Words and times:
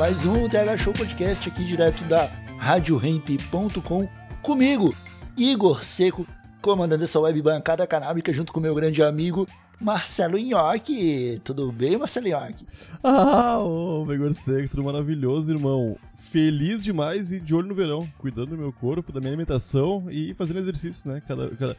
Mais 0.00 0.24
um 0.24 0.48
TH 0.48 0.78
Show 0.78 0.94
Podcast 0.94 1.46
aqui 1.46 1.62
direto 1.62 2.02
da 2.04 2.24
RadioRamp.com 2.56 4.08
comigo, 4.40 4.96
Igor 5.36 5.84
Seco, 5.84 6.26
comandando 6.62 7.04
essa 7.04 7.20
web 7.20 7.42
bancada 7.42 7.86
canábica 7.86 8.32
junto 8.32 8.50
com 8.50 8.60
meu 8.60 8.74
grande 8.74 9.02
amigo 9.02 9.46
Marcelo 9.78 10.38
Nhoque. 10.38 11.38
Tudo 11.44 11.70
bem, 11.70 11.98
Marcelo 11.98 12.28
Nhoque? 12.28 12.66
Ah, 13.04 13.58
ô, 13.58 14.06
Megor 14.06 14.32
Seco, 14.32 14.70
tudo 14.70 14.84
maravilhoso, 14.84 15.52
irmão. 15.52 15.98
Feliz 16.14 16.82
demais 16.82 17.30
e 17.30 17.38
de 17.38 17.54
olho 17.54 17.68
no 17.68 17.74
verão, 17.74 18.10
cuidando 18.16 18.52
do 18.52 18.56
meu 18.56 18.72
corpo, 18.72 19.12
da 19.12 19.20
minha 19.20 19.32
alimentação 19.32 20.06
e 20.08 20.32
fazendo 20.32 20.60
exercício, 20.60 21.12
né? 21.12 21.20
Cada, 21.28 21.50
cada... 21.50 21.76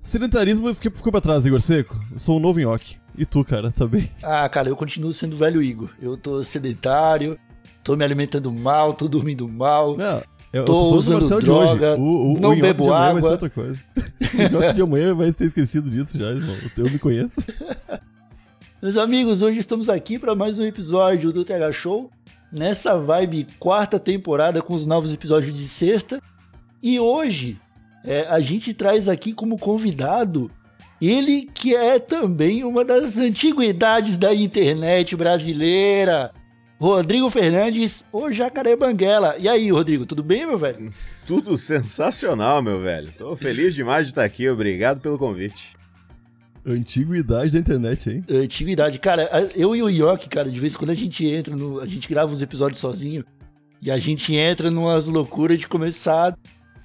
Sedentarismo 0.00 0.74
ficou 0.74 1.12
pra 1.12 1.20
trás, 1.20 1.46
Igor 1.46 1.60
Seco. 1.60 1.96
Eu 2.10 2.18
sou 2.18 2.38
um 2.38 2.40
novo 2.40 2.58
nhoque. 2.58 2.96
E 3.18 3.24
tu, 3.24 3.44
cara, 3.44 3.72
tá 3.72 3.86
bem? 3.86 4.10
Ah, 4.22 4.48
cara, 4.48 4.68
eu 4.68 4.76
continuo 4.76 5.12
sendo 5.12 5.36
velho 5.36 5.62
Igor. 5.62 5.90
Eu 6.00 6.16
tô 6.16 6.42
sedentário, 6.44 7.38
tô 7.82 7.96
me 7.96 8.04
alimentando 8.04 8.52
mal, 8.52 8.92
tô 8.92 9.08
dormindo 9.08 9.48
mal. 9.48 9.96
Não, 9.96 10.22
eu, 10.52 10.64
Tô 10.64 10.78
tô 10.78 10.94
usando 10.96 11.26
droga, 11.28 11.42
de 11.42 11.50
hoje. 11.50 12.00
O, 12.00 12.32
o, 12.32 12.40
não 12.40 12.52
o 12.52 12.56
bebo 12.56 12.92
amanhã 12.92 13.12
vai 13.12 13.22
ser 13.22 13.26
água. 13.26 13.30
outra 13.32 13.50
coisa. 13.50 13.80
o 13.96 14.52
nhoque 14.52 14.72
de 14.74 14.82
amanhã 14.82 15.14
vai 15.14 15.32
ter 15.32 15.44
esquecido 15.44 15.90
disso 15.90 16.16
já, 16.18 16.26
irmão. 16.26 16.56
Eu 16.76 16.90
me 16.90 16.98
conheço. 16.98 17.36
Meus 18.80 18.96
amigos, 18.96 19.42
hoje 19.42 19.58
estamos 19.58 19.88
aqui 19.88 20.18
para 20.18 20.34
mais 20.34 20.58
um 20.58 20.64
episódio 20.64 21.32
do 21.32 21.44
TH 21.44 21.72
Show, 21.72 22.10
nessa 22.52 22.98
vibe 22.98 23.46
quarta 23.58 23.98
temporada 23.98 24.62
com 24.62 24.74
os 24.74 24.86
novos 24.86 25.12
episódios 25.12 25.56
de 25.56 25.66
sexta. 25.66 26.22
E 26.82 27.00
hoje 27.00 27.58
é, 28.04 28.26
a 28.28 28.40
gente 28.40 28.72
traz 28.72 29.08
aqui 29.08 29.32
como 29.32 29.58
convidado 29.58 30.50
ele 31.00 31.48
que 31.52 31.74
é 31.74 31.98
também 31.98 32.64
uma 32.64 32.84
das 32.84 33.18
antiguidades 33.18 34.16
da 34.16 34.34
internet 34.34 35.14
brasileira, 35.14 36.32
Rodrigo 36.78 37.30
Fernandes, 37.30 38.04
o 38.12 38.30
Jacaré 38.30 38.76
Banguela. 38.76 39.36
E 39.38 39.48
aí, 39.48 39.70
Rodrigo, 39.70 40.04
tudo 40.04 40.22
bem, 40.22 40.46
meu 40.46 40.58
velho? 40.58 40.90
Tudo 41.26 41.56
sensacional, 41.56 42.62
meu 42.62 42.80
velho. 42.80 43.10
Tô 43.16 43.34
feliz 43.34 43.74
demais 43.74 44.06
de 44.06 44.12
estar 44.12 44.24
aqui. 44.24 44.48
Obrigado 44.48 45.00
pelo 45.00 45.18
convite. 45.18 45.74
Antiguidade 46.66 47.52
da 47.52 47.58
internet, 47.60 48.10
hein? 48.10 48.24
Antiguidade. 48.28 48.98
Cara, 48.98 49.28
eu 49.54 49.74
e 49.74 49.82
o 49.82 49.88
Yoki, 49.88 50.28
cara, 50.28 50.50
de 50.50 50.58
vez 50.60 50.74
em 50.74 50.78
quando 50.78 50.90
a 50.90 50.94
gente 50.94 51.24
entra 51.26 51.56
no. 51.56 51.80
A 51.80 51.86
gente 51.86 52.08
grava 52.08 52.32
uns 52.32 52.42
episódios 52.42 52.80
sozinho 52.80 53.24
e 53.80 53.90
a 53.90 53.98
gente 53.98 54.34
entra 54.34 54.70
numas 54.70 55.06
loucuras 55.06 55.58
de 55.58 55.68
começar 55.68 56.28
a 56.30 56.36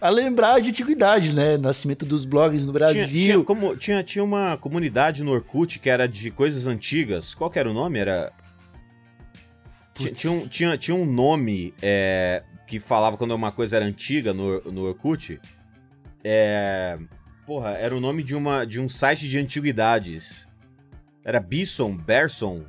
lembrar 0.09 0.59
de 0.59 0.69
antiguidade, 0.69 1.31
né? 1.33 1.57
Nascimento 1.57 2.05
dos 2.05 2.25
blogs 2.25 2.65
no 2.65 2.73
Brasil. 2.73 3.05
Tinha, 3.07 3.23
tinha, 3.23 3.43
como, 3.43 3.75
tinha, 3.77 4.03
tinha 4.03 4.23
uma 4.23 4.57
comunidade 4.57 5.23
no 5.23 5.31
Orkut 5.31 5.77
que 5.79 5.89
era 5.89 6.07
de 6.07 6.31
coisas 6.31 6.65
antigas. 6.65 7.35
Qual 7.35 7.51
era 7.53 7.69
o 7.69 7.73
nome? 7.73 7.99
Era. 7.99 8.33
Tinha, 9.93 10.11
tinha, 10.11 10.33
um, 10.33 10.47
tinha, 10.47 10.77
tinha 10.77 10.95
um 10.95 11.05
nome 11.05 11.73
é, 11.81 12.41
que 12.65 12.79
falava 12.79 13.15
quando 13.17 13.31
uma 13.31 13.51
coisa 13.51 13.75
era 13.75 13.85
antiga 13.85 14.33
no, 14.33 14.61
no 14.71 14.81
Orkut. 14.83 15.39
É. 16.23 16.97
Porra, 17.45 17.71
era 17.71 17.95
o 17.95 17.99
nome 17.99 18.23
de, 18.23 18.35
uma, 18.35 18.65
de 18.65 18.79
um 18.79 18.87
site 18.87 19.27
de 19.27 19.37
antiguidades. 19.37 20.47
Era 21.23 21.39
Bison, 21.39 21.95
Berson. 21.95 22.63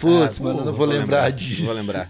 Putz, 0.00 0.40
Ah, 0.40 0.42
mano, 0.42 0.60
eu 0.60 0.64
não 0.64 0.72
vou 0.72 0.74
vou 0.74 0.86
lembrar 0.86 1.24
lembrar, 1.24 1.30
disso. 1.32 1.64
Vou 1.64 1.74
lembrar. 1.74 2.08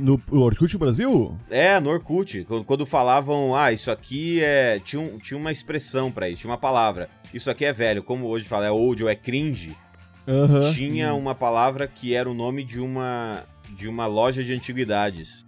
No 0.00 0.20
Orkut 0.30 0.78
Brasil? 0.78 1.36
É, 1.50 1.78
no 1.80 1.90
Orkut. 1.90 2.44
Quando, 2.44 2.64
quando 2.64 2.86
falavam, 2.86 3.54
ah, 3.54 3.72
isso 3.72 3.90
aqui 3.90 4.40
é. 4.42 4.78
Tinha, 4.82 5.02
um- 5.02 5.18
tinha 5.18 5.36
uma 5.38 5.50
expressão 5.52 6.10
pra 6.10 6.28
isso, 6.28 6.42
tinha 6.42 6.50
uma 6.50 6.58
palavra. 6.58 7.08
Isso 7.34 7.50
aqui 7.50 7.64
é 7.64 7.72
velho, 7.72 8.02
como 8.02 8.26
hoje 8.26 8.46
fala, 8.46 8.66
é 8.66 8.70
old 8.70 9.02
ou 9.02 9.08
é 9.10 9.14
cringe. 9.16 9.76
Aham. 10.26 10.72
Tinha 10.72 11.12
uma 11.14 11.34
palavra 11.34 11.86
que 11.86 12.14
era 12.14 12.30
o 12.30 12.34
nome 12.34 12.64
de 12.64 12.80
uma. 12.80 13.44
de 13.76 13.88
uma 13.88 14.06
loja 14.06 14.42
de 14.44 14.52
antiguidades. 14.54 15.44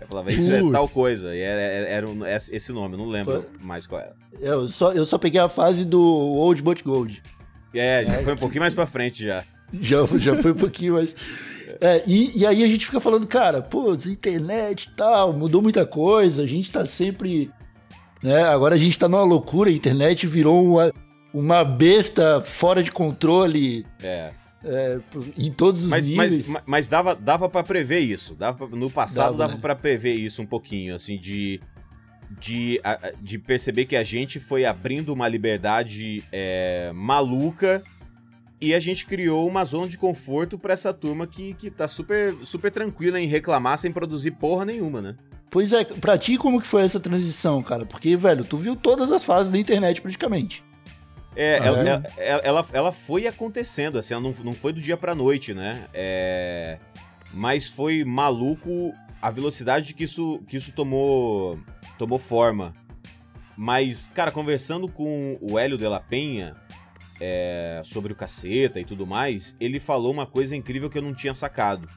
Eu 0.00 0.06
falava, 0.08 0.32
isso 0.32 0.50
é 0.50 0.58
Putz. 0.60 0.72
tal 0.72 0.88
coisa. 0.88 1.34
E 1.36 1.40
era, 1.40 1.60
era, 1.60 1.88
era 1.88 2.08
um- 2.08 2.26
esse 2.26 2.72
nome, 2.72 2.94
eu 2.94 2.98
não 2.98 3.08
lembro 3.08 3.46
mais 3.60 3.86
qual 3.86 4.00
era. 4.00 4.16
Eu 4.40 4.66
só, 4.66 4.92
eu 4.92 5.04
só 5.04 5.16
peguei 5.18 5.40
a 5.40 5.48
fase 5.48 5.84
do 5.84 6.02
Old 6.02 6.60
But 6.62 6.82
Gold. 6.82 7.22
É, 7.74 8.04
já 8.04 8.14
foi 8.24 8.32
um 8.32 8.36
pouquinho 8.38 8.62
mais 8.62 8.74
pra 8.74 8.86
frente 8.86 9.24
já. 9.24 9.44
Já, 9.80 10.04
já 10.18 10.34
foi 10.42 10.52
um 10.52 10.56
pouquinho 10.56 10.94
mais. 10.94 11.14
É, 11.82 12.00
e, 12.06 12.38
e 12.38 12.46
aí 12.46 12.62
a 12.62 12.68
gente 12.68 12.86
fica 12.86 13.00
falando, 13.00 13.26
cara, 13.26 13.60
putz, 13.60 14.06
internet 14.06 14.84
e 14.84 14.90
tal, 14.90 15.32
mudou 15.32 15.60
muita 15.60 15.84
coisa, 15.84 16.44
a 16.44 16.46
gente 16.46 16.70
tá 16.70 16.86
sempre. 16.86 17.50
Né, 18.22 18.44
agora 18.44 18.76
a 18.76 18.78
gente 18.78 18.96
tá 18.96 19.08
numa 19.08 19.24
loucura, 19.24 19.68
a 19.68 19.72
internet 19.72 20.28
virou 20.28 20.64
uma, 20.64 20.92
uma 21.34 21.64
besta 21.64 22.40
fora 22.40 22.80
de 22.84 22.92
controle 22.92 23.84
É. 24.00 24.30
é, 24.64 25.00
em 25.36 25.50
todos 25.50 25.82
os 25.82 25.88
Mas, 25.88 26.08
níveis. 26.08 26.46
mas, 26.46 26.62
mas 26.64 26.88
dava, 26.88 27.16
dava 27.16 27.48
para 27.48 27.64
prever 27.64 27.98
isso. 27.98 28.36
Dava 28.36 28.68
no 28.68 28.88
passado 28.88 29.32
Dava, 29.32 29.38
dava 29.38 29.54
né? 29.54 29.58
pra 29.60 29.74
prever 29.74 30.14
isso 30.14 30.40
um 30.40 30.46
pouquinho, 30.46 30.94
assim, 30.94 31.18
de. 31.18 31.60
De, 32.40 32.80
de 33.20 33.38
perceber 33.38 33.84
que 33.84 33.94
a 33.94 34.02
gente 34.02 34.40
foi 34.40 34.64
abrindo 34.64 35.12
uma 35.12 35.28
liberdade 35.28 36.24
é, 36.32 36.90
maluca 36.94 37.82
e 38.62 38.74
a 38.74 38.80
gente 38.80 39.04
criou 39.06 39.46
uma 39.48 39.64
zona 39.64 39.88
de 39.88 39.98
conforto 39.98 40.56
pra 40.58 40.72
essa 40.72 40.92
turma 40.94 41.26
que, 41.26 41.54
que 41.54 41.70
tá 41.70 41.88
super, 41.88 42.34
super 42.44 42.70
tranquila 42.70 43.18
em 43.20 43.26
reclamar 43.26 43.76
sem 43.76 43.90
produzir 43.92 44.30
porra 44.32 44.64
nenhuma, 44.64 45.02
né? 45.02 45.16
Pois 45.50 45.72
é, 45.72 45.84
pra 45.84 46.16
ti 46.16 46.38
como 46.38 46.60
que 46.60 46.66
foi 46.66 46.82
essa 46.82 46.98
transição, 47.00 47.62
cara? 47.62 47.84
Porque, 47.84 48.16
velho, 48.16 48.44
tu 48.44 48.56
viu 48.56 48.74
todas 48.74 49.10
as 49.12 49.22
fases 49.24 49.50
da 49.52 49.58
internet 49.58 50.00
praticamente. 50.00 50.64
É, 51.36 51.58
Ah, 51.58 51.66
ela, 51.66 51.78
é? 51.78 51.88
ela- 51.88 52.40
ela, 52.44 52.66
ela, 52.72 52.92
foi 52.92 53.26
acontecendo, 53.26 53.98
assim, 53.98 54.14
não, 54.14 54.32
não 54.44 54.52
foi 54.52 54.72
do 54.72 54.80
dia 54.80 54.96
pra 54.96 55.14
noite, 55.14 55.52
né? 55.52 55.86
É, 55.92 56.78
mas 57.34 57.68
foi 57.68 58.04
maluco 58.04 58.94
a 59.20 59.30
velocidade 59.30 59.92
que 59.94 60.04
isso, 60.04 60.40
que 60.46 60.56
isso 60.56 60.72
tomou, 60.72 61.58
tomou 61.98 62.18
forma. 62.18 62.74
Mas, 63.56 64.10
cara, 64.14 64.30
conversando 64.30 64.88
com 64.88 65.36
o 65.40 65.58
Hélio 65.58 65.76
de 65.76 65.86
la 65.86 66.00
Penha 66.00 66.56
é, 67.24 67.80
sobre 67.84 68.12
o 68.12 68.16
caceta 68.16 68.80
e 68.80 68.84
tudo 68.84 69.06
mais, 69.06 69.56
ele 69.60 69.78
falou 69.78 70.10
uma 70.10 70.26
coisa 70.26 70.56
incrível 70.56 70.90
que 70.90 70.98
eu 70.98 71.02
não 71.02 71.14
tinha 71.14 71.32
sacado. 71.32 71.88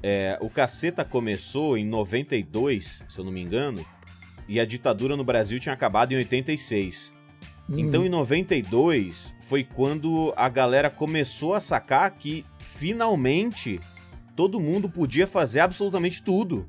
É, 0.00 0.38
o 0.40 0.48
caceta 0.48 1.04
começou 1.04 1.76
em 1.76 1.84
92, 1.84 3.02
se 3.08 3.18
eu 3.18 3.24
não 3.24 3.32
me 3.32 3.42
engano, 3.42 3.84
e 4.46 4.60
a 4.60 4.64
ditadura 4.64 5.16
no 5.16 5.24
Brasil 5.24 5.58
tinha 5.58 5.72
acabado 5.72 6.12
em 6.12 6.16
86. 6.16 7.12
Então, 7.68 8.04
em 8.04 8.08
92, 8.08 9.34
foi 9.40 9.64
quando 9.64 10.32
a 10.36 10.48
galera 10.48 10.88
começou 10.88 11.54
a 11.54 11.60
sacar 11.60 12.10
que, 12.12 12.44
finalmente, 12.58 13.80
todo 14.36 14.60
mundo 14.60 14.88
podia 14.88 15.26
fazer 15.26 15.60
absolutamente 15.60 16.22
tudo. 16.22 16.68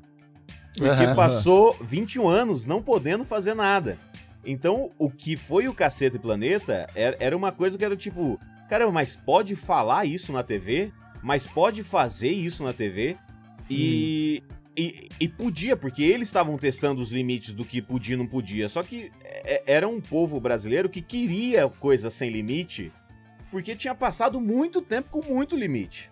Porque 0.76 1.04
Aham. 1.04 1.14
passou 1.14 1.76
21 1.82 2.28
anos 2.28 2.66
não 2.66 2.82
podendo 2.82 3.24
fazer 3.24 3.54
nada. 3.54 3.98
Então, 4.46 4.92
o 4.96 5.10
que 5.10 5.36
foi 5.36 5.66
o 5.66 5.74
Caceta 5.74 6.16
e 6.16 6.20
Planeta 6.20 6.86
era, 6.94 7.36
uma 7.36 7.50
coisa 7.50 7.76
que 7.76 7.84
era 7.84 7.96
tipo... 7.96 8.38
Caramba, 8.68 8.92
mas 8.92 9.16
pode 9.16 9.56
falar 9.56 10.04
isso 10.04 10.32
na 10.32 10.42
TV? 10.42 10.92
Mas 11.22 11.46
pode 11.46 11.82
fazer 11.82 12.30
isso 12.30 12.62
na 12.62 12.72
TV? 12.72 13.16
E... 13.68 14.42
E, 14.78 15.08
e 15.18 15.26
podia, 15.26 15.74
porque 15.74 16.02
eles 16.02 16.28
estavam 16.28 16.58
testando 16.58 17.00
os 17.00 17.10
limites 17.10 17.54
do 17.54 17.64
que 17.64 17.80
podia 17.80 18.12
e 18.14 18.18
não 18.18 18.26
podia. 18.26 18.68
Só 18.68 18.82
que 18.82 19.10
é- 19.24 19.62
era 19.66 19.88
um 19.88 20.02
povo 20.02 20.38
brasileiro 20.38 20.90
que 20.90 21.00
queria 21.00 21.66
coisas 21.66 22.12
sem 22.12 22.28
limite, 22.28 22.92
porque 23.50 23.74
tinha 23.74 23.94
passado 23.94 24.38
muito 24.38 24.82
tempo 24.82 25.08
com 25.08 25.22
muito 25.22 25.56
limite. 25.56 26.10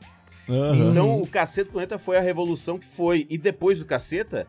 Aham. 0.49 0.91
Então 0.91 1.21
o 1.21 1.27
Caceta 1.27 1.71
Planeta 1.71 1.99
foi 1.99 2.17
a 2.17 2.23
revolução 2.23 2.79
que 2.79 2.87
foi. 2.87 3.27
E 3.29 3.37
depois 3.37 3.79
do 3.79 3.85
Caceta, 3.85 4.47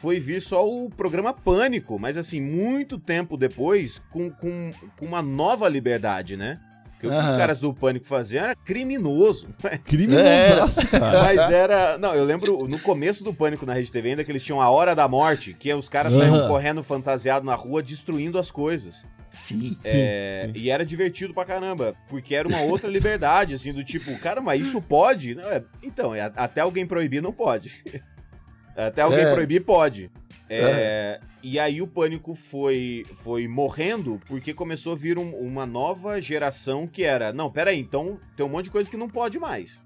foi 0.00 0.18
vir 0.20 0.40
só 0.40 0.66
o 0.68 0.88
programa 0.90 1.32
Pânico. 1.32 1.98
Mas 1.98 2.16
assim, 2.16 2.40
muito 2.40 2.98
tempo 2.98 3.36
depois, 3.36 3.98
com, 4.10 4.30
com, 4.30 4.72
com 4.96 5.04
uma 5.06 5.20
nova 5.22 5.68
liberdade, 5.68 6.36
né? 6.36 6.58
Porque 6.92 7.06
o 7.06 7.18
que 7.18 7.24
os 7.24 7.30
caras 7.30 7.58
do 7.58 7.72
Pânico 7.72 8.04
faziam 8.06 8.44
era 8.44 8.54
criminoso. 8.54 9.48
Criminosaço, 9.86 10.86
cara. 10.88 11.22
Mas 11.22 11.50
era. 11.50 11.96
Não, 11.96 12.14
eu 12.14 12.24
lembro 12.26 12.68
no 12.68 12.78
começo 12.78 13.24
do 13.24 13.32
Pânico 13.32 13.64
na 13.64 13.72
Rede 13.72 13.90
TV 13.90 14.10
ainda 14.10 14.22
que 14.22 14.30
eles 14.30 14.42
tinham 14.42 14.60
a 14.60 14.68
Hora 14.68 14.94
da 14.94 15.08
Morte, 15.08 15.54
que 15.58 15.72
os 15.72 15.88
caras 15.88 16.12
saíam 16.12 16.34
Aham. 16.34 16.48
correndo 16.48 16.82
fantasiado 16.82 17.46
na 17.46 17.54
rua, 17.54 17.82
destruindo 17.82 18.38
as 18.38 18.50
coisas. 18.50 19.06
Sim. 19.32 19.78
Sim, 19.80 19.96
É, 19.98 20.50
sim. 20.52 20.60
E 20.60 20.70
era 20.70 20.84
divertido 20.84 21.32
pra 21.32 21.44
caramba, 21.46 21.94
porque 22.08 22.34
era 22.34 22.46
uma 22.46 22.60
outra 22.60 22.90
liberdade, 22.90 23.54
assim, 23.54 23.72
do 23.72 23.82
tipo, 23.82 24.18
cara, 24.18 24.42
mas 24.42 24.66
isso 24.66 24.82
pode? 24.82 25.34
Não, 25.34 25.50
é- 25.50 25.62
então, 25.82 26.14
é, 26.14 26.30
até 26.36 26.60
alguém 26.60 26.84
proibir 26.86 27.22
não 27.22 27.32
pode. 27.32 27.82
até 28.76 29.02
alguém 29.02 29.20
É. 29.24 29.32
proibir 29.34 29.64
pode. 29.64 30.10
É, 30.48 31.20
E 31.42 31.58
aí 31.58 31.80
o 31.80 31.86
pânico 31.86 32.34
foi, 32.34 33.04
foi 33.14 33.48
morrendo 33.48 34.20
porque 34.26 34.52
começou 34.52 34.92
a 34.92 34.96
vir 34.96 35.16
um- 35.18 35.34
uma 35.36 35.64
nova 35.64 36.20
geração 36.20 36.86
que 36.86 37.02
era, 37.02 37.32
não, 37.32 37.50
peraí, 37.50 37.78
então 37.80 38.18
tem 38.36 38.44
um 38.44 38.48
monte 38.48 38.64
de 38.64 38.70
coisa 38.70 38.90
que 38.90 38.96
não 38.96 39.08
pode 39.08 39.38
mais. 39.38 39.82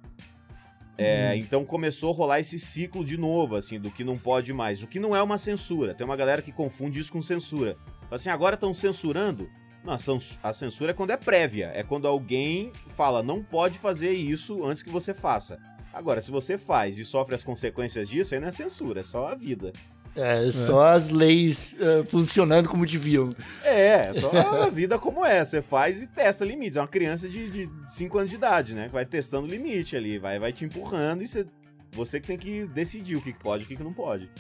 É, 0.97 1.37
Então 1.37 1.65
começou 1.65 2.13
a 2.13 2.17
rolar 2.17 2.41
esse 2.41 2.59
ciclo 2.59 3.05
de 3.05 3.17
novo, 3.17 3.57
assim, 3.57 3.79
do 3.81 3.91
que 3.91 4.03
não 4.05 4.17
pode 4.17 4.53
mais. 4.53 4.83
O 4.83 4.87
que 4.87 4.99
não 5.01 5.15
é 5.15 5.23
uma 5.23 5.39
censura. 5.39 5.93
Tem 5.95 6.05
uma 6.05 6.17
galera 6.17 6.41
que 6.43 6.51
confunde 6.53 6.99
isso 7.01 7.13
com 7.13 7.21
censura. 7.21 7.77
Assim, 8.11 8.31
agora 8.31 8.55
estão 8.55 8.73
censurando? 8.73 9.49
Não, 9.85 9.95
a 10.43 10.53
censura 10.53 10.93
é 10.93 10.95
quando 10.95 11.11
é 11.11 11.17
prévia. 11.17 11.71
É 11.75 11.83
quando 11.83 12.07
alguém 12.09 12.73
fala, 12.87 13.23
não 13.23 13.43
pode 13.43 13.79
fazer 13.79 14.13
isso 14.13 14.65
antes 14.65 14.83
que 14.83 14.91
você 14.91 15.13
faça. 15.13 15.59
Agora, 15.95 16.21
se 16.21 16.31
você 16.31 16.59
faz 16.59 16.99
e 16.99 17.05
sofre 17.05 17.35
as 17.35 17.45
consequências 17.45 18.09
disso, 18.09 18.35
aí 18.35 18.41
não 18.41 18.49
é 18.49 18.53
censura, 18.53 19.01
é 19.01 19.03
só 19.03 19.29
a 19.29 19.35
vida. 19.35 19.73
É, 20.17 20.49
só 20.53 20.89
as 20.89 21.09
leis 21.09 21.77
eh, 21.81 22.05
funcionando 22.07 22.69
como 22.69 22.87
deviam. 22.87 23.35
É, 23.65 24.09
é 24.09 24.15
só 24.15 24.31
a 24.31 24.71
vida 24.71 24.97
como 24.97 25.25
é. 25.25 25.45
Você 25.45 25.61
faz 25.61 26.01
e 26.01 26.07
testa 26.07 26.45
limites. 26.45 26.77
É 26.77 26.81
uma 26.81 26.87
criança 26.87 27.29
de 27.29 27.69
5 27.89 28.19
anos 28.19 28.31
de 28.31 28.37
idade, 28.37 28.75
né? 28.77 28.87
Que 28.87 28.95
vai 28.95 29.05
testando 29.05 29.47
limite 29.47 29.97
ali, 29.97 30.19
vai, 30.19 30.39
vai 30.39 30.53
te 30.53 30.65
empurrando 30.65 31.23
e 31.23 31.27
você, 31.27 31.47
você 31.91 32.21
que 32.21 32.29
tem 32.29 32.39
que 32.39 32.67
decidir 32.69 33.17
o 33.17 33.21
que 33.21 33.33
pode 33.33 33.65
e 33.65 33.67
o 33.67 33.69
que 33.77 33.83
não 33.83 33.93
pode. 33.93 34.31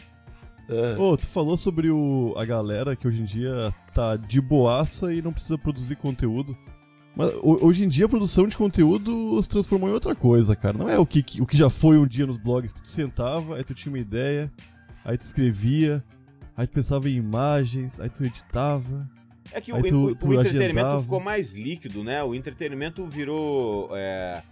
É. 0.69 0.97
Ô, 0.97 1.17
tu 1.17 1.27
falou 1.27 1.57
sobre 1.57 1.91
o, 1.91 2.35
a 2.37 2.45
galera 2.45 2.95
que 2.95 3.07
hoje 3.07 3.23
em 3.23 3.25
dia 3.25 3.75
tá 3.93 4.17
de 4.17 4.41
boaça 4.41 5.13
e 5.13 5.21
não 5.21 5.33
precisa 5.33 5.59
produzir 5.59 5.97
conteúdo. 5.97 6.57
Mas 7.17 7.33
ho- 7.37 7.59
hoje 7.65 7.85
em 7.85 7.89
dia 7.89 8.07
a 8.07 8.09
produção 8.09 8.47
de 8.49 8.57
conteúdo 8.57 9.41
se 9.43 9.49
transformou 9.49 9.89
em 9.89 9.93
outra 9.93 10.15
coisa, 10.15 10.57
cara. 10.57 10.77
Não 10.77 10.89
é 10.89 10.99
o 10.99 11.07
que, 11.07 11.25
o 11.41 11.47
que 11.47 11.57
já 11.57 11.71
foi 11.71 11.97
um 11.99 12.07
dia 12.07 12.27
nos 12.27 12.39
blogs 12.39 12.73
que 12.73 12.83
tu 12.83 12.91
sentava, 12.91 13.57
aí 13.57 13.65
tu 13.65 13.73
tinha 13.75 13.93
uma 13.93 13.99
ideia, 14.01 14.51
aí 15.05 15.17
tu 15.17 15.23
escrevia, 15.23 16.03
aí 16.57 16.67
tu 16.67 16.73
pensava 16.73 17.09
em 17.09 17.15
imagens, 17.15 18.01
aí 18.01 18.09
tu 18.11 18.25
editava. 18.25 19.09
É 19.53 19.61
que 19.61 19.73
o, 19.73 19.81
tu- 19.83 20.05
o- 20.07 20.15
tu 20.17 20.29
o 20.29 20.35
entretenimento 20.35 20.79
agendava. 20.79 21.03
ficou 21.03 21.21
mais 21.21 21.55
líquido, 21.55 22.03
né? 22.03 22.23
O 22.25 22.35
entretenimento 22.35 23.07
virou 23.07 23.91
é, 23.93 24.43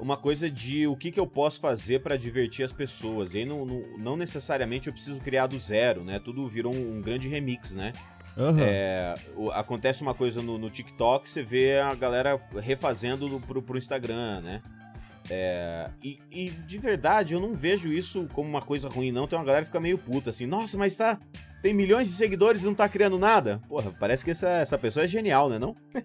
uma 0.00 0.16
coisa 0.16 0.48
de 0.50 0.86
o 0.86 0.96
que, 0.96 1.10
que 1.10 1.20
eu 1.20 1.26
posso 1.26 1.60
fazer 1.60 2.00
pra 2.00 2.16
divertir 2.16 2.64
as 2.64 2.72
pessoas. 2.72 3.34
E 3.34 3.38
aí 3.38 3.44
não, 3.44 3.66
não, 3.66 3.82
não 3.98 4.16
necessariamente 4.16 4.86
eu 4.86 4.92
preciso 4.94 5.20
criar 5.20 5.48
do 5.48 5.58
zero, 5.58 6.02
né? 6.04 6.18
Tudo 6.18 6.48
virou 6.48 6.74
um, 6.74 6.98
um 6.98 7.02
grande 7.02 7.28
remix, 7.28 7.72
né? 7.72 7.92
Aham. 8.36 8.60
É, 8.60 9.14
o- 9.34 9.50
acontece 9.50 10.02
uma 10.02 10.12
coisa 10.14 10.42
no, 10.42 10.58
no 10.58 10.68
TikTok, 10.70 11.28
você 11.28 11.42
vê 11.42 11.78
a 11.78 11.94
galera 11.94 12.38
refazendo 12.60 13.28
no- 13.28 13.40
pro, 13.40 13.62
pro 13.62 13.78
Instagram, 13.78 14.40
né? 14.42 14.62
É, 15.28 15.88
e, 16.04 16.20
e 16.30 16.50
de 16.50 16.78
verdade, 16.78 17.34
eu 17.34 17.40
não 17.40 17.52
vejo 17.54 17.88
isso 17.92 18.28
como 18.32 18.48
uma 18.48 18.62
coisa 18.62 18.88
ruim, 18.88 19.10
não. 19.10 19.26
Tem 19.26 19.36
uma 19.38 19.44
galera 19.44 19.62
que 19.64 19.68
fica 19.68 19.80
meio 19.80 19.98
puta 19.98 20.30
assim, 20.30 20.46
nossa, 20.46 20.76
mas 20.78 20.96
tá. 20.96 21.18
Tem 21.62 21.74
milhões 21.74 22.06
de 22.06 22.12
seguidores 22.12 22.62
e 22.62 22.66
não 22.66 22.74
tá 22.74 22.88
criando 22.88 23.18
nada. 23.18 23.60
Porra, 23.68 23.90
parece 23.98 24.24
que 24.24 24.30
essa, 24.30 24.48
essa 24.48 24.78
pessoa 24.78 25.04
é 25.04 25.08
genial, 25.08 25.48
né? 25.48 25.58
Não? 25.58 25.74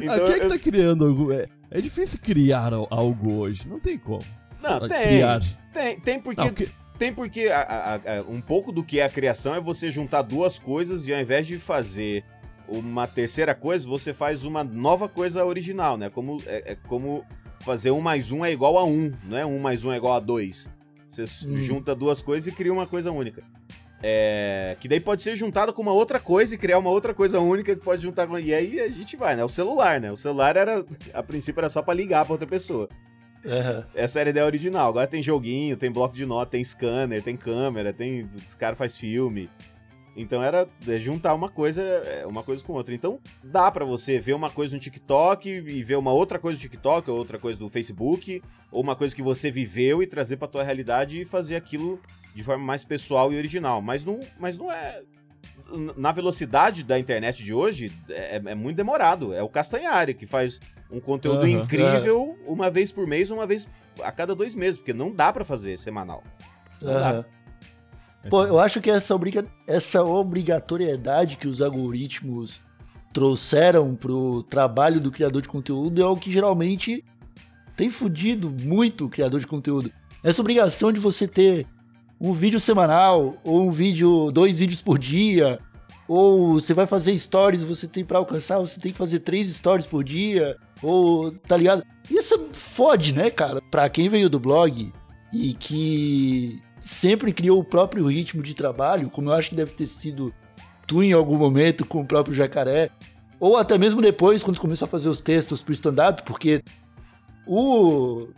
Então, 0.00 0.14
ah, 0.26 0.26
quem 0.26 0.34
é 0.36 0.40
que 0.40 0.48
tá 0.48 0.58
criando 0.58 1.04
algo? 1.06 1.32
É, 1.32 1.46
é 1.70 1.80
difícil 1.80 2.18
criar 2.20 2.72
al- 2.74 2.88
algo 2.90 3.34
hoje, 3.34 3.68
não 3.68 3.78
tem 3.78 3.96
como. 3.96 4.22
Não, 4.60 4.80
tem. 4.88 5.02
Criar. 5.02 5.40
Tem, 5.72 6.00
tem 6.00 6.20
porque. 6.20 6.42
Não, 6.42 6.52
que- 6.52 6.68
Tem 6.98 7.12
porque 7.12 7.48
a- 7.48 7.60
a- 7.62 7.94
a- 7.96 8.22
um 8.28 8.40
pouco 8.40 8.70
do 8.70 8.84
que 8.84 9.00
é 9.00 9.04
a 9.04 9.08
criação 9.08 9.54
é 9.54 9.60
você 9.60 9.90
juntar 9.90 10.22
duas 10.22 10.58
coisas 10.58 11.08
e 11.08 11.14
ao 11.14 11.20
invés 11.20 11.46
de 11.46 11.58
fazer 11.58 12.24
uma 12.68 13.06
terceira 13.06 13.54
coisa, 13.54 13.86
você 13.88 14.14
faz 14.14 14.44
uma 14.44 14.62
nova 14.64 15.08
coisa 15.08 15.44
original, 15.44 15.96
né? 15.98 16.08
Como, 16.08 16.40
é, 16.46 16.72
é 16.72 16.76
como 16.86 17.24
fazer 17.60 17.90
um 17.90 18.00
mais 18.00 18.30
um 18.30 18.44
é 18.44 18.52
igual 18.52 18.78
a 18.78 18.84
um, 18.84 19.12
não 19.24 19.36
é 19.36 19.44
um 19.44 19.58
mais 19.58 19.84
um 19.84 19.92
é 19.92 19.96
igual 19.96 20.14
a 20.14 20.20
dois. 20.20 20.68
Você 21.10 21.22
Hum. 21.48 21.56
junta 21.56 21.94
duas 21.94 22.22
coisas 22.22 22.46
e 22.46 22.52
cria 22.56 22.72
uma 22.72 22.86
coisa 22.86 23.10
única. 23.10 23.42
É, 24.06 24.76
que 24.80 24.86
daí 24.86 25.00
pode 25.00 25.22
ser 25.22 25.34
juntada 25.34 25.72
com 25.72 25.80
uma 25.80 25.92
outra 25.92 26.20
coisa 26.20 26.54
e 26.54 26.58
criar 26.58 26.78
uma 26.78 26.90
outra 26.90 27.14
coisa 27.14 27.40
única 27.40 27.74
que 27.74 27.82
pode 27.82 28.02
juntar 28.02 28.26
com. 28.26 28.38
E 28.38 28.52
aí 28.52 28.78
a 28.80 28.88
gente 28.88 29.16
vai, 29.16 29.34
né? 29.34 29.42
O 29.42 29.48
celular, 29.48 29.98
né? 30.00 30.12
O 30.12 30.16
celular 30.16 30.56
era. 30.56 30.84
A 31.14 31.22
princípio 31.22 31.60
era 31.60 31.68
só 31.70 31.80
pra 31.82 31.94
ligar 31.94 32.24
pra 32.24 32.34
outra 32.34 32.46
pessoa. 32.46 32.88
Aham. 33.46 33.86
Essa 33.94 34.20
era 34.20 34.30
a 34.30 34.32
ideia 34.32 34.46
original. 34.46 34.88
Agora 34.88 35.06
tem 35.06 35.22
joguinho, 35.22 35.76
tem 35.76 35.90
bloco 35.90 36.14
de 36.14 36.24
nota, 36.24 36.52
tem 36.52 36.64
scanner, 36.64 37.22
tem 37.22 37.36
câmera, 37.36 37.92
tem. 37.92 38.28
Os 38.48 38.54
caras 38.54 38.78
faz 38.78 38.96
filme. 38.96 39.50
Então 40.16 40.42
era 40.42 40.68
é, 40.86 41.00
juntar 41.00 41.34
uma 41.34 41.48
coisa, 41.48 41.82
é, 41.82 42.24
uma 42.26 42.42
coisa 42.42 42.64
com 42.64 42.72
outra. 42.72 42.94
Então 42.94 43.18
dá 43.42 43.70
pra 43.70 43.84
você 43.84 44.18
ver 44.18 44.34
uma 44.34 44.48
coisa 44.48 44.74
no 44.74 44.80
TikTok 44.80 45.48
e 45.48 45.82
ver 45.82 45.96
uma 45.96 46.12
outra 46.12 46.38
coisa 46.38 46.56
no 46.56 46.60
TikTok, 46.60 47.10
ou 47.10 47.18
outra 47.18 47.38
coisa 47.38 47.58
do 47.58 47.68
Facebook, 47.68 48.40
ou 48.70 48.82
uma 48.82 48.94
coisa 48.94 49.14
que 49.14 49.22
você 49.22 49.50
viveu 49.50 50.02
e 50.02 50.06
trazer 50.06 50.36
pra 50.36 50.48
tua 50.48 50.62
realidade 50.62 51.20
e 51.20 51.24
fazer 51.24 51.56
aquilo 51.56 52.00
de 52.34 52.42
forma 52.42 52.64
mais 52.64 52.84
pessoal 52.84 53.32
e 53.32 53.36
original. 53.36 53.82
Mas 53.82 54.04
não, 54.04 54.20
mas 54.38 54.56
não 54.56 54.70
é. 54.70 55.02
Na 55.96 56.12
velocidade 56.12 56.82
da 56.82 56.98
internet 56.98 57.42
de 57.42 57.52
hoje, 57.52 57.92
é, 58.08 58.40
é 58.44 58.54
muito 58.54 58.76
demorado. 58.76 59.32
É 59.34 59.42
o 59.42 59.48
Castanhari 59.48 60.14
que 60.14 60.26
faz 60.26 60.60
um 60.90 61.00
conteúdo 61.00 61.40
Aham. 61.40 61.48
incrível 61.48 62.38
uma 62.46 62.70
vez 62.70 62.92
por 62.92 63.06
mês, 63.06 63.30
uma 63.30 63.46
vez 63.46 63.68
a 64.02 64.12
cada 64.12 64.34
dois 64.34 64.54
meses, 64.54 64.78
porque 64.78 64.92
não 64.92 65.10
dá 65.10 65.32
pra 65.32 65.44
fazer 65.44 65.76
semanal. 65.76 66.22
Não 66.80 66.92
dá. 66.92 67.10
Aham. 67.10 67.24
Pô, 68.30 68.44
eu 68.44 68.58
acho 68.58 68.80
que 68.80 68.90
essa, 68.90 69.14
obriga 69.14 69.44
essa 69.66 70.02
obrigatoriedade 70.02 71.36
que 71.36 71.46
os 71.46 71.60
algoritmos 71.60 72.60
trouxeram 73.12 73.94
pro 73.94 74.42
trabalho 74.42 75.00
do 75.00 75.10
criador 75.10 75.42
de 75.42 75.48
conteúdo 75.48 76.02
é 76.02 76.06
o 76.06 76.16
que 76.16 76.32
geralmente 76.32 77.04
tem 77.76 77.90
fudido 77.90 78.50
muito 78.50 79.06
o 79.06 79.08
criador 79.08 79.40
de 79.40 79.46
conteúdo. 79.46 79.92
Essa 80.22 80.40
obrigação 80.40 80.90
de 80.90 80.98
você 80.98 81.28
ter 81.28 81.66
um 82.24 82.32
vídeo 82.32 82.58
semanal, 82.58 83.36
ou 83.44 83.60
um 83.60 83.70
vídeo, 83.70 84.32
dois 84.32 84.58
vídeos 84.58 84.80
por 84.80 84.98
dia, 84.98 85.58
ou 86.08 86.54
você 86.54 86.72
vai 86.72 86.86
fazer 86.86 87.18
stories, 87.18 87.62
você 87.62 87.86
tem 87.86 88.02
pra 88.02 88.16
alcançar, 88.16 88.58
você 88.58 88.80
tem 88.80 88.92
que 88.92 88.98
fazer 88.98 89.18
três 89.20 89.48
stories 89.48 89.86
por 89.86 90.02
dia, 90.02 90.56
ou 90.82 91.32
tá 91.32 91.54
ligado? 91.54 91.84
Isso 92.10 92.48
fode, 92.52 93.12
né, 93.12 93.28
cara? 93.30 93.60
Pra 93.70 93.90
quem 93.90 94.08
veio 94.08 94.30
do 94.30 94.40
blog 94.40 94.90
e 95.32 95.52
que 95.52 96.62
sempre 96.80 97.30
criou 97.30 97.60
o 97.60 97.64
próprio 97.64 98.06
ritmo 98.06 98.42
de 98.42 98.54
trabalho, 98.54 99.10
como 99.10 99.28
eu 99.28 99.34
acho 99.34 99.50
que 99.50 99.54
deve 99.54 99.72
ter 99.72 99.86
sido 99.86 100.32
tu 100.86 101.02
em 101.02 101.12
algum 101.12 101.36
momento 101.36 101.84
com 101.84 102.00
o 102.00 102.06
próprio 102.06 102.34
Jacaré, 102.34 102.90
ou 103.38 103.58
até 103.58 103.76
mesmo 103.76 104.00
depois, 104.00 104.42
quando 104.42 104.60
começou 104.60 104.86
a 104.86 104.88
fazer 104.88 105.10
os 105.10 105.20
textos 105.20 105.62
pro 105.62 105.74
stand-up, 105.74 106.22
porque 106.22 106.62
o, 107.46 108.28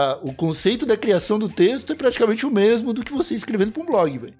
a- 0.00 0.18
o 0.22 0.32
conceito 0.32 0.84
da 0.86 0.96
criação 0.96 1.38
do 1.38 1.48
texto 1.48 1.92
é 1.92 1.96
praticamente 1.96 2.46
o 2.46 2.50
mesmo 2.50 2.92
do 2.92 3.04
que 3.04 3.12
você 3.12 3.34
escrevendo 3.34 3.72
para 3.72 3.82
um 3.82 3.86
blog, 3.86 4.16
velho. 4.18 4.34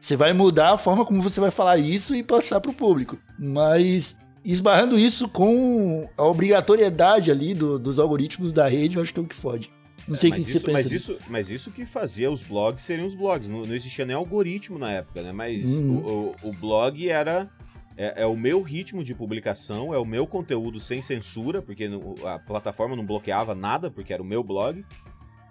Você 0.00 0.16
vai 0.16 0.32
mudar 0.32 0.72
a 0.72 0.78
forma 0.78 1.04
como 1.04 1.20
você 1.20 1.40
vai 1.40 1.50
falar 1.50 1.76
isso 1.78 2.14
e 2.14 2.22
passar 2.22 2.60
pro 2.60 2.72
público. 2.72 3.18
Mas 3.38 4.18
esbarrando 4.44 4.98
isso 4.98 5.28
com 5.28 6.08
a 6.16 6.24
obrigatoriedade 6.24 7.30
ali 7.30 7.52
do- 7.54 7.78
dos 7.78 7.98
algoritmos 7.98 8.52
da 8.52 8.66
rede, 8.68 8.96
eu 8.96 9.02
acho 9.02 9.12
que 9.12 9.20
é 9.20 9.22
o 9.22 9.26
que 9.26 9.36
fode. 9.36 9.70
Não 10.08 10.16
sei 10.16 10.30
o 10.30 10.32
que 10.32 10.38
mas, 10.38 10.46
você 10.46 10.56
isso, 10.56 10.66
pensa. 10.66 10.72
mas, 10.78 10.92
isso, 10.92 11.18
mas 11.28 11.50
isso 11.50 11.70
que 11.70 11.84
fazia 11.84 12.30
os 12.30 12.42
blogs 12.42 12.82
seriam 12.82 13.06
os 13.06 13.14
blogs. 13.14 13.48
Não, 13.50 13.60
não 13.62 13.74
existia 13.74 14.04
nem 14.06 14.16
algoritmo 14.16 14.78
na 14.78 14.90
época, 14.90 15.22
né? 15.22 15.30
Mas 15.32 15.78
Uhum. 15.80 15.96
o, 15.98 16.34
o, 16.44 16.48
o 16.48 16.52
blog 16.52 17.08
era. 17.08 17.48
É, 18.00 18.22
é 18.22 18.26
o 18.26 18.34
meu 18.34 18.62
ritmo 18.62 19.04
de 19.04 19.14
publicação, 19.14 19.92
é 19.92 19.98
o 19.98 20.06
meu 20.06 20.26
conteúdo 20.26 20.80
sem 20.80 21.02
censura, 21.02 21.60
porque 21.60 21.86
a 22.24 22.38
plataforma 22.38 22.96
não 22.96 23.04
bloqueava 23.04 23.54
nada, 23.54 23.90
porque 23.90 24.10
era 24.10 24.22
o 24.22 24.24
meu 24.24 24.42
blog. 24.42 24.82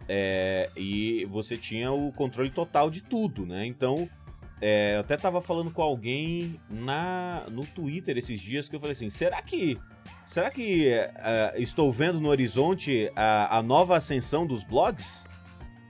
É, 0.08 0.68
e 0.76 1.28
você 1.30 1.56
tinha 1.56 1.92
o 1.92 2.12
controle 2.12 2.50
total 2.50 2.90
de 2.90 3.04
tudo, 3.04 3.46
né? 3.46 3.68
Então, 3.68 4.10
é, 4.60 4.96
eu 4.96 5.02
até 5.02 5.16
tava 5.16 5.40
falando 5.42 5.70
com 5.70 5.84
alguém 5.84 6.60
na 6.68 7.46
no 7.52 7.64
Twitter 7.68 8.18
esses 8.18 8.40
dias 8.40 8.68
que 8.68 8.76
eu 8.76 8.80
falei 8.80 8.94
assim: 8.94 9.10
será 9.10 9.40
que. 9.44 9.78
Será 10.26 10.50
que 10.50 10.88
é, 10.88 11.54
estou 11.58 11.92
vendo 11.92 12.20
no 12.20 12.30
horizonte 12.30 13.12
a, 13.16 13.60
a 13.60 13.62
nova 13.62 13.96
ascensão 13.96 14.48
dos 14.48 14.64
blogs? 14.64 15.28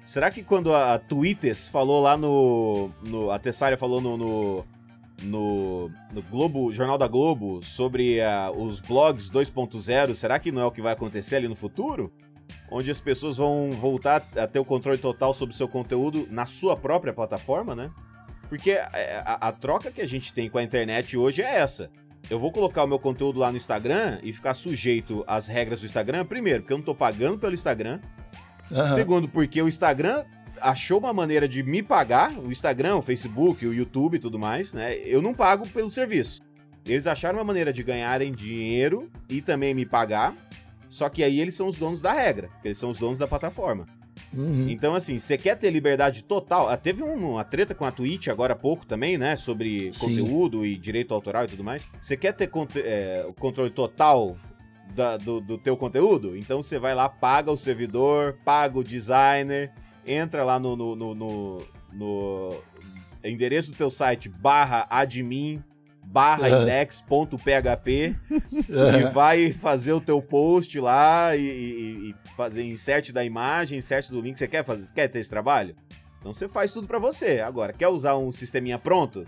Será 0.04 0.30
que 0.30 0.44
quando 0.44 0.74
a, 0.74 0.96
a 0.96 1.00
Twitters 1.00 1.70
falou 1.70 2.02
lá 2.02 2.18
no. 2.18 2.92
no 3.02 3.32
a 3.32 3.40
Tessária 3.40 3.78
falou 3.78 4.02
no. 4.02 4.18
no 4.18 4.79
no, 5.24 5.92
no 6.12 6.22
Globo, 6.24 6.72
Jornal 6.72 6.98
da 6.98 7.08
Globo, 7.08 7.62
sobre 7.64 8.22
ah, 8.22 8.52
os 8.56 8.80
blogs 8.80 9.30
2.0, 9.30 10.14
será 10.14 10.40
que 10.40 10.52
não 10.52 10.62
é 10.62 10.66
o 10.66 10.72
que 10.72 10.82
vai 10.82 10.94
acontecer 10.94 11.38
ali 11.38 11.48
no 11.48 11.56
futuro? 11.56 12.12
Onde 12.72 12.90
as 12.90 13.00
pessoas 13.02 13.38
vão 13.38 13.72
voltar 13.72 14.24
a 14.36 14.48
ter 14.48 14.60
o 14.60 14.66
controle 14.66 14.98
total 14.98 15.34
sobre 15.34 15.54
o 15.54 15.58
seu 15.58 15.68
conteúdo 15.68 16.28
na 16.30 16.46
sua 16.46 16.76
própria 16.76 17.14
plataforma, 17.14 17.76
né? 17.76 17.92
Porque 18.48 18.72
é, 18.72 19.24
a, 19.26 19.50
a 19.50 19.52
troca 19.52 19.92
que 19.92 20.02
a 20.02 20.08
gente 20.08 20.34
tem 20.34 20.50
com 20.50 20.58
a 20.58 20.64
internet 20.64 21.16
hoje 21.16 21.42
é 21.42 21.56
essa. 21.58 21.90
eu 22.30 22.40
vou 22.40 22.52
colocar 22.52 22.84
o 22.84 22.88
meu 22.88 23.00
conteúdo 23.00 23.40
lá 23.40 23.52
no 23.52 23.58
Instagram 23.58 24.20
e 24.24 24.34
ficar 24.34 24.54
sujeito 24.54 25.24
às 25.28 25.48
regras 25.48 25.82
do 25.82 25.86
Instagram, 25.86 26.26
primeiro, 26.26 26.64
porque 26.64 26.74
eu 26.74 26.78
não 26.78 26.86
tô 26.86 26.96
pagando 26.96 27.38
pelo 27.38 27.54
Instagram. 27.54 28.00
Aham. 28.72 28.90
Segundo, 28.90 29.28
porque 29.28 29.62
o 29.62 29.68
Instagram 29.68 30.24
achou 30.62 31.00
uma 31.00 31.14
maneira 31.14 31.48
de 31.48 31.64
me 31.64 31.82
pagar, 31.84 32.32
o 32.38 32.52
Instagram, 32.52 32.98
o 32.98 33.02
Facebook, 33.02 33.66
o 33.66 33.74
YouTube 33.74 34.16
e 34.16 34.20
tudo 34.20 34.38
mais, 34.40 34.74
né? 34.74 34.96
Eu 34.98 35.22
não 35.22 35.34
pago 35.34 35.68
pelo 35.68 35.90
serviço. 35.90 36.42
Eles 36.86 37.06
acharam 37.08 37.38
uma 37.40 37.44
maneira 37.46 37.72
de 37.74 37.84
ganharem 37.84 38.32
dinheiro 38.32 39.10
e 39.30 39.42
também 39.42 39.74
me 39.74 39.86
pagar. 39.86 40.36
Só 40.88 41.08
que 41.08 41.24
aí 41.24 41.40
eles 41.40 41.54
são 41.56 41.68
os 41.68 41.78
donos 41.78 42.02
da 42.02 42.12
regra, 42.12 42.50
eles 42.64 42.78
são 42.78 42.90
os 42.90 42.98
donos 42.98 43.18
da 43.18 43.28
plataforma. 43.28 43.86
Uhum. 44.34 44.68
Então, 44.70 44.94
assim, 44.96 45.18
você 45.18 45.38
quer 45.38 45.56
ter 45.56 45.70
liberdade 45.72 46.24
total. 46.24 46.70
ah, 46.70 46.78
Teve 46.78 47.02
um- 47.04 47.32
uma 47.32 47.44
treta 47.44 47.74
com 47.76 47.86
a 47.86 47.92
Twitch 47.92 48.28
agora 48.28 48.54
há 48.54 48.56
pouco 48.56 48.86
também, 48.86 49.18
né? 49.18 49.36
Sobre 49.36 49.92
Sim. 49.92 50.00
conteúdo 50.08 50.66
e 50.66 50.78
direito 50.78 51.14
autoral 51.14 51.46
e 51.46 51.48
tudo 51.48 51.64
mais. 51.64 51.88
Você 52.02 52.16
quer 52.18 52.34
ter 52.34 52.48
conte- 52.48 52.82
é, 52.82 53.26
o 53.28 53.34
controle 53.34 53.72
total 53.72 54.36
da- 54.96 55.18
do, 55.18 55.40
do 55.40 55.58
teu 55.58 55.76
conteúdo? 55.78 56.36
Então 56.38 56.62
você 56.62 56.78
vai 56.80 56.94
lá, 56.94 57.08
paga 57.08 57.52
o 57.52 57.58
servidor, 57.58 58.38
paga 58.44 58.78
o 58.80 58.84
designer, 58.84 59.72
entra 60.12 60.44
lá 60.44 60.60
no, 60.60 60.76
no, 60.76 60.96
no, 60.96 61.16
no- 61.16 61.62
no 61.94 62.62
endereço 63.24 63.72
do 63.72 63.78
teu 63.78 63.90
site 63.90 64.30
barra 64.30 64.88
admin 64.90 65.64
barra 66.04 66.48
index.php 66.50 68.16
e 68.62 69.04
vai 69.14 69.52
fazer 69.52 69.94
o 69.94 70.02
teu 70.02 70.22
post 70.22 70.80
lá 70.80 71.36
e, 71.36 71.42
e- 71.42 72.10
e 72.10 72.16
fazer 72.36 72.64
insert 72.64 73.12
da 73.12 73.24
imagem, 73.24 73.78
insert 73.78 74.10
do 74.10 74.20
link. 74.22 74.38
Você 74.38 74.48
quer 74.48 74.64
fazer? 74.66 74.92
Quer 74.92 75.08
ter 75.08 75.20
esse 75.20 75.30
trabalho? 75.30 75.76
Então 76.20 76.34
você 76.34 76.48
faz 76.48 76.72
tudo 76.74 76.88
pra 76.88 76.98
você. 77.00 77.40
Agora, 77.42 77.74
quer 77.74 77.88
usar 77.90 78.18
um 78.18 78.32
sisteminha 78.32 78.80
pronto? 78.80 79.26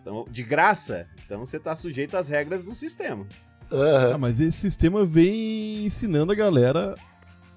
Então, 0.00 0.26
de 0.30 0.42
graça? 0.42 1.06
Então 1.24 1.38
você 1.44 1.58
tá 1.58 1.74
sujeito 1.74 2.16
às 2.16 2.28
regras 2.28 2.64
do 2.64 2.74
sistema. 2.74 3.26
Ah, 3.70 4.16
mas 4.18 4.40
esse 4.40 4.58
sistema 4.58 5.04
vem 5.04 5.84
ensinando 5.84 6.32
a 6.32 6.34
galera 6.34 6.94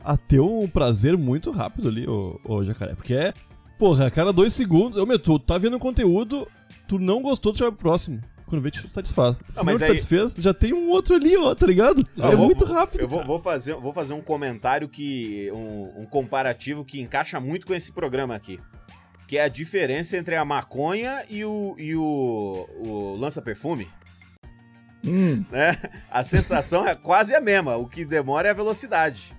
a 0.03 0.17
ter 0.17 0.39
um 0.39 0.67
prazer 0.67 1.17
muito 1.17 1.51
rápido 1.51 1.87
ali, 1.89 2.07
ô, 2.07 2.39
ô 2.43 2.63
jacaré. 2.63 2.95
Porque 2.95 3.13
é, 3.13 3.33
porra, 3.77 4.07
a 4.07 4.11
cada 4.11 4.31
dois 4.33 4.53
segundos. 4.53 5.01
Ô, 5.01 5.05
meu, 5.05 5.19
tu 5.19 5.37
tá 5.39 5.57
vendo 5.57 5.75
um 5.75 5.79
conteúdo, 5.79 6.47
tu 6.87 6.97
não 6.99 7.21
gostou, 7.21 7.51
tu 7.53 7.59
já 7.59 7.65
vai 7.65 7.71
pro 7.71 7.79
próximo. 7.89 8.21
Quando 8.47 8.61
vê, 8.61 8.69
te 8.69 8.89
satisfaz. 8.89 9.41
Se 9.47 9.57
não 9.59 9.63
mas 9.65 9.79
te 9.79 9.83
aí- 9.85 9.89
satisfez, 9.91 10.35
já 10.35 10.53
tem 10.53 10.73
um 10.73 10.89
outro 10.89 11.15
ali, 11.15 11.37
ó, 11.37 11.55
tá 11.55 11.65
ligado? 11.65 12.05
Eu 12.17 12.25
é 12.25 12.35
vou- 12.35 12.45
muito 12.47 12.65
rápido. 12.65 12.99
Eu 13.01 13.07
vou, 13.07 13.23
vou 13.23 13.39
fazer, 13.39 13.73
vou 13.75 13.93
fazer 13.93 14.13
um 14.13 14.21
comentário 14.21 14.89
que. 14.89 15.49
Um, 15.53 16.01
um 16.01 16.05
comparativo 16.05 16.83
que 16.83 16.99
encaixa 16.99 17.39
muito 17.39 17.65
com 17.65 17.73
esse 17.73 17.93
programa 17.93 18.35
aqui. 18.35 18.59
Que 19.25 19.37
é 19.37 19.43
a 19.45 19.47
diferença 19.47 20.17
entre 20.17 20.35
a 20.35 20.43
maconha 20.43 21.23
e 21.29 21.45
o, 21.45 21.75
e 21.79 21.95
o, 21.95 22.67
o 22.85 23.15
lança-perfume. 23.17 23.87
Hum. 25.05 25.43
Né? 25.49 25.77
A 26.11 26.21
sensação 26.21 26.85
é 26.85 26.93
quase 26.93 27.33
a 27.33 27.39
mesma. 27.39 27.77
O 27.77 27.87
que 27.87 28.03
demora 28.03 28.49
é 28.49 28.51
a 28.51 28.55
velocidade. 28.55 29.33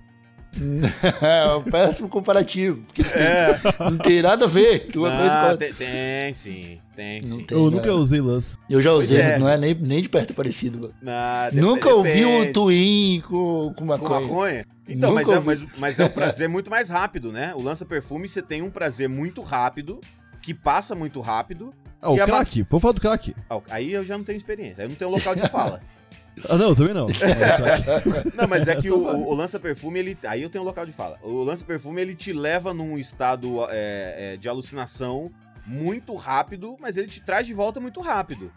É 1.21 1.55
um 1.55 1.63
péssimo 1.63 2.07
comparativo. 2.09 2.81
Porque 2.83 3.01
É. 3.01 3.59
não 3.79 3.97
tem 3.97 4.21
nada 4.21 4.45
a 4.45 4.47
ver. 4.47 4.87
Uma 4.95 5.13
Ah, 5.13 5.17
coisa 5.17 5.31
com 5.41 5.45
a- 5.53 5.57
tem, 5.57 5.73
tem 5.73 6.33
sim, 6.33 6.79
tem 6.95 7.21
Não 7.21 7.27
sim. 7.27 7.43
tem 7.43 7.57
Eu 7.57 7.71
nunca 7.71 7.91
usei 7.93 8.21
lança. 8.21 8.55
Eu 8.69 8.81
já 8.81 8.91
usei, 8.93 9.19
é. 9.21 9.37
não 9.39 9.49
é 9.49 9.57
nem, 9.57 9.73
nem 9.73 10.01
de 10.01 10.09
perto 10.09 10.33
parecido. 10.33 10.79
Mano. 10.79 10.93
Ah, 11.07 11.49
dep- 11.51 11.61
Nunca 11.63 11.89
ouvi 11.93 12.23
um 12.25 12.31
depende. 12.39 12.53
twin 12.53 13.21
com, 13.27 13.53
com 13.53 13.73
Com 13.73 13.85
maconha. 13.85 14.19
maconha? 14.21 14.65
Então, 14.87 15.13
mas 15.13 15.29
é, 15.29 15.39
mas, 15.39 15.65
mas 15.77 15.99
é 15.99 16.05
um 16.05 16.09
prazer 16.09 16.49
muito 16.49 16.69
mais 16.69 16.89
rápido, 16.89 17.31
né? 17.31 17.53
O 17.55 17.61
lança-perfume 17.61 18.27
você 18.27 18.41
tem 18.41 18.61
um 18.61 18.69
prazer 18.69 19.07
muito 19.09 19.41
rápido, 19.41 19.99
que 20.41 20.53
passa 20.53 20.93
muito 20.93 21.21
rápido. 21.21 21.73
Ah, 22.01 22.11
o 22.11 22.15
a 22.15 22.17
ma- 22.17 22.25
crack. 22.25 22.65
Vamos 22.69 22.81
falar 22.81 22.93
do 22.93 22.99
crack. 22.99 23.33
Ah, 23.49 23.59
Aí 23.69 23.93
eu 23.93 24.05
já 24.05 24.17
não 24.17 24.25
tenho 24.25 24.35
experiência, 24.35 24.81
aí 24.81 24.85
eu 24.85 24.89
não 24.89 24.95
tenho 24.97 25.09
local 25.09 25.33
de 25.35 25.47
fala. 25.49 25.81
Ah, 26.49 26.57
não, 26.57 26.73
também 26.73 26.93
não. 26.93 27.05
Não, 28.35 28.47
mas 28.47 28.67
é 28.67 28.75
que 28.75 28.89
o, 28.89 28.97
o- 28.97 29.29
o 29.29 29.33
lança-perfume, 29.33 29.99
ele. 29.99 30.17
Aí 30.23 30.41
eu 30.41 30.49
tenho 30.49 30.63
local 30.63 30.85
de 30.85 30.91
fala. 30.91 31.17
O 31.21 31.43
lança-perfume, 31.43 32.01
ele 32.01 32.15
te 32.15 32.33
leva 32.33 32.73
num 32.73 32.97
estado 32.97 33.65
é, 33.69 34.33
é, 34.33 34.37
de 34.37 34.49
alucinação 34.49 35.31
muito 35.65 36.15
rápido, 36.15 36.75
mas 36.79 36.97
ele 36.97 37.07
te 37.07 37.21
traz 37.21 37.45
de 37.47 37.53
volta 37.53 37.79
muito 37.79 38.01
rápido. 38.01 38.51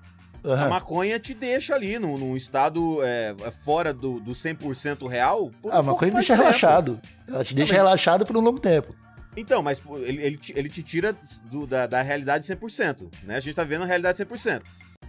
A 0.44 0.48
Aham. 0.48 0.68
maconha 0.70 1.18
te 1.18 1.34
deixa 1.34 1.74
ali 1.74 1.98
num, 1.98 2.16
num 2.16 2.36
estado 2.36 3.00
é, 3.02 3.34
fora 3.64 3.92
do, 3.92 4.20
do 4.20 4.32
100% 4.32 5.08
real. 5.08 5.50
por 5.60 5.72
Ah, 5.72 5.76
a 5.78 5.80
um 5.80 5.84
maconha 5.84 6.12
deixa 6.12 6.34
de 6.34 6.40
tempo. 6.40 6.42
relaxado. 6.42 7.00
Ela 7.28 7.44
te 7.44 7.54
deixa 7.54 7.72
mas- 7.72 7.82
relaxado 7.82 8.24
por 8.24 8.36
um 8.36 8.40
longo 8.40 8.58
tempo. 8.60 8.94
Então, 9.36 9.60
mas 9.62 9.82
ele, 10.04 10.22
ele, 10.22 10.36
te, 10.38 10.52
ele 10.56 10.68
te 10.70 10.82
tira 10.82 11.14
do- 11.50 11.66
da, 11.66 11.86
da 11.86 12.00
realidade 12.00 12.46
100%, 12.46 13.06
né? 13.24 13.36
A 13.36 13.40
gente 13.40 13.54
tá 13.54 13.64
vendo 13.64 13.82
a 13.82 13.86
realidade 13.86 14.16
100%. 14.24 14.62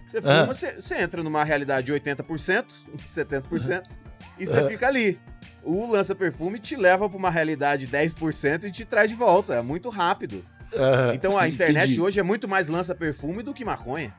Você 0.08 0.22
fuma, 0.22 0.40
Ah. 0.40 0.46
você, 0.46 0.72
você 0.80 0.94
entra 0.96 1.22
numa 1.22 1.44
realidade 1.44 1.86
de 1.86 1.92
80%, 1.92 2.74
70%, 3.06 4.00
e 4.38 4.46
você 4.46 4.58
Ah. 4.58 4.66
fica 4.66 4.86
ali. 4.88 5.18
O 5.62 5.86
lança-perfume 5.90 6.58
te 6.58 6.74
leva 6.76 7.08
pra 7.08 7.18
uma 7.18 7.30
realidade 7.30 7.86
10% 7.86 8.64
e 8.66 8.72
te 8.72 8.84
traz 8.84 9.10
de 9.10 9.16
volta. 9.16 9.54
É 9.56 9.62
muito 9.62 9.90
rápido. 9.90 10.44
Aham. 10.74 11.12
Então 11.14 11.36
a 11.38 11.46
internet 11.48 11.84
Entendi. 11.88 12.00
hoje 12.00 12.18
é 12.20 12.22
muito 12.22 12.48
mais 12.48 12.68
lança-perfume 12.68 13.42
do 13.42 13.52
que 13.52 13.64
maconha. 13.64 14.14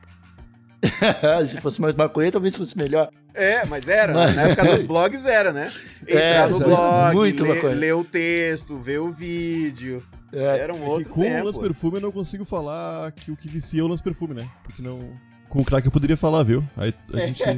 Se 1.48 1.60
fosse 1.60 1.80
mais 1.80 1.94
maconha, 1.94 2.30
talvez 2.32 2.56
fosse 2.56 2.76
melhor. 2.76 3.10
É, 3.34 3.64
mas 3.66 3.88
era. 3.88 4.14
Mas- 4.14 4.34
Na 4.36 4.42
época 4.42 4.64
dos 4.72 4.82
blogs 4.84 5.26
era, 5.26 5.52
né? 5.52 5.70
Entrar 6.02 6.20
É, 6.20 6.48
no 6.48 6.58
blog, 6.58 7.14
muito 7.14 7.44
ler, 7.44 7.94
o 7.94 8.04
texto, 8.04 8.78
ver 8.78 8.98
o 9.00 9.12
vídeo. 9.12 10.02
É. 10.32 10.58
Era 10.58 10.72
um 10.72 10.76
É 10.76 10.80
que 10.80 10.84
outro 10.88 11.10
com 11.10 11.20
o 11.20 11.24
tempo. 11.24 11.44
lance 11.44 11.60
perfume 11.60 11.96
eu 11.96 12.00
não 12.02 12.12
consigo 12.12 12.44
falar 12.44 13.10
que 13.12 13.30
o 13.32 13.36
que 13.36 13.48
vicia 13.48 13.80
é 13.80 13.84
o 13.84 13.88
lance 13.88 14.02
perfume, 14.02 14.34
né? 14.34 14.48
Porque 14.62 14.80
não. 14.82 15.10
Com 15.50 15.60
o 15.60 15.64
crack 15.64 15.84
eu 15.84 15.90
poderia 15.92 16.16
falar, 16.16 16.44
viu? 16.44 16.64
Aí 16.76 16.94
a 17.12 17.26
gente. 17.26 17.42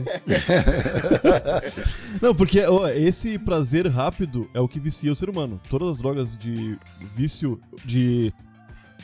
não, 2.21 2.35
porque 2.35 2.65
ó, 2.65 2.89
esse 2.89 3.39
prazer 3.39 3.87
rápido 3.87 4.49
é 4.55 4.61
o 4.61 4.67
que 4.67 4.81
vicia 4.81 5.13
o 5.13 5.17
ser 5.17 5.29
humano. 5.29 5.61
Todas 5.69 5.91
as 5.91 5.99
drogas 5.99 6.37
de 6.39 6.79
vício 7.01 7.61
de 7.85 8.33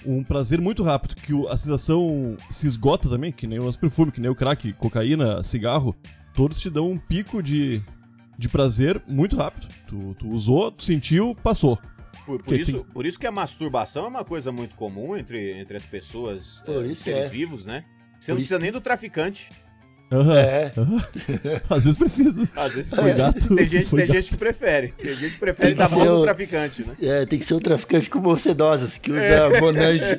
um 0.07 0.25
prazer 0.25 0.59
muito 0.61 0.83
rápido, 0.83 1.17
que 1.17 1.35
a 1.49 1.57
sensação 1.59 2.35
se 2.51 2.67
esgota 2.67 3.11
também, 3.11 3.31
que 3.31 3.47
nem 3.47 3.59
o 3.59 3.65
lance 3.65 3.79
perfume, 3.79 4.11
que 4.11 4.21
nem 4.23 4.31
o 4.31 4.35
crack, 4.35 4.73
cocaína, 4.73 5.43
cigarro, 5.43 5.95
todos 6.33 6.59
te 6.59 6.71
dão 6.71 6.91
um 6.91 6.99
pico 6.99 7.43
de, 7.43 7.83
de 8.39 8.49
prazer 8.49 9.03
muito 9.07 9.37
rápido. 9.37 9.69
Tu, 9.87 10.15
tu 10.19 10.29
usou, 10.31 10.73
tu 10.73 10.83
sentiu, 10.85 11.35
passou. 11.43 11.79
Por, 12.25 12.43
por 12.43 12.59
isso, 12.59 12.73
tem- 12.73 12.85
por 12.93 13.05
isso 13.07 13.19
que 13.19 13.27
a 13.27 13.33
masturbação 13.33 14.05
é 14.05 14.09
uma 14.09 14.25
coisa 14.25 14.51
muito 14.51 14.75
comum 14.77 15.15
entre, 15.17 15.59
entre 15.61 15.77
as 15.77 15.85
pessoas, 15.85 16.63
Por 16.65 16.85
eh, 16.85 16.93
isso 16.93 17.03
seres 17.05 17.27
é. 17.27 17.29
vivos, 17.29 17.67
né? 17.67 17.85
Você 18.21 18.33
não 18.33 18.37
precisa 18.39 18.59
nem 18.59 18.73
do 18.73 18.81
traficante. 18.81 19.51
Aham. 20.11 20.39
É. 20.39 20.73
Às 21.69 21.85
vezes 21.85 21.99
precisa. 21.99 22.49
Às 22.57 22.73
vezes 22.73 22.91
Foi 22.95 23.13
gato, 23.13 23.55
tem, 23.55 23.67
gente, 23.69 23.85
foi 23.85 23.99
tem 23.99 24.07
gato. 24.09 24.17
gente 24.17 24.31
que 24.31 24.39
prefere. 24.39 24.95
Tem 24.97 25.15
gente 25.15 25.33
que 25.35 25.39
prefere 25.39 25.69
Tem 25.69 25.77
que 25.77 25.79
dar 25.83 25.91
mão 25.95 26.01
ser 26.01 26.09
do 26.11 26.21
o- 26.21 26.23
traficante, 26.23 26.83
né? 26.83 26.97
É, 27.03 27.27
tem 27.27 27.39
que 27.39 27.45
ser 27.45 27.53
um 27.53 27.59
traficante 27.61 28.09
com 28.09 28.37
sedosas, 28.39 28.97
que 28.97 29.13
usa 29.13 29.23
É. 29.23 29.61
Monange. 29.61 30.03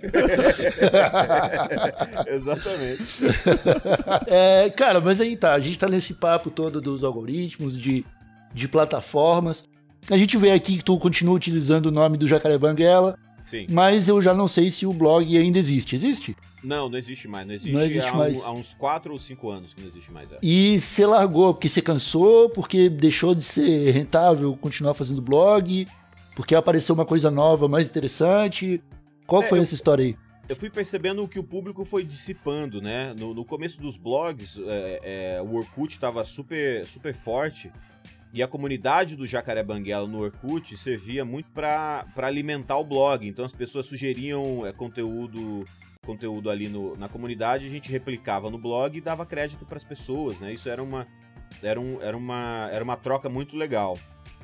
Exatamente. 2.28 3.24
É, 4.28 4.70
cara, 4.70 5.00
mas 5.02 5.20
aí 5.20 5.36
tá, 5.36 5.54
a 5.54 5.60
gente 5.60 5.78
tá 5.80 5.88
nesse 5.88 6.14
papo 6.14 6.50
todo 6.50 6.80
dos 6.82 7.04
algoritmos, 7.04 7.78
de, 7.78 8.06
de 8.54 8.68
plataformas. 8.68 9.68
A 10.10 10.18
gente 10.18 10.38
vê 10.38 10.52
aqui 10.52 10.78
que 10.78 10.84
tu 10.84 10.98
continua 10.98 11.34
utilizando 11.36 11.88
o 11.88 11.92
nome 11.92 12.18
do 12.18 12.28
Jacaré 12.28 12.58
Banguela, 12.58 13.18
Sim. 13.50 13.66
mas 13.72 14.08
eu 14.08 14.22
já 14.22 14.34
não 14.34 14.48
sei 14.48 14.70
se 14.70 14.86
o 14.86 14.94
blog 14.94 15.36
ainda 15.38 15.58
existe. 15.58 15.96
Existe? 15.96 16.38
Não, 16.64 16.88
não 16.90 16.98
existe 16.98 17.28
mais. 17.28 17.48
Não 17.48 17.54
existe, 17.54 17.72
Não 17.74 17.82
existe 17.82 18.08
há, 18.10 18.14
um- 18.14 18.18
mais. 18.18 18.42
há 18.44 18.52
uns 18.52 18.74
4 18.74 19.12
ou 19.12 19.18
5 19.18 19.50
anos 19.50 19.74
que 19.74 19.82
não 19.82 19.88
existe 19.88 20.12
mais. 20.12 20.32
é. 20.32 20.38
E 20.44 20.80
você 20.80 21.06
largou 21.06 21.54
porque 21.54 21.68
você 21.70 21.82
cansou, 21.82 22.50
porque 22.50 22.90
deixou 22.90 23.34
de 23.34 23.44
ser 23.44 23.92
rentável 23.92 24.56
continuar 24.58 24.94
fazendo 24.94 25.22
blog, 25.22 25.88
porque 26.36 26.54
apareceu 26.54 26.94
uma 26.94 27.06
coisa 27.06 27.32
nova, 27.32 27.68
mais 27.68 27.90
interessante. 27.90 28.82
Qual 29.26 29.42
É, 29.44 29.48
foi 29.48 29.58
eu- 29.60 29.62
essa 29.64 29.74
história 29.74 30.04
aí? 30.06 30.16
Eu 30.48 30.56
fui 30.56 30.70
percebendo 30.70 31.28
que 31.28 31.38
o 31.38 31.44
público 31.44 31.86
foi 31.86 32.04
dissipando, 32.04 32.82
né? 32.82 33.14
No, 33.20 33.36
no 33.36 33.46
começo 33.46 33.80
dos 33.80 33.98
blogs, 33.98 34.60
é, 34.66 35.36
é, 35.38 35.42
o 35.44 35.54
Orkut 35.56 35.92
estava 35.94 36.24
super, 36.24 36.84
super 36.86 37.14
forte. 37.14 37.72
E 38.32 38.44
a 38.44 38.48
comunidade 38.48 39.16
do 39.16 39.26
Jacaré 39.26 39.64
Banguela 39.64 40.08
no 40.08 40.20
Orkut 40.20 40.78
servia 40.78 41.26
muito 41.26 41.50
para 41.52 42.06
alimentar 42.18 42.78
o 42.78 42.84
blog. 42.84 43.28
Então 43.28 43.44
as 43.44 43.54
pessoas 43.54 43.88
sugeriam 43.88 44.66
é, 44.66 44.72
conteúdo 44.72 45.66
conteúdo 46.06 46.50
ali 46.50 46.68
no, 46.68 46.96
na 46.96 47.08
comunidade, 47.08 47.68
a 47.68 47.70
gente 47.70 47.92
replicava 47.92 48.50
no 48.50 48.58
blog 48.58 48.98
e 48.98 49.02
dava 49.02 49.26
crédito 49.28 49.64
para 49.66 49.78
as 49.78 49.84
pessoas, 49.84 50.40
né? 50.40 50.52
Isso 50.52 50.68
era 50.68 50.82
uma, 50.82 51.06
era, 51.62 51.80
um, 51.80 52.02
era, 52.02 52.18
uma, 52.18 52.70
era 52.72 52.84
uma 52.84 52.96
troca 52.96 53.30
muito 53.30 53.56
legal. 53.56 53.98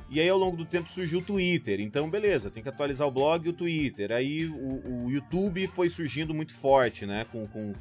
E 0.08 0.20
aí, 0.20 0.28
ao 0.28 0.38
longo 0.38 0.56
do 0.56 0.64
tempo, 0.64 0.88
surgiu 0.88 1.18
o 1.18 1.22
Twitter. 1.22 1.80
Então, 1.80 2.08
beleza, 2.08 2.48
tem 2.50 2.62
que 2.62 2.68
atualizar 2.68 3.08
o 3.08 3.10
blog 3.10 3.44
e 3.44 3.48
o 3.48 3.52
Twitter. 3.52 4.12
Aí, 4.12 4.46
o, 4.46 5.06
o 5.06 5.10
YouTube 5.10 5.66
foi 5.66 5.88
surgindo 5.88 6.32
muito 6.32 6.54
forte, 6.54 7.04
né? 7.04 7.26
Com, 7.32 7.48
com 7.48 7.72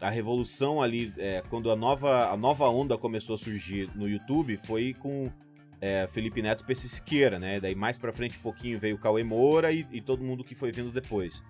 a 0.00 0.10
revolução 0.10 0.82
ali, 0.82 1.12
é, 1.16 1.40
quando 1.48 1.70
a 1.70 1.76
nova, 1.76 2.32
a 2.32 2.36
nova 2.36 2.68
onda 2.68 2.98
começou 2.98 3.34
a 3.34 3.38
surgir 3.38 3.88
no 3.94 4.08
YouTube, 4.08 4.56
foi 4.56 4.94
com 4.94 5.30
é, 5.80 6.06
Felipe 6.06 6.42
Neto 6.42 6.64
PC 6.64 6.88
Siqueira, 6.88 7.38
né? 7.38 7.60
Daí, 7.60 7.74
mais 7.74 7.98
pra 7.98 8.12
frente 8.12 8.38
um 8.38 8.42
pouquinho, 8.42 8.78
veio 8.78 8.96
o 8.96 8.98
Cauê 8.98 9.22
Moura 9.22 9.72
e, 9.72 9.86
e 9.92 10.00
todo 10.00 10.22
mundo 10.22 10.44
que 10.44 10.54
foi 10.54 10.72
vindo 10.72 10.90
depois. 10.90 11.42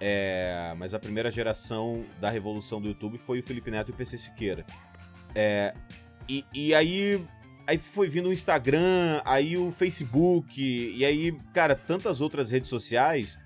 É, 0.00 0.74
mas 0.76 0.94
a 0.94 0.98
primeira 0.98 1.30
geração 1.30 2.04
da 2.20 2.30
revolução 2.30 2.80
do 2.80 2.88
YouTube 2.88 3.18
foi 3.18 3.40
o 3.40 3.42
Felipe 3.42 3.70
Neto 3.70 3.90
e 3.90 3.92
o 3.92 3.96
PC 3.96 4.18
Siqueira. 4.18 4.64
É, 5.34 5.74
e, 6.28 6.44
e 6.52 6.74
aí 6.74 7.24
aí 7.66 7.78
foi 7.78 8.08
vindo 8.08 8.28
o 8.28 8.32
Instagram, 8.32 9.22
aí 9.24 9.56
o 9.56 9.70
Facebook, 9.70 10.60
e 10.62 11.04
aí, 11.04 11.32
cara, 11.52 11.74
tantas 11.74 12.20
outras 12.20 12.50
redes 12.50 12.68
sociais 12.68 13.38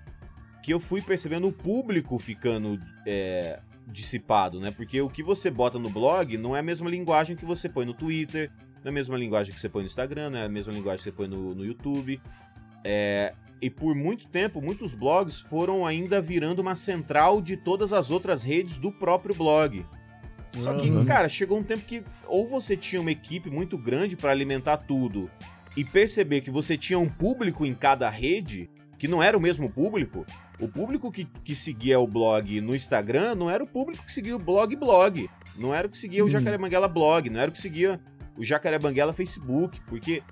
que 0.61 0.73
eu 0.73 0.79
fui 0.79 1.01
percebendo 1.01 1.47
o 1.47 1.53
público 1.53 2.19
ficando 2.19 2.79
é, 3.07 3.59
dissipado, 3.87 4.59
né? 4.59 4.71
Porque 4.71 5.01
o 5.01 5.09
que 5.09 5.23
você 5.23 5.49
bota 5.49 5.79
no 5.79 5.89
blog 5.89 6.37
não 6.37 6.55
é 6.55 6.59
a 6.59 6.63
mesma 6.63 6.89
linguagem 6.89 7.35
que 7.35 7.45
você 7.45 7.69
põe 7.69 7.85
no 7.85 7.93
Twitter, 7.93 8.51
não 8.83 8.85
é 8.85 8.89
a 8.89 8.91
mesma 8.91 9.17
linguagem 9.17 9.53
que 9.53 9.59
você 9.59 9.69
põe 9.69 9.81
no 9.83 9.87
Instagram, 9.87 10.29
não 10.31 10.39
é 10.39 10.45
a 10.45 10.49
mesma 10.49 10.73
linguagem 10.73 10.97
que 10.99 11.03
você 11.03 11.11
põe 11.11 11.27
no, 11.27 11.53
no 11.55 11.65
YouTube. 11.65 12.21
É, 12.83 13.33
e 13.61 13.69
por 13.69 13.93
muito 13.93 14.27
tempo, 14.27 14.61
muitos 14.61 14.93
blogs 14.93 15.39
foram 15.39 15.85
ainda 15.85 16.21
virando 16.21 16.59
uma 16.61 16.75
central 16.75 17.41
de 17.41 17.57
todas 17.57 17.91
as 17.91 18.09
outras 18.09 18.43
redes 18.43 18.77
do 18.77 18.91
próprio 18.91 19.35
blog. 19.35 19.85
Só 20.57 20.73
que, 20.73 20.89
Uhum. 20.89 21.05
cara, 21.05 21.29
chegou 21.29 21.59
um 21.59 21.63
tempo 21.63 21.85
que 21.85 22.03
ou 22.25 22.45
você 22.47 22.75
tinha 22.75 22.99
uma 23.01 23.11
equipe 23.11 23.49
muito 23.49 23.77
grande 23.77 24.15
para 24.15 24.31
alimentar 24.31 24.77
tudo 24.77 25.29
e 25.77 25.83
perceber 25.83 26.41
que 26.41 26.49
você 26.49 26.75
tinha 26.77 26.97
um 26.97 27.07
público 27.07 27.65
em 27.65 27.75
cada 27.75 28.09
rede 28.09 28.69
que 28.97 29.07
não 29.07 29.21
era 29.21 29.37
o 29.37 29.41
mesmo 29.41 29.69
público. 29.69 30.25
O 30.59 30.67
público 30.67 31.11
que, 31.11 31.25
que 31.43 31.53
seguia 31.55 31.99
o 31.99 32.07
blog 32.07 32.59
no 32.61 32.75
Instagram 32.75 33.35
não 33.35 33.49
era 33.49 33.63
o 33.63 33.67
público 33.67 34.03
que 34.03 34.11
seguia 34.11 34.35
o 34.35 34.39
blog 34.39 34.75
blog. 34.75 35.29
Não 35.55 35.73
era 35.73 35.87
o 35.87 35.89
que 35.89 35.97
seguia 35.97 36.25
o 36.25 36.29
Jacaré 36.29 36.57
Banguela 36.57 36.87
blog, 36.87 37.29
não 37.29 37.39
era 37.39 37.49
o 37.49 37.53
que 37.53 37.59
seguia 37.61 37.99
o 38.39 38.43
Jacaré 38.43 38.79
Banguela 38.79 39.11
Facebook, 39.11 39.81
porque 39.81 40.23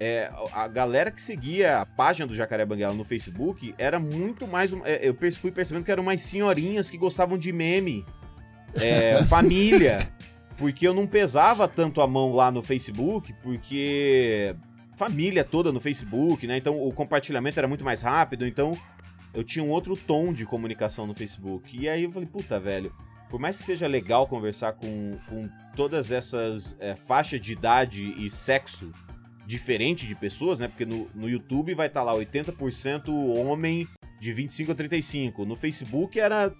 é, 0.00 0.32
a 0.50 0.66
galera 0.66 1.10
que 1.10 1.20
seguia 1.20 1.82
a 1.82 1.86
página 1.86 2.26
do 2.26 2.34
Jacaré 2.34 2.64
Banguela 2.64 2.94
no 2.94 3.04
Facebook 3.04 3.74
era 3.76 4.00
muito 4.00 4.48
mais. 4.48 4.72
é, 4.84 5.06
eu 5.06 5.14
fui 5.32 5.52
percebendo 5.52 5.84
que 5.84 5.92
eram 5.92 6.02
mais 6.02 6.22
senhorinhas 6.22 6.90
que 6.90 6.96
gostavam 6.96 7.36
de 7.36 7.52
meme, 7.52 8.06
é, 8.74 9.22
família. 9.28 9.98
Porque 10.56 10.86
eu 10.86 10.94
não 10.94 11.06
pesava 11.06 11.68
tanto 11.68 12.00
a 12.00 12.06
mão 12.06 12.32
lá 12.32 12.50
no 12.50 12.62
Facebook, 12.62 13.34
porque 13.42 14.54
família 14.96 15.44
toda 15.44 15.70
no 15.70 15.80
Facebook, 15.80 16.46
né? 16.46 16.56
Então 16.56 16.80
o 16.82 16.92
compartilhamento 16.92 17.58
era 17.58 17.68
muito 17.68 17.84
mais 17.84 18.02
rápido, 18.02 18.46
então 18.46 18.72
eu 19.32 19.44
tinha 19.44 19.64
um 19.64 19.68
outro 19.68 19.96
tom 19.96 20.32
de 20.32 20.44
comunicação 20.46 21.06
no 21.06 21.14
Facebook. 21.14 21.76
E 21.78 21.88
aí 21.88 22.04
eu 22.04 22.10
falei, 22.10 22.28
puta, 22.28 22.58
velho, 22.58 22.92
por 23.30 23.38
mais 23.38 23.56
que 23.56 23.62
seja 23.62 23.86
legal 23.86 24.26
conversar 24.26 24.72
com, 24.72 25.16
com 25.28 25.48
todas 25.76 26.10
essas 26.10 26.76
é, 26.80 26.96
faixas 26.96 27.40
de 27.40 27.52
idade 27.52 28.12
e 28.18 28.28
sexo 28.28 28.92
diferente 29.46 30.06
de 30.06 30.14
pessoas, 30.14 30.58
né? 30.58 30.68
Porque 30.68 30.84
no, 30.84 31.08
no 31.14 31.28
YouTube 31.28 31.72
vai 31.74 31.86
estar 31.86 32.02
lá 32.02 32.12
80% 32.12 33.08
homem 33.36 33.86
de 34.20 34.32
25 34.32 34.72
a 34.72 34.74
35. 34.74 35.44
No 35.44 35.56
Facebook 35.56 36.18
era 36.18 36.52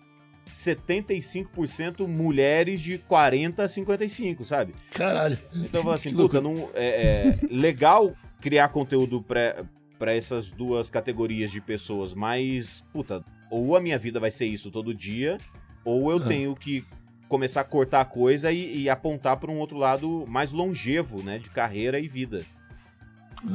75% 0.55 2.07
mulheres 2.07 2.81
de 2.81 2.99
40 2.99 3.65
a 3.65 3.69
55, 3.69 4.45
sabe? 4.45 4.75
Caralho. 4.93 5.39
Então 5.53 5.83
eu 5.83 5.91
assim, 5.91 6.15
puta, 6.15 6.41
não, 6.41 6.71
é, 6.75 6.87
é 6.87 7.39
legal 7.51 8.15
criar 8.41 8.69
conteúdo 8.69 9.23
pra 9.23 10.15
essas 10.15 10.51
duas 10.51 10.89
categorias 10.89 11.51
de 11.51 11.61
pessoas, 11.61 12.15
mas, 12.15 12.83
puta, 12.93 13.25
ou 13.51 13.77
a 13.77 13.81
minha 13.81 13.99
vida 13.99 14.19
vai 14.19 14.31
ser 14.31 14.47
isso 14.47 14.71
todo 14.71 14.95
dia, 14.95 15.37
ou 15.85 16.11
eu 16.11 16.19
Ah. 16.19 16.27
tenho 16.27 16.55
que 16.55 16.85
começar 17.29 17.61
a 17.61 17.65
cortar 17.65 18.01
a 18.01 18.05
coisa 18.05 18.51
e, 18.51 18.83
e 18.83 18.91
apontar 18.91 19.37
pra 19.37 19.51
um 19.51 19.59
outro 19.59 19.79
lado 19.79 20.25
mais 20.27 20.53
longevo, 20.53 21.23
né, 21.23 21.39
de 21.39 21.49
carreira 21.51 21.99
e 22.01 22.09
vida. 22.09 22.43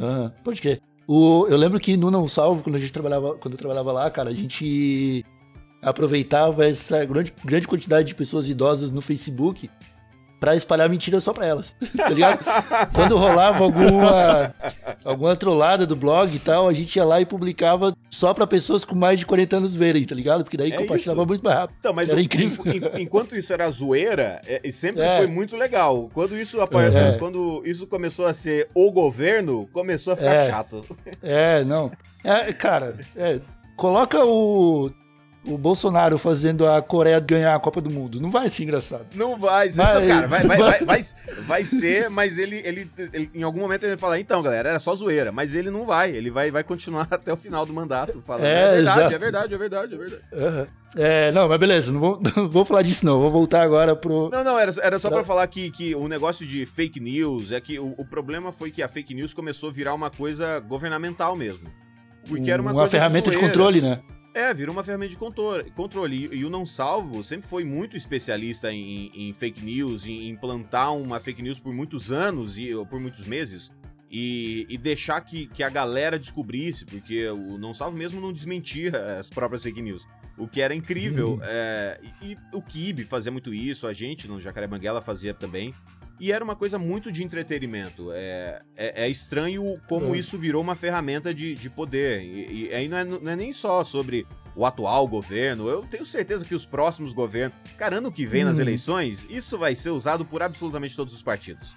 Ah, 0.02 0.32
pode 0.44 0.62
crer. 0.62 0.82
O, 1.08 1.46
eu 1.48 1.58
lembro 1.58 1.80
que 1.80 1.96
no 1.96 2.10
Não 2.10 2.28
Salvo, 2.28 2.64
quando 2.64 2.76
a 2.78 2.80
gente 2.80 2.92
trabalhava, 2.94 3.36
quando 3.36 3.54
eu 3.54 3.58
trabalhava 3.58 3.92
lá, 3.92 4.10
cara, 4.10 4.30
a 4.30 4.34
gente 4.34 5.24
aproveitava 5.82 6.66
essa 6.66 7.06
grande, 7.06 7.32
grande 7.44 7.68
quantidade 7.68 8.08
de 8.08 8.16
pessoas 8.16 8.50
idosas 8.50 8.90
no 8.90 9.02
Facebook 9.02 9.70
pra 10.40 10.56
espalhar 10.56 10.90
mentira 10.90 11.20
só 11.22 11.32
pra 11.34 11.46
elas, 11.46 11.76
tá 11.98 12.10
ligado? 12.10 12.40
quando 12.94 13.18
rolava 13.18 13.64
alguma 13.64 14.54
alguma 15.04 15.36
trollada 15.36 15.86
do 15.86 15.96
blog 15.96 16.34
e 16.36 16.40
tal, 16.40 16.68
a 16.68 16.74
gente 16.74 16.96
ia 16.96 17.06
lá 17.06 17.20
e 17.22 17.26
publicava 17.26 17.94
só 18.12 18.34
pra 18.34 18.46
pessoas 18.48 18.84
com 18.86 18.96
mais 18.96 19.20
de 19.20 19.26
40 19.26 19.58
anos 19.58 19.76
verem, 19.76 20.04
tá 20.06 20.16
ligado? 20.16 20.44
Porque 20.44 20.58
daí 20.58 20.72
É 20.72 20.78
compartilhava 20.78 21.22
isso. 21.22 21.28
muito 21.28 21.44
mais 21.44 21.58
rápido. 21.58 21.78
Então, 21.80 21.94
mas 21.94 22.10
Era 22.10 22.18
o- 22.18 22.22
incrível. 22.22 22.64
en- 22.66 22.78
en- 23.00 23.02
enquanto 23.04 23.36
isso 23.36 23.52
era 23.54 23.70
zoeira, 23.70 24.42
é, 24.48 24.62
sempre 24.72 25.04
É. 25.04 25.18
foi 25.18 25.28
muito 25.28 25.56
legal. 25.58 26.10
Quando 26.14 26.38
isso, 26.38 26.58
É. 26.62 27.18
quando 27.18 27.62
isso 27.66 27.88
começou 27.88 28.26
a 28.28 28.34
ser 28.34 28.70
o 28.74 28.92
governo, 28.92 29.68
começou 29.72 30.14
a 30.14 30.16
ficar 30.16 30.34
É. 30.34 30.50
chato. 30.50 30.86
É, 31.22 31.64
não. 31.64 31.92
É, 32.24 32.52
cara, 32.54 32.98
é, 33.16 33.40
coloca 33.76 34.24
o 34.26 34.90
o 35.48 35.58
Bolsonaro 35.58 36.18
fazendo 36.18 36.66
a 36.68 36.82
Coreia 36.82 37.20
ganhar 37.20 37.56
a 37.56 37.60
Copa 37.60 37.80
do 37.82 37.90
Mundo. 37.90 38.20
Não 38.20 38.30
vai 38.32 38.50
ser 38.50 38.64
engraçado. 38.64 39.06
Não 39.16 39.38
vai 39.38 39.70
ser, 39.70 39.82
Vai- 39.82 40.08
cara, 40.08 40.28
vai, 40.28 40.44
vai, 40.44 40.58
vai- 40.58 40.86
vai, 40.86 41.00
vai, 41.48 41.66
ser, 41.66 42.10
mas 42.10 42.38
ele, 42.38 42.58
ele, 42.66 42.90
ele- 42.98 43.30
em 43.34 43.44
algum 43.44 43.60
momento 43.60 43.84
ele 43.84 43.92
vai 43.94 44.00
falar, 44.00 44.20
então, 44.20 44.42
galera, 44.42 44.70
era 44.70 44.80
só 44.80 44.94
zoeira, 44.96 45.32
mas 45.32 45.56
ele 45.56 45.70
não 45.70 45.86
vai, 45.86 46.12
ele 46.12 46.30
vai, 46.32 46.52
vai 46.52 46.64
continuar 46.64 47.08
até 47.12 47.32
o 47.32 47.38
final 47.38 47.66
do 47.66 47.74
mandato, 47.74 48.22
falando, 48.26 48.46
É, 48.46 48.50
é, 48.50 48.76
verdade, 48.76 49.00
exato. 49.00 49.16
é 49.16 49.18
verdade, 49.20 49.54
é 49.54 49.58
verdade, 49.58 49.94
é 49.94 49.98
verdade. 49.98 50.22
Aham. 50.34 50.68
É, 50.98 51.30
não, 51.34 51.50
mas 51.50 51.60
beleza, 51.60 51.92
não 51.92 52.00
vou, 52.00 52.22
não 52.38 52.50
vou 52.50 52.64
falar 52.64 52.82
disso 52.82 53.06
não. 53.06 53.20
Vou 53.20 53.30
voltar 53.30 53.62
agora 53.64 53.96
pro. 53.98 54.30
Não, 54.32 54.44
não, 54.46 54.58
era, 54.58 54.74
era 54.82 54.98
só 54.98 55.10
Pra- 55.10 55.18
pra 55.18 55.26
falar 55.28 55.46
que, 55.48 55.70
que 55.70 55.94
o 55.94 56.08
negócio 56.08 56.48
de 56.48 56.66
fake 56.66 57.02
news 57.02 57.52
é 57.52 57.60
que 57.60 57.78
o, 57.78 57.94
o 57.98 58.06
problema 58.06 58.52
foi 58.54 58.72
que 58.72 58.82
a 58.82 58.88
fake 58.88 59.14
news 59.14 59.34
começou 59.34 59.70
a 59.70 59.74
virar 59.74 59.94
uma 59.94 60.10
coisa 60.10 60.58
governamental 60.62 61.36
mesmo. 61.36 61.68
Porque 62.28 62.50
era 62.50 62.62
uma, 62.62 62.72
coisa 62.74 62.88
ferramenta 62.90 63.30
de 63.30 63.36
zoeira. 63.36 63.52
controle, 63.52 63.82
né? 63.82 64.00
É, 64.36 64.54
virou 64.54 64.76
uma 64.76 64.84
ferramenta 64.84 65.12
de 65.12 65.18
controle. 65.72 66.30
E, 66.30 66.40
e 66.40 66.46
o 66.46 66.50
Não 66.50 66.66
Salvo 66.66 67.24
sempre 67.24 67.48
foi 67.48 67.64
muito 67.64 67.96
especialista 67.96 68.70
em, 68.70 69.10
em 69.16 69.34
fake 69.34 69.64
news, 69.64 70.08
em 70.08 70.28
implantar 70.28 70.94
uma 70.94 71.22
fake 71.22 71.42
news 71.42 71.58
por 71.58 71.74
muitos 71.74 72.12
anos 72.12 72.58
e 72.58 72.76
ou 72.76 72.86
por 72.86 73.00
muitos 73.00 73.26
meses. 73.26 73.72
E, 74.12 74.66
e 74.70 74.78
deixar 74.78 75.22
que, 75.22 75.48
que 75.48 75.64
a 75.64 75.70
galera 75.70 76.20
descobrisse, 76.20 76.86
porque 76.86 77.30
o 77.30 77.58
Não 77.58 77.74
Salvo 77.74 77.98
mesmo 77.98 78.20
não 78.20 78.34
desmentia 78.34 79.18
as 79.18 79.30
próprias 79.30 79.64
fake 79.64 79.82
news. 79.82 80.06
O 80.38 80.50
que 80.50 80.60
era 80.60 80.76
incrível. 80.76 81.40
é, 81.42 82.02
e, 82.22 82.34
e 82.34 82.38
o 82.52 82.62
Kibe 82.62 83.06
fazia 83.06 83.32
muito 83.32 83.54
isso, 83.54 83.88
a 83.88 83.94
gente 83.94 84.28
no 84.28 84.38
Jacaré 84.38 84.68
Banguela 84.68 85.02
fazia 85.02 85.34
também. 85.34 85.74
E 86.20 86.32
era 86.32 86.44
uma 86.44 86.56
coisa 86.56 86.78
muito 86.80 87.12
de 87.12 87.24
entretenimento. 87.24 88.10
É, 88.14 88.62
é, 88.76 89.04
é 89.04 89.10
estranho 89.10 89.74
como 89.88 90.16
É. 90.16 90.18
isso 90.18 90.38
virou 90.38 90.62
uma 90.62 90.76
ferramenta 90.76 91.34
de, 91.34 91.56
de 91.56 91.70
poder. 91.70 92.22
E, 92.22 92.68
e 92.70 92.74
aí 92.74 92.88
não 92.88 92.98
é, 92.98 93.04
não 93.04 93.32
é 93.32 93.36
nem 93.36 93.52
só 93.52 93.84
sobre 93.84 94.26
o 94.56 94.66
atual 94.66 95.06
governo. 95.08 95.68
Eu 95.68 95.82
tenho 95.84 96.06
certeza 96.06 96.46
que 96.46 96.56
os 96.56 96.66
próximos 96.66 97.12
governos. 97.12 97.58
Cara, 97.78 97.98
ano 97.98 98.10
que 98.12 98.26
vem 98.26 98.46
nas 98.46 98.60
Hum. 98.60 98.62
eleições, 98.62 99.28
isso 99.30 99.58
vai 99.58 99.76
ser 99.76 99.90
usado 99.90 100.24
por 100.24 100.42
absolutamente 100.42 100.96
todos 100.96 101.14
os 101.14 101.22
partidos. 101.22 101.76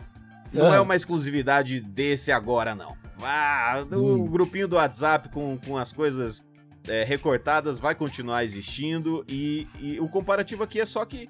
Não 0.53 0.71
Ah. 0.71 0.77
é 0.77 0.81
uma 0.81 0.95
exclusividade 0.95 1.81
desse 1.81 2.31
agora, 2.31 2.75
não. 2.77 2.97
Ah, 3.21 3.85
o 3.91 3.97
Hum. 4.25 4.27
grupinho 4.29 4.69
do 4.69 4.77
WhatsApp 4.77 5.29
com, 5.31 5.59
com 5.67 5.77
as 5.77 5.93
coisas 5.93 6.47
é, 6.87 7.03
recortadas 7.05 7.81
vai 7.81 7.95
continuar 7.95 8.45
existindo. 8.45 9.25
E, 9.29 9.67
e 9.81 9.99
o 10.01 10.09
comparativo 10.09 10.63
aqui 10.63 10.81
é 10.81 10.87
só 10.87 11.05
que 11.05 11.29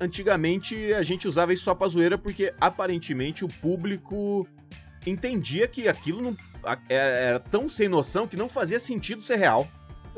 antigamente 0.00 0.92
a 0.94 1.02
gente 1.02 1.26
usava 1.28 1.52
isso 1.52 1.64
só 1.64 1.74
pra 1.74 1.88
zoeira 1.88 2.16
porque 2.18 2.52
aparentemente 2.60 3.44
o 3.44 3.48
público 3.48 4.46
entendia 5.06 5.66
que 5.68 5.88
aquilo 5.88 6.20
não 6.22 6.36
a- 6.64 6.78
era, 6.88 7.38
tão 7.40 7.68
sem 7.68 7.88
noção 7.88 8.26
que 8.26 8.36
não 8.36 8.48
fazia 8.48 8.78
sentido 8.78 9.22
ser 9.22 9.36
real. 9.36 9.66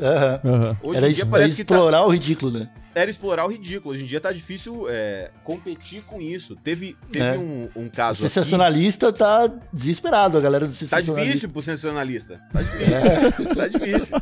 Aham. 0.01 0.77
Hoje 0.83 0.99
Era 0.99 1.09
em 1.09 1.13
dia 1.13 1.27
parece 1.27 1.57
que 1.57 1.65
tá, 1.65 1.75
explorar 1.75 2.07
o 2.07 2.11
ridículo, 2.11 2.51
né? 2.51 2.69
Era 2.95 3.11
explorar 3.11 3.45
o 3.47 3.49
ridículo. 3.49 3.95
Hoje 3.95 4.05
em 4.05 4.07
dia 4.07 4.21
tá 4.21 4.31
difícil 4.33 4.87
é, 4.89 5.31
competir 5.45 6.03
com 6.03 6.21
isso. 6.21 6.55
Teve, 6.57 6.97
teve 7.11 7.25
É. 7.25 7.39
um, 7.39 7.69
um 7.75 7.87
O 7.87 7.91
caso 7.91 8.25
aqui- 8.25 8.33
sensacionalista 8.33 9.13
tá 9.13 9.51
desesperado, 9.73 10.37
a 10.37 10.41
galera 10.41 10.67
do 10.67 10.71
Tá 10.73 10.77
sensacionalista. 10.77 11.27
difícil 11.33 11.51
pro 11.51 11.63
sensacionalista. 11.63 12.41
Tá 12.53 12.63
difícil. 12.63 13.11
tá 13.57 13.69
difícil. 13.69 14.17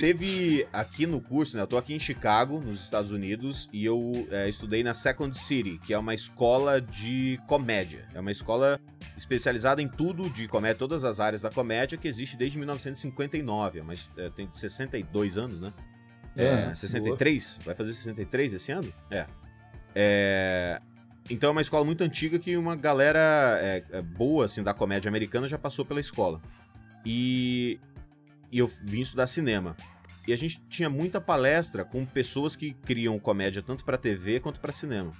Teve 0.00 0.66
aqui 0.72 1.06
no 1.06 1.20
curso, 1.20 1.56
né? 1.56 1.62
Eu 1.62 1.66
tô 1.66 1.76
aqui 1.76 1.94
em 1.94 1.98
Chicago, 1.98 2.60
nos 2.60 2.80
Estados 2.82 3.10
Unidos, 3.10 3.68
e 3.72 3.84
eu 3.84 4.26
é, 4.30 4.48
estudei 4.48 4.82
na 4.82 4.92
Second 4.94 5.36
City, 5.38 5.78
que 5.84 5.92
é 5.94 5.98
uma 5.98 6.14
escola 6.14 6.80
de 6.80 7.38
comédia. 7.46 8.04
É 8.14 8.20
uma 8.20 8.30
escola 8.32 8.80
especializada 9.16 9.80
em 9.80 9.88
tudo 9.88 10.28
de 10.28 10.46
comédia, 10.48 10.76
todas 10.76 11.04
as 11.04 11.20
áreas 11.20 11.42
da 11.42 11.50
comédia, 11.50 11.96
que 11.96 12.08
existe 12.08 12.36
desde 12.36 12.58
1959. 12.58 13.82
Mas 13.82 14.10
é, 14.16 14.28
tem 14.30 14.48
62 14.52 15.38
anos, 15.38 15.60
né? 15.60 15.72
É, 16.36 16.70
É, 16.70 16.74
63? 16.74 17.60
Vai 17.64 17.74
fazer 17.74 17.92
63 17.94 18.54
esse 18.54 18.72
ano? 18.72 18.92
É. 19.10 19.26
É, 19.94 20.80
Então 21.30 21.48
é 21.48 21.52
uma 21.52 21.60
escola 21.60 21.84
muito 21.84 22.02
antiga 22.04 22.38
que 22.38 22.56
uma 22.56 22.76
galera 22.76 23.58
é, 23.60 23.82
é, 23.90 24.02
boa, 24.02 24.44
assim, 24.44 24.62
da 24.62 24.74
comédia 24.74 25.08
americana 25.08 25.48
já 25.48 25.58
passou 25.58 25.84
pela 25.84 26.00
escola. 26.00 26.40
E, 27.04 27.80
e 28.52 28.58
eu 28.58 28.66
vim 28.66 29.00
estudar 29.00 29.26
cinema. 29.26 29.76
E 30.26 30.32
a 30.32 30.36
gente 30.36 30.60
tinha 30.68 30.90
muita 30.90 31.20
palestra 31.20 31.84
com 31.84 32.04
pessoas 32.04 32.56
que 32.56 32.72
criam 32.72 33.18
comédia 33.18 33.62
tanto 33.62 33.84
pra 33.84 33.96
TV 33.96 34.40
quanto 34.40 34.60
pra 34.60 34.72
cinema. 34.72 35.12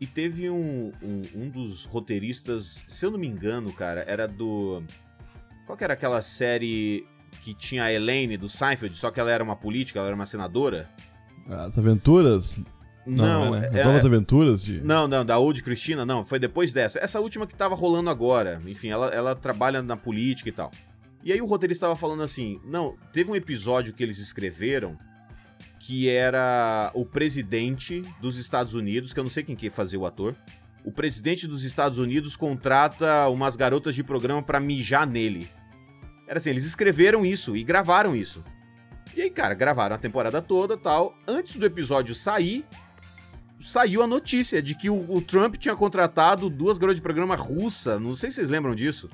E 0.00 0.06
teve 0.06 0.48
um, 0.48 0.92
um, 1.02 1.22
um 1.34 1.48
dos 1.50 1.84
roteiristas, 1.84 2.82
se 2.88 3.04
eu 3.04 3.10
não 3.10 3.18
me 3.18 3.26
engano, 3.26 3.70
cara, 3.70 4.02
era 4.08 4.26
do. 4.26 4.82
Qual 5.66 5.76
que 5.76 5.84
era 5.84 5.92
aquela 5.92 6.22
série 6.22 7.06
que 7.40 7.54
tinha 7.54 7.84
a 7.84 7.92
Elaine 7.92 8.36
do 8.36 8.48
Seinfeld, 8.48 8.96
só 8.96 9.10
que 9.10 9.18
ela 9.18 9.30
era 9.30 9.42
uma 9.42 9.56
política, 9.56 9.98
ela 9.98 10.08
era 10.08 10.14
uma 10.14 10.26
senadora? 10.26 10.88
As 11.48 11.78
aventuras? 11.78 12.60
Não, 13.06 13.52
né? 13.52 13.68
As 13.68 13.76
é- 13.76 13.84
novas 13.84 14.04
aventuras 14.04 14.64
de. 14.64 14.80
Não, 14.80 15.08
não, 15.08 15.24
da 15.24 15.38
Old 15.38 15.62
Cristina, 15.62 16.04
não, 16.04 16.24
foi 16.24 16.38
depois 16.38 16.72
dessa. 16.72 16.98
Essa 16.98 17.20
última 17.20 17.46
que 17.46 17.54
tava 17.54 17.74
rolando 17.74 18.10
agora. 18.10 18.60
Enfim, 18.66 18.88
ela, 18.88 19.08
ela 19.08 19.34
trabalha 19.34 19.82
na 19.82 19.96
política 19.96 20.48
e 20.48 20.52
tal. 20.52 20.70
E 21.24 21.32
aí 21.32 21.40
o 21.40 21.46
roteirista 21.46 21.86
tava 21.86 21.96
falando 21.96 22.22
assim: 22.22 22.60
não, 22.64 22.96
teve 23.12 23.30
um 23.30 23.36
episódio 23.36 23.92
que 23.92 24.02
eles 24.02 24.18
escreveram 24.18 24.98
que 25.78 26.08
era 26.08 26.90
o 26.94 27.06
presidente 27.06 28.02
dos 28.20 28.36
Estados 28.36 28.74
Unidos, 28.74 29.14
que 29.14 29.18
eu 29.18 29.24
não 29.24 29.30
sei 29.30 29.42
quem 29.42 29.56
que 29.56 29.70
fazer 29.70 29.96
o 29.96 30.04
ator. 30.04 30.36
O 30.84 30.92
presidente 30.92 31.46
dos 31.46 31.64
Estados 31.64 31.98
Unidos 31.98 32.36
contrata 32.36 33.28
umas 33.28 33.56
garotas 33.56 33.94
de 33.94 34.04
programa 34.04 34.42
pra 34.42 34.60
mijar 34.60 35.06
nele. 35.06 35.48
Era 36.30 36.38
assim, 36.38 36.50
eles 36.50 36.64
escreveram 36.64 37.26
isso 37.26 37.56
e 37.56 37.64
gravaram 37.64 38.14
isso. 38.14 38.44
E 39.16 39.22
aí, 39.22 39.30
cara, 39.30 39.52
gravaram 39.52 39.96
a 39.96 39.98
temporada 39.98 40.40
toda 40.40 40.76
tal. 40.76 41.12
Antes 41.26 41.56
do 41.56 41.66
episódio 41.66 42.14
sair, 42.14 42.64
saiu 43.60 44.00
a 44.00 44.06
notícia 44.06 44.62
de 44.62 44.76
que 44.76 44.88
o, 44.88 45.12
o 45.12 45.20
Trump 45.20 45.56
tinha 45.56 45.74
contratado 45.74 46.48
duas 46.48 46.78
garotas 46.78 46.98
de 46.98 47.02
programa 47.02 47.34
russa, 47.34 47.98
não 47.98 48.14
sei 48.14 48.30
se 48.30 48.36
vocês 48.36 48.48
lembram 48.48 48.76
disso. 48.76 49.10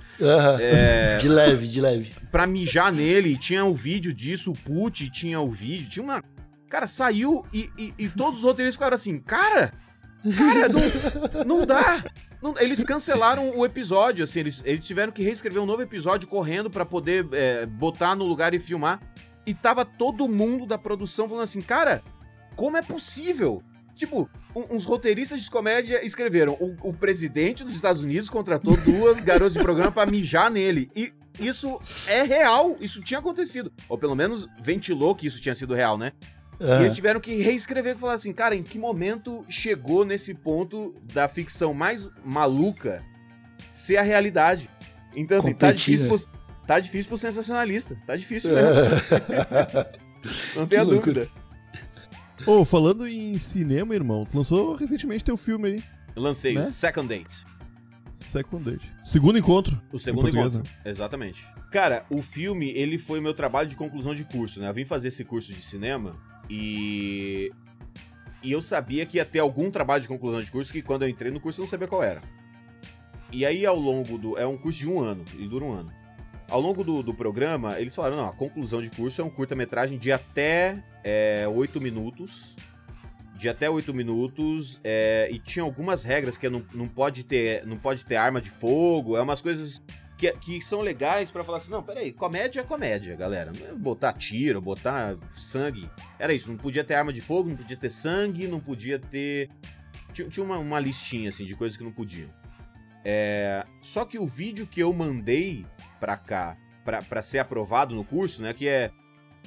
É. 0.60 1.16
De 1.16 1.26
leve, 1.26 1.66
de 1.66 1.80
leve. 1.80 2.12
pra 2.30 2.46
mijar 2.46 2.92
nele. 2.92 3.38
Tinha 3.38 3.64
o 3.64 3.72
vídeo 3.72 4.12
disso, 4.12 4.52
o 4.52 4.54
Putin 4.54 5.06
tinha 5.06 5.40
o 5.40 5.50
vídeo, 5.50 5.88
tinha 5.88 6.02
uma. 6.04 6.22
Cara, 6.68 6.86
saiu 6.86 7.46
e, 7.50 7.70
e, 7.78 7.94
e 7.98 8.08
todos 8.10 8.40
os 8.40 8.44
roteiristas 8.44 8.74
ficaram 8.76 8.94
assim, 8.94 9.18
cara, 9.18 9.72
cara, 10.32 10.68
não, 10.68 11.58
não 11.58 11.66
dá. 11.66 12.04
Não- 12.42 12.54
eles 12.58 12.82
cancelaram 12.82 13.56
o 13.56 13.64
episódio, 13.64 14.24
assim, 14.24 14.40
eles, 14.40 14.62
eles 14.64 14.86
tiveram 14.86 15.12
que 15.12 15.22
reescrever 15.22 15.62
um 15.62 15.66
novo 15.66 15.82
episódio 15.82 16.28
correndo 16.28 16.70
pra 16.70 16.84
poder 16.84 17.26
é, 17.32 17.66
botar 17.66 18.14
no 18.14 18.24
lugar 18.24 18.54
e 18.54 18.58
filmar. 18.58 19.00
E 19.46 19.54
tava 19.54 19.84
todo 19.84 20.28
mundo 20.28 20.66
da 20.66 20.76
produção 20.76 21.28
falando 21.28 21.44
assim, 21.44 21.60
cara, 21.60 22.02
como 22.56 22.76
é 22.76 22.82
possível? 22.82 23.62
Tipo, 23.94 24.28
uns 24.54 24.84
roteiristas 24.84 25.42
de 25.42 25.50
comédia 25.50 26.04
escreveram: 26.04 26.54
o, 26.60 26.90
o 26.90 26.92
presidente 26.92 27.64
dos 27.64 27.74
Estados 27.74 28.02
Unidos 28.02 28.28
contratou 28.28 28.76
duas 28.76 29.20
garotas 29.20 29.54
de 29.54 29.60
programa 29.60 29.90
pra 29.90 30.04
mijar 30.04 30.50
nele. 30.50 30.90
E 30.94 31.12
isso 31.38 31.80
é 32.06 32.22
real, 32.22 32.76
isso 32.80 33.00
tinha 33.02 33.20
acontecido. 33.20 33.72
Ou 33.88 33.96
pelo 33.96 34.14
menos 34.14 34.46
ventilou 34.60 35.14
que 35.14 35.26
isso 35.26 35.40
tinha 35.40 35.54
sido 35.54 35.74
real, 35.74 35.96
né? 35.96 36.12
E 36.58 36.64
Aham. 36.64 36.80
eles 36.82 36.94
tiveram 36.94 37.20
que 37.20 37.40
reescrever 37.42 37.96
e 37.96 37.98
falar 37.98 38.14
assim, 38.14 38.32
cara, 38.32 38.54
em 38.54 38.62
que 38.62 38.78
momento 38.78 39.44
chegou 39.48 40.04
nesse 40.04 40.32
ponto 40.34 40.94
da 41.12 41.28
ficção 41.28 41.74
mais 41.74 42.08
maluca 42.24 43.04
ser 43.70 43.98
a 43.98 44.02
realidade? 44.02 44.70
Então, 45.14 45.38
assim, 45.38 45.54
tá 45.54 45.70
difícil, 45.72 46.06
né? 46.08 46.16
pro, 46.16 46.66
tá 46.66 46.80
difícil 46.80 47.08
pro 47.08 47.18
sensacionalista. 47.18 47.96
Tá 48.06 48.16
difícil 48.16 48.52
mesmo. 48.54 48.70
Não 50.56 50.66
tenha 50.66 50.84
dúvida. 50.84 51.28
Ô, 52.46 52.64
falando 52.64 53.06
em 53.06 53.38
cinema, 53.38 53.94
irmão, 53.94 54.24
tu 54.26 54.36
lançou 54.36 54.74
recentemente 54.76 55.24
teu 55.24 55.36
filme 55.36 55.68
aí, 55.68 55.82
Eu 56.14 56.22
lancei 56.22 56.54
Né? 56.54 56.62
o 56.62 56.66
Second 56.66 57.08
Date. 57.08 57.46
Second 58.14 58.64
Date. 58.70 58.94
Segundo 59.04 59.38
encontro. 59.38 59.80
O 59.92 59.98
segundo 59.98 60.28
encontro. 60.28 60.62
Exatamente. 60.84 61.46
Cara, 61.70 62.04
o 62.10 62.22
filme, 62.22 62.70
ele 62.70 62.96
foi 62.98 63.20
meu 63.20 63.34
trabalho 63.34 63.68
de 63.68 63.76
conclusão 63.76 64.14
de 64.14 64.24
curso, 64.24 64.60
né? 64.60 64.68
Eu 64.68 64.74
vim 64.74 64.84
fazer 64.84 65.08
esse 65.08 65.24
curso 65.24 65.52
de 65.52 65.60
cinema 65.62 66.16
e. 66.48 67.52
E 68.42 68.52
eu 68.52 68.62
sabia 68.62 69.04
que 69.04 69.16
ia 69.16 69.24
ter 69.24 69.40
algum 69.40 69.70
trabalho 69.70 70.02
de 70.02 70.06
conclusão 70.06 70.40
de 70.40 70.50
curso 70.52 70.72
que 70.72 70.80
quando 70.80 71.02
eu 71.02 71.08
entrei 71.08 71.32
no 71.32 71.40
curso 71.40 71.60
eu 71.60 71.64
não 71.64 71.68
sabia 71.68 71.88
qual 71.88 72.02
era. 72.02 72.22
E 73.32 73.44
aí, 73.44 73.66
ao 73.66 73.76
longo 73.76 74.16
do. 74.16 74.38
É 74.38 74.46
um 74.46 74.56
curso 74.56 74.78
de 74.78 74.88
um 74.88 75.00
ano, 75.00 75.24
ele 75.34 75.48
dura 75.48 75.64
um 75.64 75.72
ano. 75.72 75.92
Ao 76.48 76.60
longo 76.60 76.84
do, 76.84 77.02
do 77.02 77.12
programa, 77.12 77.80
eles 77.80 77.94
falaram: 77.94 78.16
não, 78.16 78.28
a 78.28 78.32
conclusão 78.32 78.80
de 78.80 78.90
curso 78.90 79.20
é 79.20 79.24
um 79.24 79.30
curta-metragem 79.30 79.98
de 79.98 80.12
até 80.12 80.82
é, 81.02 81.46
8 81.48 81.80
minutos. 81.80 82.54
De 83.34 83.48
até 83.48 83.68
8 83.68 83.92
minutos. 83.92 84.80
é, 84.84 85.28
e 85.30 85.38
tinha 85.38 85.64
algumas 85.64 86.04
regras 86.04 86.38
que 86.38 86.48
não, 86.48 86.64
não, 86.72 86.88
pode 86.88 87.24
ter, 87.24 87.66
não 87.66 87.76
pode 87.76 88.04
ter 88.04 88.16
arma 88.16 88.40
de 88.40 88.48
fogo. 88.48 89.16
É 89.16 89.20
umas 89.20 89.42
coisas 89.42 89.82
que, 90.16 90.32
que 90.32 90.62
são 90.62 90.80
legais 90.80 91.30
pra 91.30 91.44
falar 91.44 91.58
assim: 91.58 91.70
não, 91.70 91.82
peraí, 91.82 92.12
comédia 92.12 92.60
é 92.60 92.64
comédia, 92.64 93.14
galera. 93.16 93.52
É 93.68 93.72
botar 93.74 94.12
tiro, 94.12 94.60
botar 94.60 95.16
sangue. 95.30 95.90
Era 96.18 96.32
isso, 96.34 96.50
não 96.50 96.56
podia 96.56 96.82
ter 96.84 96.94
arma 96.94 97.12
de 97.12 97.20
fogo, 97.20 97.48
não 97.50 97.56
podia 97.56 97.76
ter 97.76 97.90
sangue, 97.90 98.46
não 98.48 98.60
podia 98.60 98.98
ter. 98.98 99.50
Tinha, 100.12 100.28
tinha 100.28 100.44
uma, 100.44 100.58
uma 100.58 100.80
listinha 100.80 101.28
assim 101.28 101.44
de 101.44 101.54
coisas 101.54 101.76
que 101.76 101.84
não 101.84 101.92
podiam. 101.92 102.30
É, 103.04 103.64
só 103.82 104.04
que 104.04 104.18
o 104.18 104.26
vídeo 104.26 104.66
que 104.66 104.80
eu 104.80 104.92
mandei 104.92 105.64
pra 106.00 106.16
cá, 106.16 106.56
pra, 106.84 107.02
pra 107.02 107.22
ser 107.22 107.38
aprovado 107.38 107.94
no 107.94 108.04
curso, 108.04 108.42
né? 108.42 108.52
Que 108.52 108.68
é. 108.68 108.90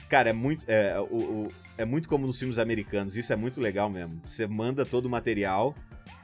Cara, 0.08 0.30
é 0.30 0.34
muito. 0.34 0.66
É, 0.70 1.00
o, 1.00 1.04
o- 1.48 1.52
é 1.78 1.86
muito 1.86 2.10
como 2.10 2.28
nos 2.28 2.38
filmes 2.38 2.60
americanos, 2.60 3.16
isso 3.16 3.32
é 3.32 3.38
muito 3.38 3.62
legal 3.62 3.90
mesmo. 3.90 4.22
Você 4.26 4.46
manda 4.46 4.86
todo 4.86 5.06
o 5.06 5.10
material 5.10 5.74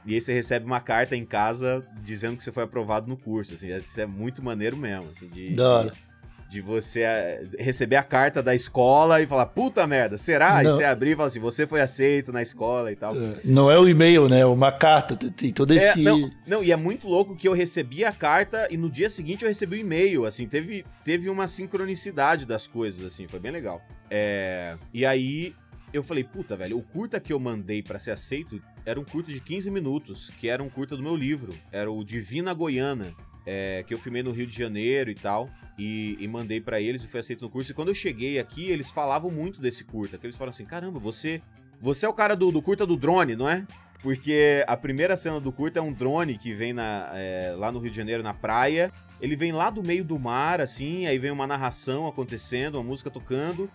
e 0.06 0.14
aí 0.14 0.20
você 0.20 0.32
recebe 0.32 0.64
uma 0.64 0.80
carta 0.80 1.16
em 1.16 1.24
casa 1.24 1.84
dizendo 2.02 2.36
que 2.36 2.42
você 2.42 2.52
foi 2.52 2.62
aprovado 2.62 3.08
no 3.08 3.16
curso. 3.16 3.54
Assim, 3.54 3.74
isso 3.76 4.00
é 4.00 4.06
muito 4.06 4.42
maneiro 4.42 4.76
mesmo. 4.76 5.10
Assim, 5.10 5.28
de, 5.28 5.60
hora. 5.60 5.90
de 6.48 6.60
você 6.60 7.00
eh, 7.02 7.42
receber 7.58 7.96
a 7.96 8.02
carta 8.04 8.40
da 8.42 8.54
escola 8.54 9.20
e 9.20 9.26
falar, 9.26 9.46
puta 9.46 9.84
merda, 9.86 10.16
será? 10.16 10.60
E 10.62 10.64
Não. 10.66 10.72
você 10.74 10.84
abrir 10.84 11.10
e 11.12 11.16
falar 11.16 11.26
assim, 11.26 11.40
você 11.40 11.66
foi 11.66 11.80
aceito 11.80 12.32
na 12.32 12.40
escola 12.40 12.92
e 12.92 12.96
tal. 12.96 13.14
Não 13.44 13.68
é 13.68 13.76
o 13.78 13.88
e-mail, 13.88 14.28
né? 14.28 14.40
É 14.40 14.46
uma 14.46 14.70
carta. 14.70 15.16
tem- 15.16 15.52
todo 15.52 15.72
É, 15.72 15.76
esse. 15.76 16.02
não, 16.02 16.30
não, 16.46 16.62
e 16.62 16.70
é 16.70 16.76
muito 16.76 17.08
louco 17.08 17.34
que 17.34 17.48
eu 17.48 17.52
recebi 17.52 18.04
a 18.04 18.12
carta 18.12 18.68
e 18.70 18.76
no 18.76 18.88
dia 18.88 19.10
seguinte 19.10 19.42
eu 19.42 19.48
recebi 19.48 19.76
o 19.76 19.80
e-mail, 19.80 20.24
assim, 20.24 20.46
teve, 20.46 20.84
teve 21.04 21.28
uma 21.28 21.48
sincronicidade 21.48 22.46
das 22.46 22.68
coisas, 22.68 23.04
assim, 23.04 23.26
foi 23.26 23.40
bem 23.40 23.50
legal. 23.50 23.82
É, 24.08 24.76
e 24.94 25.04
aí 25.04 25.52
eu 25.96 26.02
falei, 26.02 26.24
puta, 26.24 26.56
velho, 26.56 26.78
o 26.78 26.82
curta 26.82 27.20
que 27.20 27.32
eu 27.32 27.38
mandei 27.38 27.82
pra 27.82 27.98
ser 27.98 28.10
aceito 28.10 28.62
era 28.84 28.98
um 28.98 29.04
curta 29.04 29.32
de 29.32 29.40
15 29.40 29.70
minutos, 29.70 30.30
que 30.30 30.48
era 30.48 30.62
um 30.62 30.68
curta 30.68 30.96
do 30.96 31.02
meu 31.02 31.16
livro, 31.16 31.54
era 31.72 31.90
o 31.90 32.04
Divina 32.04 32.52
Goiana, 32.52 33.14
é, 33.46 33.84
que 33.86 33.94
eu 33.94 33.98
filmei 33.98 34.22
no 34.22 34.32
Rio 34.32 34.46
de 34.46 34.58
Janeiro 34.58 35.10
e 35.10 35.14
tal. 35.14 35.48
E, 35.78 36.16
e 36.18 36.26
mandei 36.26 36.60
pra 36.60 36.80
eles 36.80 37.04
e 37.04 37.06
fui 37.06 37.20
aceito 37.20 37.42
no 37.42 37.50
curso. 37.50 37.70
E 37.70 37.74
quando 37.74 37.88
eu 37.88 37.94
cheguei 37.94 38.38
aqui, 38.38 38.70
eles 38.70 38.90
falavam 38.90 39.30
muito 39.30 39.60
desse 39.60 39.84
curta. 39.84 40.18
Que 40.18 40.26
eles 40.26 40.36
falaram 40.36 40.50
assim: 40.50 40.64
caramba, 40.64 40.98
você. 40.98 41.40
Você 41.78 42.06
é 42.06 42.08
o 42.08 42.14
cara 42.14 42.34
do, 42.34 42.50
do 42.50 42.62
curta 42.62 42.86
do 42.86 42.96
drone, 42.96 43.36
não 43.36 43.48
é? 43.48 43.66
Porque 44.02 44.64
a 44.66 44.76
primeira 44.76 45.14
cena 45.16 45.38
do 45.38 45.52
curta 45.52 45.78
é 45.78 45.82
um 45.82 45.92
drone 45.92 46.38
que 46.38 46.52
vem 46.52 46.72
na, 46.72 47.10
é, 47.12 47.54
lá 47.56 47.70
no 47.70 47.78
Rio 47.78 47.90
de 47.90 47.96
Janeiro, 47.96 48.22
na 48.22 48.32
praia. 48.32 48.90
Ele 49.20 49.36
vem 49.36 49.52
lá 49.52 49.68
do 49.68 49.82
meio 49.82 50.02
do 50.02 50.18
mar, 50.18 50.60
assim, 50.60 51.06
aí 51.06 51.18
vem 51.18 51.30
uma 51.30 51.46
narração 51.46 52.06
acontecendo, 52.06 52.76
uma 52.76 52.84
música 52.84 53.10
tocando. 53.10 53.70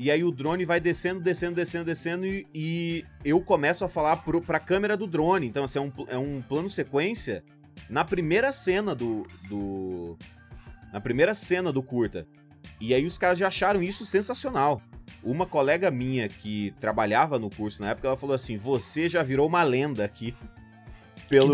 E 0.00 0.10
aí 0.10 0.24
o 0.24 0.30
drone 0.30 0.64
vai 0.64 0.80
descendo, 0.80 1.20
descendo, 1.20 1.54
descendo, 1.54 1.84
descendo, 1.84 2.24
e, 2.24 2.46
e 2.54 3.04
eu 3.22 3.38
começo 3.38 3.84
a 3.84 3.88
falar 3.88 4.16
pro, 4.16 4.40
pra 4.40 4.58
câmera 4.58 4.96
do 4.96 5.06
drone. 5.06 5.46
Então, 5.46 5.64
assim, 5.64 5.78
é 5.78 5.82
um, 5.82 5.92
é 6.08 6.16
um 6.16 6.40
plano 6.40 6.70
sequência 6.70 7.44
na 7.86 8.02
primeira 8.02 8.50
cena 8.50 8.94
do. 8.94 9.26
do 9.46 10.16
na 10.90 11.02
primeira 11.02 11.34
cena 11.34 11.70
do 11.70 11.82
curta. 11.82 12.26
E 12.80 12.94
aí 12.94 13.04
os 13.04 13.18
caras 13.18 13.38
já 13.38 13.48
acharam 13.48 13.82
isso 13.82 14.06
sensacional. 14.06 14.80
Uma 15.22 15.44
colega 15.44 15.90
minha 15.90 16.28
que 16.28 16.74
trabalhava 16.80 17.38
no 17.38 17.50
curso 17.50 17.82
na 17.82 17.90
época, 17.90 18.08
ela 18.08 18.16
falou 18.16 18.34
assim: 18.34 18.56
Você 18.56 19.06
já 19.06 19.22
virou 19.22 19.46
uma 19.46 19.62
lenda 19.62 20.02
aqui. 20.02 20.34
Pelo, 21.28 21.52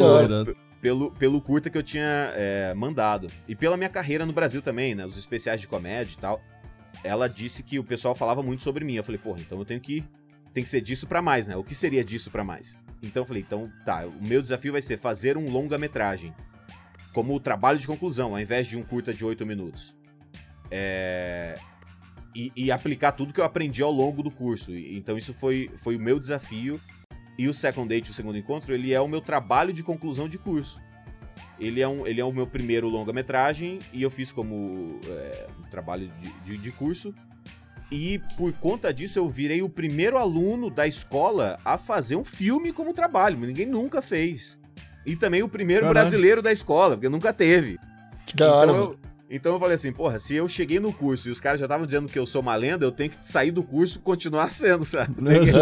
pelo, 0.80 1.10
pelo 1.10 1.40
curta 1.42 1.68
que 1.68 1.76
eu 1.76 1.82
tinha 1.82 2.32
é, 2.34 2.72
mandado. 2.74 3.26
E 3.46 3.54
pela 3.54 3.76
minha 3.76 3.90
carreira 3.90 4.24
no 4.24 4.32
Brasil 4.32 4.62
também, 4.62 4.94
né? 4.94 5.04
Os 5.04 5.18
especiais 5.18 5.60
de 5.60 5.68
comédia 5.68 6.14
e 6.14 6.18
tal. 6.18 6.40
Ela 7.06 7.28
disse 7.28 7.62
que 7.62 7.78
o 7.78 7.84
pessoal 7.84 8.14
falava 8.14 8.42
muito 8.42 8.62
sobre 8.62 8.84
mim. 8.84 8.94
Eu 8.94 9.04
falei, 9.04 9.18
porra, 9.18 9.40
então 9.40 9.58
eu 9.58 9.64
tenho 9.64 9.80
que. 9.80 10.04
Tem 10.52 10.64
que 10.64 10.70
ser 10.70 10.80
disso 10.80 11.06
pra 11.06 11.20
mais, 11.20 11.46
né? 11.46 11.56
O 11.56 11.62
que 11.62 11.74
seria 11.74 12.04
disso 12.04 12.30
pra 12.30 12.42
mais? 12.42 12.78
Então 13.02 13.22
eu 13.22 13.26
falei, 13.26 13.42
então 13.46 13.70
tá, 13.84 14.06
o 14.06 14.26
meu 14.26 14.40
desafio 14.40 14.72
vai 14.72 14.80
ser 14.80 14.96
fazer 14.96 15.36
um 15.36 15.50
longa-metragem. 15.50 16.34
Como 17.12 17.34
o 17.34 17.40
trabalho 17.40 17.78
de 17.78 17.86
conclusão, 17.86 18.32
ao 18.32 18.40
invés 18.40 18.66
de 18.66 18.76
um 18.76 18.82
curta 18.82 19.12
de 19.12 19.24
8 19.24 19.44
minutos. 19.44 19.94
É. 20.70 21.58
E, 22.34 22.52
e 22.54 22.70
aplicar 22.70 23.12
tudo 23.12 23.32
que 23.32 23.40
eu 23.40 23.44
aprendi 23.44 23.82
ao 23.82 23.90
longo 23.90 24.22
do 24.22 24.30
curso. 24.30 24.76
Então 24.76 25.16
isso 25.16 25.32
foi, 25.32 25.70
foi 25.76 25.96
o 25.96 26.00
meu 26.00 26.20
desafio. 26.20 26.80
E 27.38 27.48
o 27.48 27.54
Second 27.54 27.88
Date, 27.88 28.10
o 28.10 28.14
segundo 28.14 28.36
encontro, 28.36 28.74
ele 28.74 28.92
é 28.92 29.00
o 29.00 29.08
meu 29.08 29.20
trabalho 29.20 29.72
de 29.72 29.82
conclusão 29.82 30.28
de 30.28 30.38
curso. 30.38 30.80
Ele 31.58 31.80
é, 31.80 31.88
um, 31.88 32.06
ele 32.06 32.20
é 32.20 32.24
o 32.24 32.32
meu 32.32 32.46
primeiro 32.46 32.88
longa-metragem 32.88 33.78
e 33.92 34.02
eu 34.02 34.10
fiz 34.10 34.30
como 34.30 35.00
é, 35.08 35.46
um 35.58 35.70
trabalho 35.70 36.10
de, 36.20 36.32
de, 36.44 36.58
de 36.58 36.72
curso. 36.72 37.14
E 37.90 38.20
por 38.36 38.52
conta 38.54 38.92
disso 38.92 39.18
eu 39.18 39.28
virei 39.28 39.62
o 39.62 39.68
primeiro 39.68 40.18
aluno 40.18 40.68
da 40.68 40.86
escola 40.86 41.58
a 41.64 41.78
fazer 41.78 42.16
um 42.16 42.24
filme 42.24 42.72
como 42.72 42.92
trabalho. 42.92 43.38
Ninguém 43.38 43.66
nunca 43.66 44.02
fez. 44.02 44.58
E 45.04 45.14
também 45.14 45.42
o 45.42 45.48
primeiro 45.48 45.82
Caralho. 45.82 46.00
brasileiro 46.00 46.42
da 46.42 46.50
escola, 46.50 46.96
porque 46.96 47.08
nunca 47.08 47.32
teve. 47.32 47.78
Que 48.26 48.36
da 48.36 48.52
hora, 48.52 48.70
então 48.72 48.82
eu, 48.82 48.98
Então 49.28 49.54
eu 49.54 49.58
falei 49.58 49.74
assim, 49.74 49.92
porra, 49.92 50.20
se 50.20 50.36
eu 50.36 50.48
cheguei 50.48 50.78
no 50.78 50.92
curso 50.92 51.28
e 51.28 51.32
os 51.32 51.40
caras 51.40 51.58
já 51.58 51.66
estavam 51.66 51.84
dizendo 51.84 52.08
que 52.08 52.16
eu 52.16 52.24
sou 52.24 52.40
uma 52.40 52.54
lenda, 52.54 52.84
eu 52.84 52.92
tenho 52.92 53.10
que 53.10 53.16
sair 53.22 53.50
do 53.50 53.60
curso 53.62 53.98
e 53.98 54.00
continuar 54.02 54.50
sendo, 54.54 54.84
sabe? 54.84 55.14
Tem 55.16 55.44
que, 55.44 55.52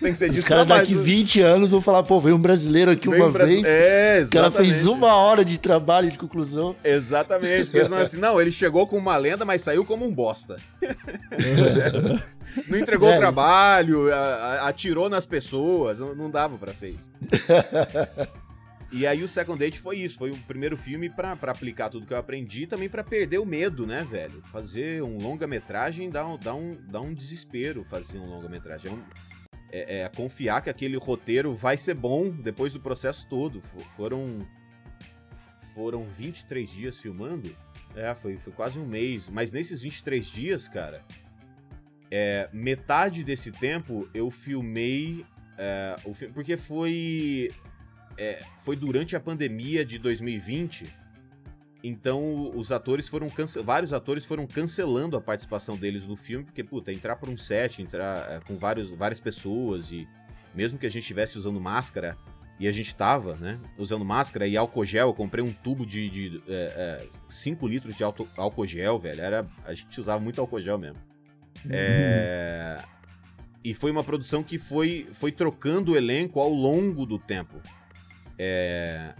tem 0.00 0.10
que 0.12 0.18
ser 0.18 0.30
Os 0.30 0.36
disso 0.36 0.48
caras 0.48 0.66
pra 0.66 0.78
daqui 0.78 0.94
baixo. 0.94 1.04
20 1.04 1.40
anos 1.40 1.70
vão 1.70 1.80
falar, 1.80 2.02
pô, 2.02 2.18
veio 2.20 2.34
um 2.34 2.40
brasileiro 2.40 2.90
aqui 2.90 3.08
Veio 3.08 3.22
uma 3.22 3.28
um 3.28 3.32
brasi- 3.32 3.62
vez. 3.62 3.68
É, 3.68 4.24
O 4.26 4.30
cara 4.30 4.50
fez 4.50 4.68
exatamente. 4.70 4.88
uma 4.98 5.14
hora 5.14 5.44
de 5.44 5.58
trabalho 5.58 6.10
de 6.10 6.18
conclusão. 6.18 6.74
Exatamente. 6.82 7.66
Porque 7.66 7.84
senão 7.84 7.98
assim, 7.98 8.16
não, 8.18 8.40
ele 8.40 8.50
chegou 8.50 8.84
com 8.84 8.96
uma 8.98 9.16
lenda, 9.16 9.44
mas 9.44 9.62
saiu 9.62 9.84
como 9.84 10.04
um 10.04 10.12
bosta. 10.12 10.56
não 12.68 12.76
entregou 12.78 13.08
É, 13.10 13.14
o 13.14 13.18
trabalho, 13.18 14.08
atirou 14.62 15.08
nas 15.08 15.24
pessoas, 15.24 16.00
não, 16.00 16.16
não 16.16 16.28
dava 16.30 16.58
pra 16.58 16.74
ser 16.74 16.88
isso. 16.88 17.08
E 18.96 19.06
aí 19.08 19.24
o 19.24 19.28
Second 19.28 19.58
Date 19.58 19.80
foi 19.80 19.98
isso, 19.98 20.16
foi 20.16 20.30
o 20.30 20.36
primeiro 20.42 20.76
filme 20.76 21.10
pra 21.10 21.32
aplicar 21.32 21.88
tudo 21.88 22.06
que 22.06 22.12
eu 22.12 22.16
aprendi 22.18 22.62
e 22.62 22.66
também 22.66 22.88
pra 22.88 23.02
perder 23.02 23.38
o 23.38 23.44
medo, 23.46 23.84
né, 23.86 24.06
velho? 24.08 24.40
Fazer 24.52 25.02
um 25.02 25.18
longa-metragem 25.18 26.08
dá 26.10 26.24
um, 26.24 26.38
dá, 26.38 26.54
um, 26.54 26.76
dá 26.88 27.00
um 27.00 27.12
desespero 27.12 27.82
fazer 27.82 28.18
um 28.20 28.26
longa-metragem. 28.26 28.92
É, 28.92 28.94
um- 28.94 29.02
é- 29.72 30.00
é 30.02 30.08
confiar 30.08 30.62
que 30.62 30.70
aquele 30.70 30.96
roteiro 30.96 31.52
vai 31.54 31.76
ser 31.76 31.94
bom 31.94 32.30
depois 32.30 32.72
do 32.72 32.78
processo 32.80 33.26
todo. 33.28 33.60
Fo- 33.60 33.80
Foram 33.80 34.46
foram 35.74 36.04
23 36.04 36.70
dias 36.70 37.00
filmando. 37.00 37.52
É, 37.96 38.14
foi, 38.14 38.38
foi 38.38 38.52
quase 38.52 38.78
um 38.78 38.86
mês. 38.86 39.28
Mas 39.28 39.50
nesses 39.50 39.82
23 39.82 40.24
dias, 40.24 40.68
cara, 40.68 41.04
é, 42.12 42.48
metade 42.52 43.24
desse 43.24 43.50
tempo 43.50 44.08
eu 44.14 44.30
filmei. 44.30 45.26
é, 45.58 45.96
o 46.04 46.14
fi- 46.14 46.28
porque 46.28 46.56
foi. 46.56 47.50
É, 48.18 48.42
foi 48.58 48.76
durante 48.76 49.14
a 49.16 49.20
pandemia 49.20 49.84
de 49.84 49.98
2020. 49.98 50.86
Então 51.82 52.50
os 52.56 52.72
atores 52.72 53.08
foram 53.08 53.28
cance- 53.28 53.60
vários 53.62 53.92
atores 53.92 54.24
foram 54.24 54.46
cancelando 54.46 55.16
a 55.16 55.20
participação 55.20 55.76
deles 55.76 56.06
no 56.06 56.16
filme, 56.16 56.44
porque, 56.44 56.64
puta, 56.64 56.90
entrar 56.92 57.16
por 57.16 57.28
um 57.28 57.36
set, 57.36 57.82
entrar 57.82 58.30
é, 58.32 58.40
com 58.40 58.56
vários, 58.56 58.90
várias 58.90 59.20
pessoas 59.20 59.92
e 59.92 60.08
mesmo 60.54 60.78
que 60.78 60.86
a 60.86 60.88
gente 60.88 61.02
estivesse 61.02 61.36
usando 61.36 61.60
máscara, 61.60 62.16
e 62.60 62.68
a 62.68 62.72
gente 62.72 62.94
tava, 62.94 63.34
né, 63.34 63.58
usando 63.76 64.04
máscara 64.04 64.46
e 64.46 64.56
álcool 64.56 64.84
gel, 64.84 65.08
eu 65.08 65.12
comprei 65.14 65.44
um 65.44 65.52
tubo 65.52 65.84
de 65.84 66.40
5 67.28 67.66
litros 67.66 67.96
de 67.96 68.04
álcool 68.04 68.64
gel, 68.64 68.96
velho, 68.96 69.20
era, 69.20 69.46
a 69.64 69.74
gente 69.74 69.98
usava 69.98 70.20
muito 70.20 70.40
álcool 70.40 70.60
gel 70.60 70.78
mesmo. 70.78 70.96
É, 71.68 72.80
E 73.64 73.74
foi 73.74 73.90
uma 73.90 74.04
produção 74.04 74.44
que 74.44 74.56
foi, 74.58 75.08
foi 75.12 75.32
trocando 75.32 75.92
o 75.92 75.96
elenco 75.96 76.38
ao 76.38 76.50
longo 76.50 77.04
do 77.04 77.18
tempo. 77.18 77.60
É, 78.38 79.14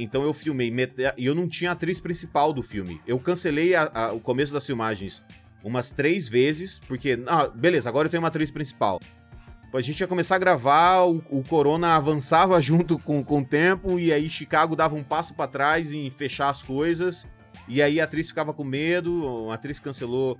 Então 0.00 0.22
eu 0.22 0.32
filmei, 0.32 0.72
e 1.16 1.26
eu 1.26 1.34
não 1.34 1.48
tinha 1.48 1.70
a 1.70 1.72
atriz 1.72 2.00
principal 2.00 2.52
do 2.52 2.62
filme. 2.62 3.00
Eu 3.04 3.18
cancelei 3.18 3.74
a- 3.74 3.90
a- 3.92 4.12
o 4.12 4.20
começo 4.20 4.52
das 4.52 4.64
filmagens 4.64 5.24
umas 5.64 5.90
três 5.90 6.28
vezes, 6.28 6.78
porque, 6.86 7.18
ah, 7.26 7.48
beleza, 7.48 7.88
agora 7.88 8.06
eu 8.06 8.10
tenho 8.10 8.22
uma 8.22 8.28
atriz 8.28 8.48
principal. 8.50 9.00
A 9.74 9.80
gente 9.80 9.98
ia 10.00 10.06
começar 10.06 10.36
a 10.36 10.38
gravar, 10.38 11.02
o, 11.04 11.16
o 11.28 11.42
Corona 11.42 11.96
avançava 11.96 12.60
junto 12.62 12.96
com, 12.98 13.24
com 13.24 13.40
o 13.40 13.44
tempo, 13.44 13.98
e 13.98 14.12
aí 14.12 14.28
Chicago 14.28 14.76
dava 14.76 14.94
um 14.94 15.02
passo 15.02 15.34
pra 15.34 15.48
trás 15.48 15.92
em 15.92 16.08
fechar 16.10 16.48
as 16.48 16.62
coisas, 16.62 17.26
e 17.66 17.82
aí 17.82 18.00
a 18.00 18.04
atriz 18.04 18.28
ficava 18.28 18.54
com 18.54 18.62
medo, 18.64 19.50
a 19.50 19.54
atriz 19.54 19.80
cancelou. 19.80 20.38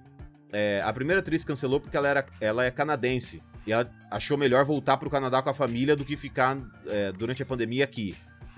é, 0.53 0.81
a 0.85 0.93
primeira 0.93 1.19
atriz 1.21 1.43
cancelou 1.45 1.81
porque 1.81 1.97
ela, 1.97 2.09
era, 2.09 2.25
ela 2.41 2.65
é 2.65 2.71
canadense, 2.71 3.43
e 3.69 3.73
ela 3.73 3.91
achou 4.11 4.39
melhor 4.39 4.65
voltar 4.65 4.97
pro 4.97 5.11
Canadá 5.11 5.43
com 5.43 5.51
a 5.51 5.55
família 5.55 5.95
do 5.95 6.03
que 6.03 6.17
ficar 6.17 6.57
é, 6.87 7.13
durante 7.13 7.43
a 7.43 7.47
pandemia 7.47 7.85
aqui. 7.85 8.17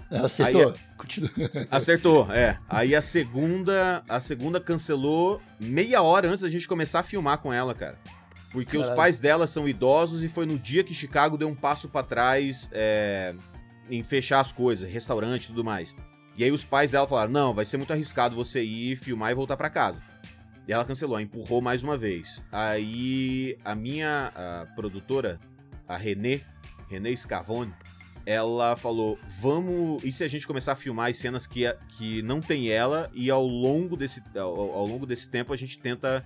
Acertou. 0.08 0.72
Aí. 0.72 1.66
Acertou, 1.68 2.32
é. 2.32 2.56
Aí 2.68 2.94
a 2.94 3.00
segunda, 3.00 4.04
a 4.08 4.20
segunda 4.20 4.60
cancelou 4.60 5.42
meia 5.60 6.00
hora 6.00 6.28
antes 6.28 6.42
da 6.42 6.48
gente 6.48 6.68
começar 6.68 7.00
a 7.00 7.02
filmar 7.02 7.38
com 7.38 7.52
ela, 7.52 7.74
cara. 7.74 7.98
Porque 8.52 8.76
os 8.76 8.82
Caralho. 8.82 8.96
pais 8.96 9.18
dela 9.18 9.48
são 9.48 9.68
idosos 9.68 10.22
e 10.22 10.28
foi 10.28 10.46
no 10.46 10.56
dia 10.56 10.84
que 10.84 10.94
Chicago 10.94 11.36
deu 11.36 11.48
um 11.48 11.56
passo 11.56 11.88
pra 11.88 12.04
trás 12.04 12.68
é, 12.72 13.34
em 13.88 14.04
fechar 14.04 14.38
as 14.38 14.52
coisas, 14.52 14.88
restaurante 14.88 15.44
e 15.44 15.46
tudo 15.48 15.64
mais. 15.64 15.96
E 16.36 16.44
aí 16.44 16.52
os 16.52 16.62
pais 16.62 16.92
dela 16.92 17.06
falaram: 17.08 17.32
"Não, 17.32 17.52
vai 17.52 17.64
ser 17.64 17.78
muito 17.78 17.92
arriscado 17.92 18.36
você 18.36 18.62
ir 18.62 18.94
filmar 18.94 19.32
e 19.32 19.34
voltar 19.34 19.56
pra 19.56 19.68
casa". 19.68 20.02
E 20.66 20.72
ela 20.72 20.84
cancelou, 20.84 21.20
empurrou 21.20 21.60
mais 21.60 21.82
uma 21.82 21.96
vez. 21.96 22.44
Aí 22.52 23.58
a 23.64 23.74
minha 23.74 24.32
a 24.34 24.66
produtora, 24.74 25.40
a 25.88 25.96
Renê, 25.96 26.40
Renê 26.88 27.14
Scavone, 27.16 27.72
ela 28.26 28.76
falou: 28.76 29.18
vamos. 29.26 30.02
E 30.04 30.12
se 30.12 30.22
a 30.22 30.28
gente 30.28 30.46
começar 30.46 30.72
a 30.72 30.76
filmar 30.76 31.10
as 31.10 31.16
cenas 31.16 31.46
que, 31.46 31.64
que 31.88 32.22
não 32.22 32.40
tem 32.40 32.68
ela, 32.68 33.10
e 33.12 33.30
ao 33.30 33.44
longo 33.44 33.96
desse, 33.96 34.22
ao, 34.36 34.60
ao 34.60 34.86
longo 34.86 35.06
desse 35.06 35.28
tempo 35.28 35.52
a 35.52 35.56
gente 35.56 35.78
tenta 35.78 36.24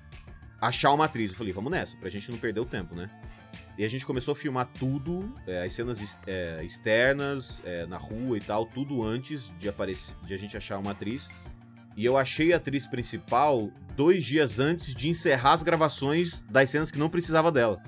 achar 0.60 0.92
uma 0.92 1.06
atriz? 1.06 1.30
Eu 1.30 1.36
falei: 1.36 1.52
vamos 1.52 1.70
nessa, 1.70 1.96
pra 1.96 2.10
gente 2.10 2.30
não 2.30 2.38
perder 2.38 2.60
o 2.60 2.66
tempo, 2.66 2.94
né? 2.94 3.10
E 3.76 3.84
a 3.84 3.88
gente 3.88 4.06
começou 4.06 4.32
a 4.32 4.36
filmar 4.36 4.68
tudo, 4.78 5.34
é, 5.46 5.64
as 5.64 5.72
cenas 5.72 6.20
é, 6.26 6.62
externas, 6.64 7.60
é, 7.64 7.86
na 7.86 7.96
rua 7.96 8.36
e 8.38 8.40
tal, 8.40 8.64
tudo 8.64 9.02
antes 9.02 9.52
de, 9.58 9.68
aparecer, 9.68 10.16
de 10.22 10.32
a 10.32 10.36
gente 10.36 10.56
achar 10.56 10.78
uma 10.78 10.92
atriz. 10.92 11.28
E 11.96 12.04
eu 12.04 12.16
achei 12.16 12.52
a 12.52 12.56
atriz 12.56 12.86
principal 12.86 13.70
dois 13.96 14.24
dias 14.24 14.58
antes 14.60 14.94
de 14.94 15.08
encerrar 15.08 15.52
as 15.52 15.62
gravações 15.62 16.42
das 16.50 16.70
cenas 16.70 16.90
que 16.90 16.98
não 16.98 17.08
precisava 17.08 17.50
dela. 17.52 17.80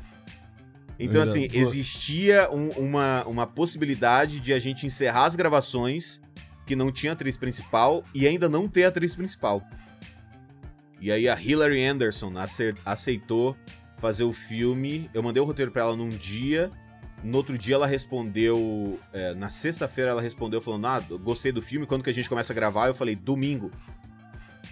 Então, 0.99 1.21
assim, 1.21 1.47
existia 1.61 2.49
um- 2.51 2.71
uma, 2.71 3.25
uma 3.27 3.47
possibilidade 3.47 4.41
de 4.41 4.53
a 4.53 4.59
gente 4.59 4.87
encerrar 4.87 5.25
as 5.27 5.35
gravações 5.35 6.21
que 6.67 6.75
não 6.75 6.91
tinha 6.91 7.13
atriz 7.13 7.37
principal 7.37 8.03
e 8.15 8.27
ainda 8.27 8.49
não 8.49 8.67
ter 8.67 8.85
atriz 8.85 9.15
principal. 9.15 9.63
E 11.01 11.13
aí 11.13 11.29
a 11.29 11.39
Hilary 11.41 11.85
Anderson 11.85 12.33
ace- 12.41 12.75
aceitou 12.85 13.55
fazer 13.99 14.25
o 14.25 14.33
filme. 14.33 15.11
Eu 15.13 15.23
mandei 15.23 15.43
o 15.43 15.47
roteiro 15.47 15.71
pra 15.71 15.83
ela 15.83 15.95
num 15.97 16.09
dia. 16.09 16.71
No 17.23 17.37
outro 17.39 17.57
dia 17.59 17.75
ela 17.75 17.87
respondeu. 17.87 18.99
é, 19.13 19.35
na 19.35 19.49
sexta-feira 19.49 20.11
ela 20.13 20.23
respondeu 20.23 20.61
falando: 20.61 20.87
Ah, 20.87 21.01
gostei 21.01 21.53
do 21.53 21.61
filme. 21.61 21.87
Quando 21.87 22.03
que 22.03 22.11
a 22.11 22.15
gente 22.15 22.29
começa 22.29 22.53
a 22.53 22.57
gravar? 22.57 22.87
Eu 22.89 22.95
falei, 22.95 23.15
domingo. 23.15 23.71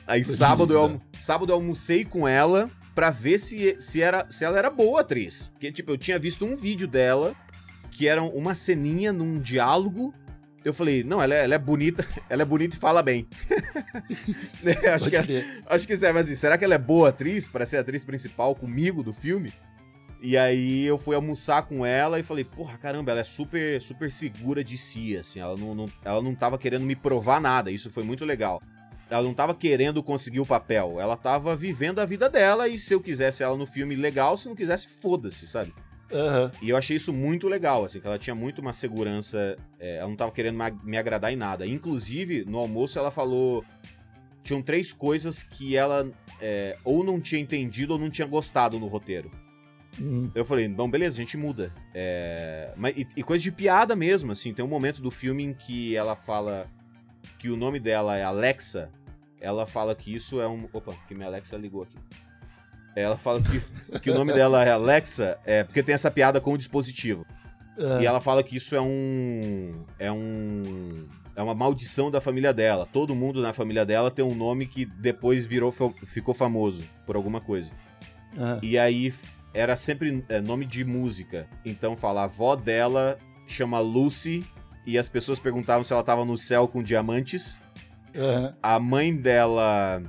Aí 0.07 0.23
sábado 0.23 0.75
eu, 0.75 1.01
sábado 1.19 1.51
eu 1.51 1.57
almocei 1.57 2.05
com 2.05 2.27
ela 2.29 2.71
pra 2.95 3.11
ver 3.11 3.39
se, 3.39 3.75
se, 3.79 4.01
era, 4.03 4.27
se 4.31 4.45
ela 4.45 4.59
era 4.59 4.71
boa 4.71 5.01
atriz. 5.01 5.49
Porque, 5.53 5.73
tipo, 5.73 5.91
eu 5.91 5.99
tinha 5.99 6.19
visto 6.19 6.45
um 6.45 6.55
vídeo 6.57 6.87
dela 6.87 7.35
que 7.91 8.07
era 8.09 8.23
uma 8.23 8.55
ceninha 8.55 9.13
num 9.13 9.39
diálogo. 9.39 10.13
Eu 10.65 10.73
falei, 10.73 11.05
não, 11.05 11.23
ela 11.23 11.35
é, 11.35 11.45
ela 11.45 11.55
é 11.55 11.59
bonita, 11.59 12.07
ela 12.29 12.43
é 12.43 12.45
bonita 12.45 12.75
e 12.77 12.79
fala 12.79 13.03
bem. 13.03 13.27
Né, 14.63 14.73
acho, 14.95 15.11
que, 15.11 15.17
acho 15.67 15.87
que 15.87 15.97
serve 15.97 16.19
assim, 16.19 16.35
será 16.35 16.57
que 16.57 16.65
ela 16.65 16.75
é 16.75 16.79
boa 16.79 17.11
atriz 17.11 17.47
para 17.49 17.67
ser 17.67 17.77
a 17.77 17.81
atriz 17.81 18.05
principal 18.05 18.55
comigo 18.55 19.03
do 19.03 19.13
filme? 19.13 19.53
E 20.21 20.39
aí 20.39 20.85
eu 20.85 20.97
fui 20.97 21.15
almoçar 21.15 21.63
com 21.65 21.85
ela 21.85 22.19
e 22.19 22.23
falei, 22.23 22.45
porra, 22.45 22.79
caramba, 22.79 23.11
ela 23.11 23.21
é 23.21 23.25
super, 23.25 23.81
super 23.83 24.11
segura 24.11 24.65
de 24.65 24.79
si, 24.79 25.17
assim, 25.19 25.39
ela 25.41 25.55
não, 25.57 25.75
não- 25.75 25.89
ela 26.03 26.23
não 26.23 26.35
tava 26.35 26.57
querendo 26.57 26.85
me 26.87 26.97
provar 26.97 27.41
nada, 27.41 27.71
isso 27.71 27.91
foi 27.91 28.03
muito 28.05 28.25
legal. 28.25 28.63
Ela 29.11 29.23
não 29.23 29.35
tava 29.35 29.55
querendo 29.55 30.03
conseguir 30.03 30.41
o 30.41 30.47
papel, 30.47 30.97
ela 30.99 31.17
tava 31.17 31.55
vivendo 31.55 32.01
a 32.01 32.05
vida 32.05 32.29
dela 32.29 32.69
e 32.69 32.79
se 32.79 32.95
eu 32.95 33.01
quisesse 33.01 33.43
ela 33.43 33.57
no 33.57 33.67
filme, 33.67 33.95
legal, 33.95 34.37
se 34.37 34.49
não 34.49 34.57
quisesse, 34.57 34.89
foda-se, 34.89 35.47
sabe? 35.47 35.75
Aham. 36.13 36.51
E 36.63 36.71
eu 36.71 36.77
achei 36.77 36.97
isso 36.97 37.13
muito 37.13 37.49
legal, 37.49 37.85
assim, 37.85 38.01
que 38.01 38.07
ela 38.07 38.19
tinha 38.19 38.35
muito 38.35 38.61
uma 38.61 38.73
segurança, 38.73 39.57
é, 39.79 39.97
ela 39.97 40.09
não 40.09 40.17
tava 40.17 40.33
querendo 40.33 40.59
me 40.83 40.97
agradar 40.97 41.33
em 41.33 41.37
nada. 41.37 41.67
Inclusive, 41.67 42.45
no 42.45 42.59
almoço 42.59 42.99
ela 42.99 43.11
falou, 43.11 43.65
tinham 44.43 44.63
três 44.63 44.93
coisas 44.93 45.43
que 45.43 45.77
ela 45.77 46.11
é, 46.41 46.77
ou 46.85 47.03
não 47.03 47.21
tinha 47.21 47.41
entendido 47.41 47.95
ou 47.95 47.99
não 47.99 48.11
tinha 48.11 48.27
gostado 48.27 48.79
no 48.79 48.87
roteiro. 48.87 49.31
Hum. 50.01 50.31
Eu 50.35 50.45
falei, 50.45 50.69
bom, 50.69 50.91
beleza, 50.91 51.17
a 51.17 51.25
gente 51.25 51.37
muda. 51.37 51.73
É, 51.95 52.73
mas, 52.77 52.97
e, 52.97 53.07
e 53.17 53.23
coisa 53.23 53.43
de 53.43 53.53
piada 53.53 53.95
mesmo, 53.95 54.33
assim. 54.33 54.53
Tem 54.53 54.65
um 54.65 54.69
momento 54.69 55.01
do 55.01 55.11
filme 55.11 55.45
em 55.45 55.55
que 55.55 55.95
ela 55.97 56.17
fala 56.17 56.69
que 57.39 57.49
o 57.51 57.57
nome 57.57 57.79
dela 57.81 58.17
é 58.17 58.25
Alexa. 58.25 58.91
Ela 59.41 59.67
fala 59.67 59.95
que 59.95 60.15
isso 60.15 60.41
é 60.41 60.49
um. 60.49 60.69
Opa, 60.73 60.95
que 61.07 61.15
minha 61.15 61.27
Alexa 61.27 61.57
ligou 61.57 61.83
aqui. 61.83 61.97
Ela 62.97 63.17
fala 63.17 63.41
que, 63.43 63.61
que 64.01 64.11
o 64.11 64.15
nome 64.15 64.33
dela 64.33 64.65
é 64.65 64.71
Alexa 64.71 65.39
é 65.45 65.65
porque 65.65 65.83
tem 65.83 65.95
essa 65.95 66.11
piada 66.11 66.41
com 66.41 66.53
o 66.53 66.59
dispositivo. 66.59 67.27
Ah, 67.79 68.01
E 68.01 68.07
ela 68.07 68.21
fala 68.21 68.43
que 68.43 68.57
isso 68.57 68.75
é 68.75 68.81
um. 68.81 69.85
É 69.99 70.11
um. 70.11 71.07
É 71.37 71.43
uma 71.43 71.55
maldição 71.55 72.11
da 72.11 72.21
família 72.21 72.53
dela. 72.55 72.87
Todo 72.91 73.15
mundo 73.15 73.43
na 73.43 73.53
família 73.53 73.85
dela 73.85 74.11
tem 74.11 74.25
um 74.25 74.35
nome 74.37 74.67
que 74.67 74.85
depois 74.87 75.45
virou, 75.45 75.73
ficou 76.07 76.33
famoso 76.33 76.85
por 77.05 77.17
alguma 77.17 77.41
coisa. 77.41 77.73
ah. 78.39 78.59
E 78.63 78.79
aí 78.79 79.13
era 79.53 79.77
sempre 79.77 80.25
é, 80.29 80.41
nome 80.41 80.65
de 80.65 80.85
música. 80.85 81.49
Então 81.65 81.97
fala, 81.97 82.21
a 82.23 82.25
avó 82.25 82.55
dela 82.55 83.19
chama 83.49 83.81
Lucy 83.81 84.45
e 84.87 84.99
as 84.99 85.09
pessoas 85.09 85.39
perguntavam 85.39 85.83
se 85.83 85.93
ela 85.93 86.03
tava 86.03 86.25
no 86.25 86.37
céu 86.37 86.69
com 86.69 86.83
diamantes. 86.83 87.61
Aham. 88.17 88.55
A 88.63 88.79
mãe 88.79 89.15
dela. 89.15 90.03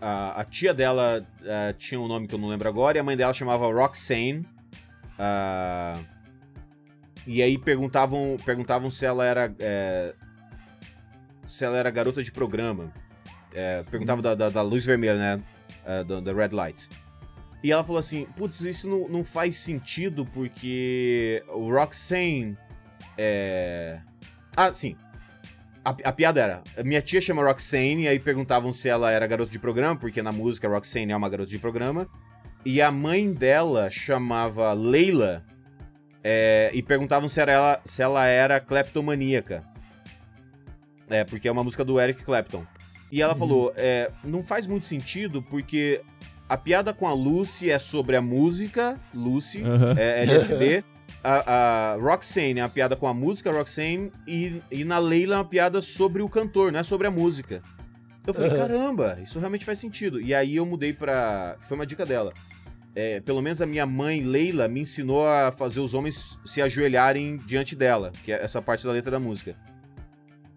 A, 0.00 0.40
a 0.40 0.44
tia 0.44 0.72
dela 0.72 1.26
eh, 1.44 1.74
tinha 1.76 2.00
um 2.00 2.08
nome 2.08 2.26
que 2.26 2.34
eu 2.34 2.38
não 2.38 2.48
lembro 2.48 2.68
agora, 2.68 2.96
e 2.96 3.00
a 3.00 3.04
mãe 3.04 3.16
dela 3.16 3.34
chamava 3.34 3.66
Roxane. 3.66 4.46
Ah, 5.18 5.98
e 7.26 7.42
aí 7.42 7.58
perguntavam, 7.58 8.36
perguntavam 8.44 8.88
se 8.88 9.04
ela 9.04 9.24
era. 9.24 9.54
eh, 9.58 10.14
se 11.46 11.64
ela 11.64 11.76
era 11.76 11.90
garota 11.90 12.22
de 12.22 12.32
programa. 12.32 12.92
É, 13.54 13.82
perguntava 13.90 14.20
da, 14.20 14.34
da, 14.34 14.50
da 14.50 14.62
luz 14.62 14.84
vermelha, 14.84 15.16
né? 15.16 15.42
É, 15.84 16.04
da, 16.04 16.20
da 16.20 16.32
Red 16.32 16.50
Lights. 16.52 16.90
E 17.62 17.72
ela 17.72 17.82
falou 17.82 17.98
assim: 17.98 18.26
putz, 18.36 18.60
isso 18.60 18.88
não, 18.88 19.08
não 19.08 19.24
faz 19.24 19.56
sentido 19.56 20.24
porque 20.26 21.42
o 21.48 21.70
Roxane. 21.72 22.56
É. 23.18 23.98
Ah, 24.56 24.72
sim. 24.72 24.96
A, 25.84 25.90
a 25.90 26.12
piada 26.12 26.40
era: 26.40 26.62
minha 26.84 27.02
tia 27.02 27.20
chama 27.20 27.42
Roxane, 27.42 28.04
e 28.04 28.08
aí 28.08 28.18
perguntavam 28.20 28.72
se 28.72 28.88
ela 28.88 29.10
era 29.10 29.26
garota 29.26 29.50
de 29.50 29.58
programa, 29.58 29.96
porque 29.96 30.22
na 30.22 30.30
música 30.30 30.68
Roxane 30.68 31.12
é 31.12 31.16
uma 31.16 31.28
garota 31.28 31.50
de 31.50 31.58
programa. 31.58 32.08
E 32.64 32.80
a 32.80 32.90
mãe 32.90 33.32
dela 33.32 33.90
chamava 33.90 34.72
Leila, 34.72 35.44
é, 36.22 36.70
e 36.74 36.82
perguntavam 36.82 37.28
se, 37.28 37.40
era 37.40 37.52
ela, 37.52 37.80
se 37.84 38.02
ela 38.02 38.26
era 38.26 38.60
kleptomaníaca. 38.60 39.64
É, 41.08 41.24
porque 41.24 41.48
é 41.48 41.52
uma 41.52 41.64
música 41.64 41.84
do 41.84 42.00
Eric 42.00 42.22
Clapton. 42.22 42.64
E 43.10 43.22
ela 43.22 43.34
falou: 43.34 43.72
é, 43.76 44.10
não 44.22 44.44
faz 44.44 44.66
muito 44.66 44.86
sentido 44.86 45.42
porque 45.42 46.02
a 46.48 46.56
piada 46.56 46.92
com 46.92 47.08
a 47.08 47.12
Lucy 47.14 47.70
é 47.70 47.78
sobre 47.78 48.16
a 48.16 48.22
música, 48.22 49.00
Lucy, 49.14 49.62
Aham. 49.62 49.94
é 49.98 50.22
LSD. 50.22 50.84
A, 51.22 51.92
a 51.94 51.94
Roxane 51.96 52.60
é 52.60 52.62
uma 52.62 52.68
piada 52.68 52.94
com 52.94 53.06
a 53.06 53.12
música 53.14 53.50
Roxane 53.50 54.12
e, 54.26 54.62
e 54.70 54.84
na 54.84 54.98
Leila 54.98 55.34
é 55.34 55.38
uma 55.38 55.44
piada 55.44 55.80
sobre 55.82 56.22
o 56.22 56.28
cantor, 56.28 56.70
não 56.72 56.80
é 56.80 56.82
sobre 56.82 57.06
a 57.06 57.10
música. 57.10 57.62
Eu 58.26 58.32
falei, 58.34 58.50
Aham. 58.50 58.58
caramba, 58.58 59.18
isso 59.22 59.38
realmente 59.38 59.64
faz 59.64 59.78
sentido. 59.78 60.20
E 60.20 60.34
aí 60.34 60.56
eu 60.56 60.66
mudei 60.66 60.92
pra. 60.92 61.56
que 61.60 61.66
foi 61.66 61.76
uma 61.76 61.86
dica 61.86 62.04
dela. 62.06 62.32
É, 62.94 63.20
pelo 63.20 63.40
menos 63.40 63.60
a 63.62 63.66
minha 63.66 63.86
mãe, 63.86 64.20
Leila, 64.20 64.68
me 64.68 64.80
ensinou 64.80 65.26
a 65.28 65.50
fazer 65.52 65.80
os 65.80 65.94
homens 65.94 66.38
se 66.44 66.60
ajoelharem 66.60 67.38
diante 67.46 67.74
dela, 67.76 68.10
que 68.24 68.32
é 68.32 68.42
essa 68.42 68.60
parte 68.60 68.84
da 68.84 68.92
letra 68.92 69.10
da 69.10 69.20
música. 69.20 69.56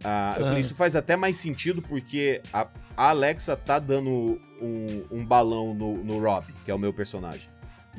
Ah, 0.04 0.36
eu 0.38 0.44
Ah. 0.44 0.48
falei, 0.48 0.62
isso 0.62 0.76
faz 0.76 0.96
até 0.96 1.16
mais 1.16 1.38
sentido 1.38 1.82
porque 1.82 2.42
a, 2.52 2.68
a 2.98 3.10
Alexa 3.10 3.56
tá 3.56 3.78
dando 3.80 4.40
um, 4.62 5.06
um 5.12 5.26
balão 5.26 5.74
no, 5.74 6.04
no 6.04 6.20
Rob, 6.20 6.46
que 6.66 6.72
é 6.72 6.74
o 6.76 6.80
meu 6.80 6.92
personagem. 6.94 7.50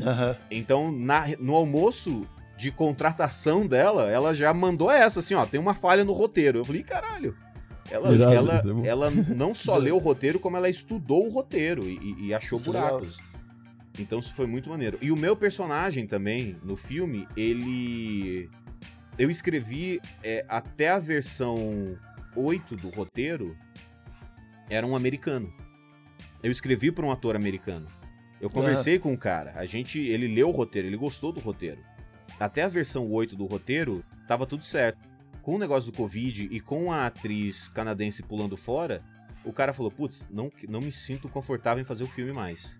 Aham. 0.00 0.36
Então, 0.50 0.90
na- 0.90 1.28
no 1.38 1.54
almoço 1.54 2.26
de 2.62 2.70
contratação 2.70 3.66
dela, 3.66 4.08
ela 4.08 4.32
já 4.32 4.54
mandou 4.54 4.88
essa, 4.88 5.18
assim, 5.18 5.34
ó, 5.34 5.44
tem 5.44 5.58
uma 5.58 5.74
falha 5.74 6.04
no 6.04 6.12
roteiro. 6.12 6.60
Eu 6.60 6.64
falei, 6.64 6.84
caralho. 6.84 7.36
Ela, 7.90 8.14
ela, 8.14 8.62
é 8.84 8.86
ela 8.86 9.10
não 9.10 9.52
só 9.52 9.76
leu 9.78 9.96
o 9.96 9.98
roteiro, 9.98 10.38
como 10.38 10.56
ela 10.56 10.68
estudou 10.70 11.26
o 11.26 11.28
roteiro 11.28 11.88
e, 11.88 12.28
e- 12.28 12.32
achou 12.32 12.56
Isso 12.56 12.70
é 12.70 12.72
buracos. 12.72 13.18
Então 13.98 14.20
isso 14.20 14.32
foi 14.32 14.46
muito 14.46 14.70
maneiro. 14.70 14.96
E 15.02 15.10
o 15.10 15.16
meu 15.16 15.34
personagem 15.34 16.06
também, 16.06 16.56
no 16.62 16.76
filme, 16.76 17.26
ele. 17.36 18.48
Eu 19.18 19.28
escrevi 19.28 20.00
é, 20.22 20.44
até 20.48 20.90
a 20.90 21.00
versão 21.00 21.98
8 22.36 22.76
do 22.76 22.90
roteiro, 22.90 23.56
era 24.70 24.86
um 24.86 24.94
americano. 24.94 25.52
Eu 26.42 26.52
escrevi 26.52 26.92
para 26.92 27.04
um 27.04 27.10
ator 27.10 27.34
americano. 27.34 27.88
Eu 28.40 28.48
conversei 28.48 29.00
com 29.00 29.12
o 29.12 29.18
cara, 29.18 29.52
a 29.56 29.66
gente, 29.66 29.98
ele 29.98 30.28
leu 30.28 30.48
o 30.48 30.52
roteiro, 30.52 30.88
ele 30.88 30.96
gostou 30.96 31.32
do 31.32 31.40
roteiro. 31.40 31.80
Até 32.42 32.62
a 32.62 32.68
versão 32.68 33.08
8 33.08 33.36
do 33.36 33.46
roteiro, 33.46 34.04
tava 34.26 34.46
tudo 34.46 34.64
certo. 34.64 34.98
Com 35.42 35.54
o 35.54 35.58
negócio 35.58 35.92
do 35.92 35.96
Covid 35.96 36.48
e 36.50 36.60
com 36.60 36.92
a 36.92 37.06
atriz 37.06 37.68
canadense 37.68 38.22
pulando 38.22 38.56
fora, 38.56 39.02
o 39.44 39.52
cara 39.52 39.72
falou: 39.72 39.90
Putz, 39.90 40.28
não, 40.28 40.50
não 40.68 40.80
me 40.80 40.90
sinto 40.90 41.28
confortável 41.28 41.80
em 41.80 41.84
fazer 41.84 42.04
o 42.04 42.08
filme 42.08 42.32
mais. 42.32 42.78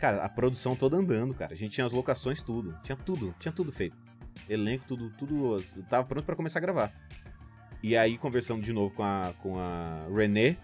Cara, 0.00 0.24
a 0.24 0.28
produção 0.28 0.74
toda 0.74 0.96
andando, 0.96 1.32
cara. 1.32 1.52
A 1.52 1.56
gente 1.56 1.72
tinha 1.72 1.86
as 1.86 1.92
locações, 1.92 2.42
tudo. 2.42 2.76
Tinha 2.82 2.96
tudo, 2.96 3.34
tinha 3.38 3.52
tudo 3.52 3.72
feito. 3.72 3.96
Elenco, 4.48 4.84
tudo, 4.84 5.10
tudo. 5.10 5.62
Tava 5.88 6.04
pronto 6.04 6.24
pra 6.24 6.36
começar 6.36 6.58
a 6.58 6.62
gravar. 6.62 6.92
E 7.82 7.96
aí, 7.96 8.18
conversando 8.18 8.62
de 8.62 8.72
novo 8.72 8.94
com 8.94 9.02
a, 9.02 9.32
com 9.40 9.58
a 9.58 10.06
Renée. 10.12 10.58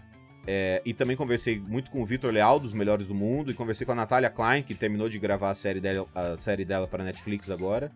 É, 0.45 0.81
e 0.85 0.93
também 0.93 1.15
conversei 1.15 1.59
muito 1.59 1.89
com 1.89 2.01
o 2.01 2.05
Vitor 2.05 2.31
Leal, 2.31 2.59
dos 2.59 2.73
Melhores 2.73 3.07
do 3.07 3.15
Mundo. 3.15 3.51
E 3.51 3.53
conversei 3.53 3.85
com 3.85 3.93
a 3.93 3.95
Natália 3.95 4.29
Klein, 4.29 4.61
que 4.61 4.73
terminou 4.73 5.07
de 5.07 5.17
gravar 5.17 5.51
a 5.51 5.55
série 5.55 5.79
dela, 5.79 6.07
a 6.13 6.37
série 6.37 6.65
dela 6.65 6.87
pra 6.87 7.03
Netflix 7.03 7.49
agora. 7.49 7.91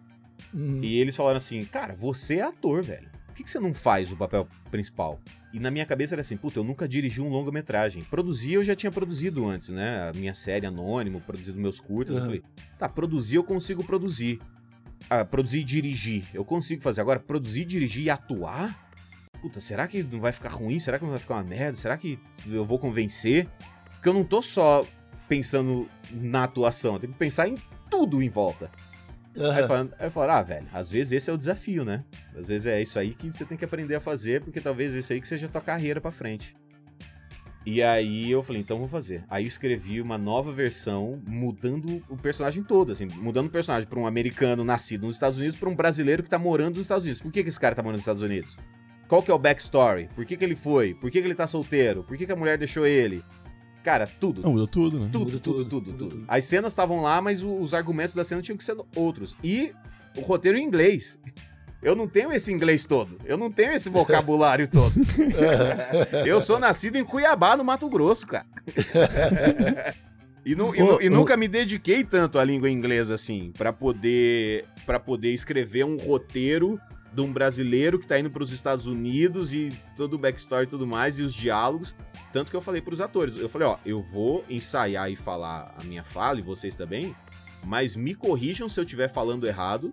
Hum. 0.54 0.80
E 0.82 1.00
eles 1.00 1.16
falaram 1.16 1.38
assim: 1.38 1.64
Cara, 1.66 1.94
você 1.94 2.38
é 2.38 2.44
ator, 2.44 2.82
velho. 2.82 3.10
Por 3.28 3.36
que, 3.36 3.44
que 3.44 3.52
você 3.52 3.60
não 3.60 3.74
faz 3.74 4.12
o 4.12 4.18
papel 4.18 4.48
principal? 4.72 5.20
E 5.54 5.60
na 5.60 5.70
minha 5.70 5.86
cabeça 5.86 6.16
era 6.16 6.22
assim: 6.22 6.38
Puta, 6.38 6.60
eu 6.60 6.64
nunca 6.64 6.88
dirigi 6.88 7.22
um 7.22 7.30
longa-metragem. 7.30 8.02
Produzir 8.04 8.54
eu 8.54 8.64
já 8.64 8.76
tinha 8.76 8.92
produzido 8.92 9.46
antes, 9.48 9.70
né? 9.70 10.10
A 10.10 10.18
minha 10.18 10.34
série 10.34 10.66
Anônimo, 10.66 11.20
produzido 11.22 11.60
meus 11.60 11.80
curtas. 11.80 12.16
Eu 12.16 12.22
Aham. 12.22 12.26
falei: 12.28 12.44
Tá, 12.80 12.88
produzir 12.88 13.36
eu 13.36 13.44
consigo 13.44 13.84
produzir. 13.84 14.40
Ah, 15.10 15.26
produzir 15.26 15.60
e 15.60 15.64
dirigir. 15.64 16.24
Eu 16.34 16.46
consigo 16.46 16.82
fazer. 16.82 17.02
Agora, 17.02 17.20
produzir, 17.20 17.66
dirigir 17.66 18.06
e 18.06 18.10
atuar? 18.10 18.87
Puta, 19.42 19.62
será 19.62 19.88
que 19.88 20.04
não 20.04 20.20
vai 20.20 20.32
ficar 20.32 20.50
ruim? 20.50 20.80
Será 20.80 20.98
que 20.98 21.04
não 21.04 21.12
vai 21.12 21.20
ficar 21.20 21.36
uma 21.36 21.44
merda? 21.44 21.78
Será 21.78 21.98
que 21.98 22.20
eu 22.46 22.66
vou 22.66 22.80
convencer? 22.80 23.48
Porque 23.92 24.10
eu 24.10 24.14
não 24.14 24.24
tô 24.24 24.42
só 24.42 24.86
pensando 25.28 25.90
na 26.12 26.46
atuação, 26.46 26.94
eu 26.94 27.00
tenho 27.00 27.14
que 27.14 27.20
pensar 27.20 27.48
em 27.48 27.56
tudo 27.90 28.22
em 28.22 28.30
volta. 28.30 28.72
Aí 29.36 29.64
falaram, 29.64 29.92
aí 30.00 30.08
eu 30.08 30.12
falaram, 30.12 30.34
ah, 30.34 30.42
velho, 30.42 30.68
às 30.74 30.90
vezes 30.90 31.12
esse 31.12 31.30
é 31.30 31.34
o 31.34 31.38
desafio, 31.38 31.86
né? 31.86 32.04
Às 32.36 32.48
vezes 32.48 32.66
é 32.68 32.82
isso 32.82 32.98
aí 32.98 33.14
que 33.14 33.30
você 33.30 33.46
tem 33.46 33.58
que 33.58 33.66
aprender 33.66 33.94
a 33.96 34.00
fazer, 34.00 34.42
porque 34.42 34.60
talvez 34.60 34.96
esse 34.96 35.14
aí 35.14 35.22
que 35.22 35.28
seja 35.28 35.46
a 35.46 35.50
tua 35.50 35.62
carreira 35.62 36.02
pra 36.02 36.12
frente. 36.12 36.56
E 37.64 37.84
aí 37.84 38.32
eu 38.32 38.42
falei, 38.42 38.62
então 38.62 38.80
vou 38.80 38.88
fazer. 38.88 39.24
Aí 39.30 39.44
eu 39.44 39.48
escrevi 39.48 40.02
uma 40.02 40.18
nova 40.18 40.52
versão, 40.52 41.22
mudando 41.28 42.02
o 42.10 42.18
personagem 42.18 42.64
todo, 42.64 42.94
assim, 42.94 43.08
mudando 43.18 43.48
o 43.48 43.50
personagem 43.52 43.88
pra 43.88 44.00
um 44.00 44.08
americano 44.08 44.64
nascido 44.64 45.06
nos 45.06 45.16
Estados 45.16 45.38
Unidos 45.38 45.58
pra 45.58 45.70
um 45.70 45.76
brasileiro 45.76 46.24
que 46.24 46.30
tá 46.30 46.40
morando 46.40 46.78
nos 46.78 46.86
Estados 46.86 47.04
Unidos. 47.04 47.22
Por 47.22 47.32
que, 47.32 47.44
que 47.44 47.50
esse 47.50 47.60
cara 47.60 47.76
tá 47.76 47.84
morando 47.84 47.98
nos 47.98 48.04
Estados 48.04 48.22
Unidos? 48.22 48.58
Qual 49.08 49.22
que 49.24 49.32
é 49.32 49.34
o 49.34 49.40
backstory? 49.40 50.10
Por 50.16 50.26
que, 50.26 50.36
que 50.36 50.44
ele 50.44 50.56
foi? 50.56 50.94
Por 50.94 51.10
que, 51.10 51.22
que 51.22 51.28
ele 51.28 51.36
tá 51.36 51.48
solteiro? 51.48 52.04
Por 52.04 52.18
que, 52.18 52.26
que 52.26 52.32
a 52.32 52.36
mulher 52.36 52.58
deixou 52.58 52.86
ele? 52.86 53.24
Cara, 53.84 54.06
tudo. 54.06 54.42
Não, 54.42 54.52
muda 54.52 54.68
tudo, 54.68 55.00
né? 55.00 55.10
Tudo, 55.12 55.32
Muda 55.32 55.40
tudo, 55.40 55.58
tudo, 55.64 55.70
tudo, 55.70 55.86
muda 55.92 55.98
tudo. 55.98 56.12
tudo. 56.18 56.26
As 56.28 56.44
cenas 56.44 56.74
estavam 56.74 57.02
lá, 57.02 57.22
mas 57.22 57.42
os 57.44 57.74
argumentos 57.74 58.14
da 58.14 58.24
cena 58.24 58.42
tinham 58.42 58.58
que 58.58 58.64
ser 58.64 58.76
outros. 58.96 59.38
E 59.42 59.72
o 60.18 60.22
roteiro 60.22 60.58
em 60.58 60.64
inglês. 60.66 61.18
Eu 61.82 61.96
não 61.96 62.08
tenho 62.08 62.34
esse 62.34 62.52
inglês 62.52 62.86
todo. 62.86 63.18
Eu 63.24 63.38
não 63.38 63.50
tenho 63.52 63.72
esse 63.72 63.88
vocabulário 63.90 64.68
todo. 64.68 64.94
Eu 66.26 66.42
sou 66.42 66.60
nascido 66.60 66.98
em 66.98 67.04
Cuiabá, 67.06 67.56
no 67.56 67.64
Mato 67.64 67.88
Grosso, 67.88 68.28
cara. 68.28 68.46
E, 70.46 70.56
nu- 70.56 70.74
e 70.76 70.80
nu- 70.80 71.02
e 71.02 71.10
nunca 71.10 71.36
me 71.36 71.48
dediquei 71.48 72.04
tanto 72.04 72.40
à 72.40 72.44
língua 72.44 72.70
inglesa 72.70 73.14
assim, 73.16 73.52
pra 73.58 73.74
poder 73.74 74.66
para 74.86 75.00
poder 75.00 75.34
escrever 75.34 75.84
um 75.86 75.98
roteiro 75.98 76.80
de 77.18 77.22
um 77.24 77.34
brasileiro 77.34 77.98
que 77.98 78.06
tá 78.06 78.20
indo 78.20 78.30
pros 78.30 78.52
Estados 78.52 78.86
Unidos 78.86 79.52
e 79.52 79.74
todo 79.96 80.14
o 80.14 80.18
backstory 80.20 80.66
e 80.66 80.70
tudo 80.70 80.86
mais 80.86 81.18
e 81.18 81.24
os 81.24 81.34
diálogos. 81.34 81.96
Tanto 82.32 82.52
que 82.52 82.56
eu 82.56 82.62
falei 82.62 82.80
pros 82.80 83.02
atores, 83.02 83.38
eu 83.38 83.50
falei, 83.50 83.68
ó, 83.68 83.78
eu 83.84 84.00
vou 84.00 84.46
ensaiar 84.48 85.12
e 85.12 85.16
falar 85.16 85.74
a 85.82 85.84
minha 85.84 86.04
fala 86.04 86.38
e 86.38 86.44
vocês 86.44 86.76
também, 86.76 87.16
mas 87.66 87.96
me 87.96 88.14
corrijam 88.14 88.70
se 88.70 88.80
eu 88.80 88.84
estiver 88.84 89.08
falando 89.08 89.48
errado. 89.48 89.92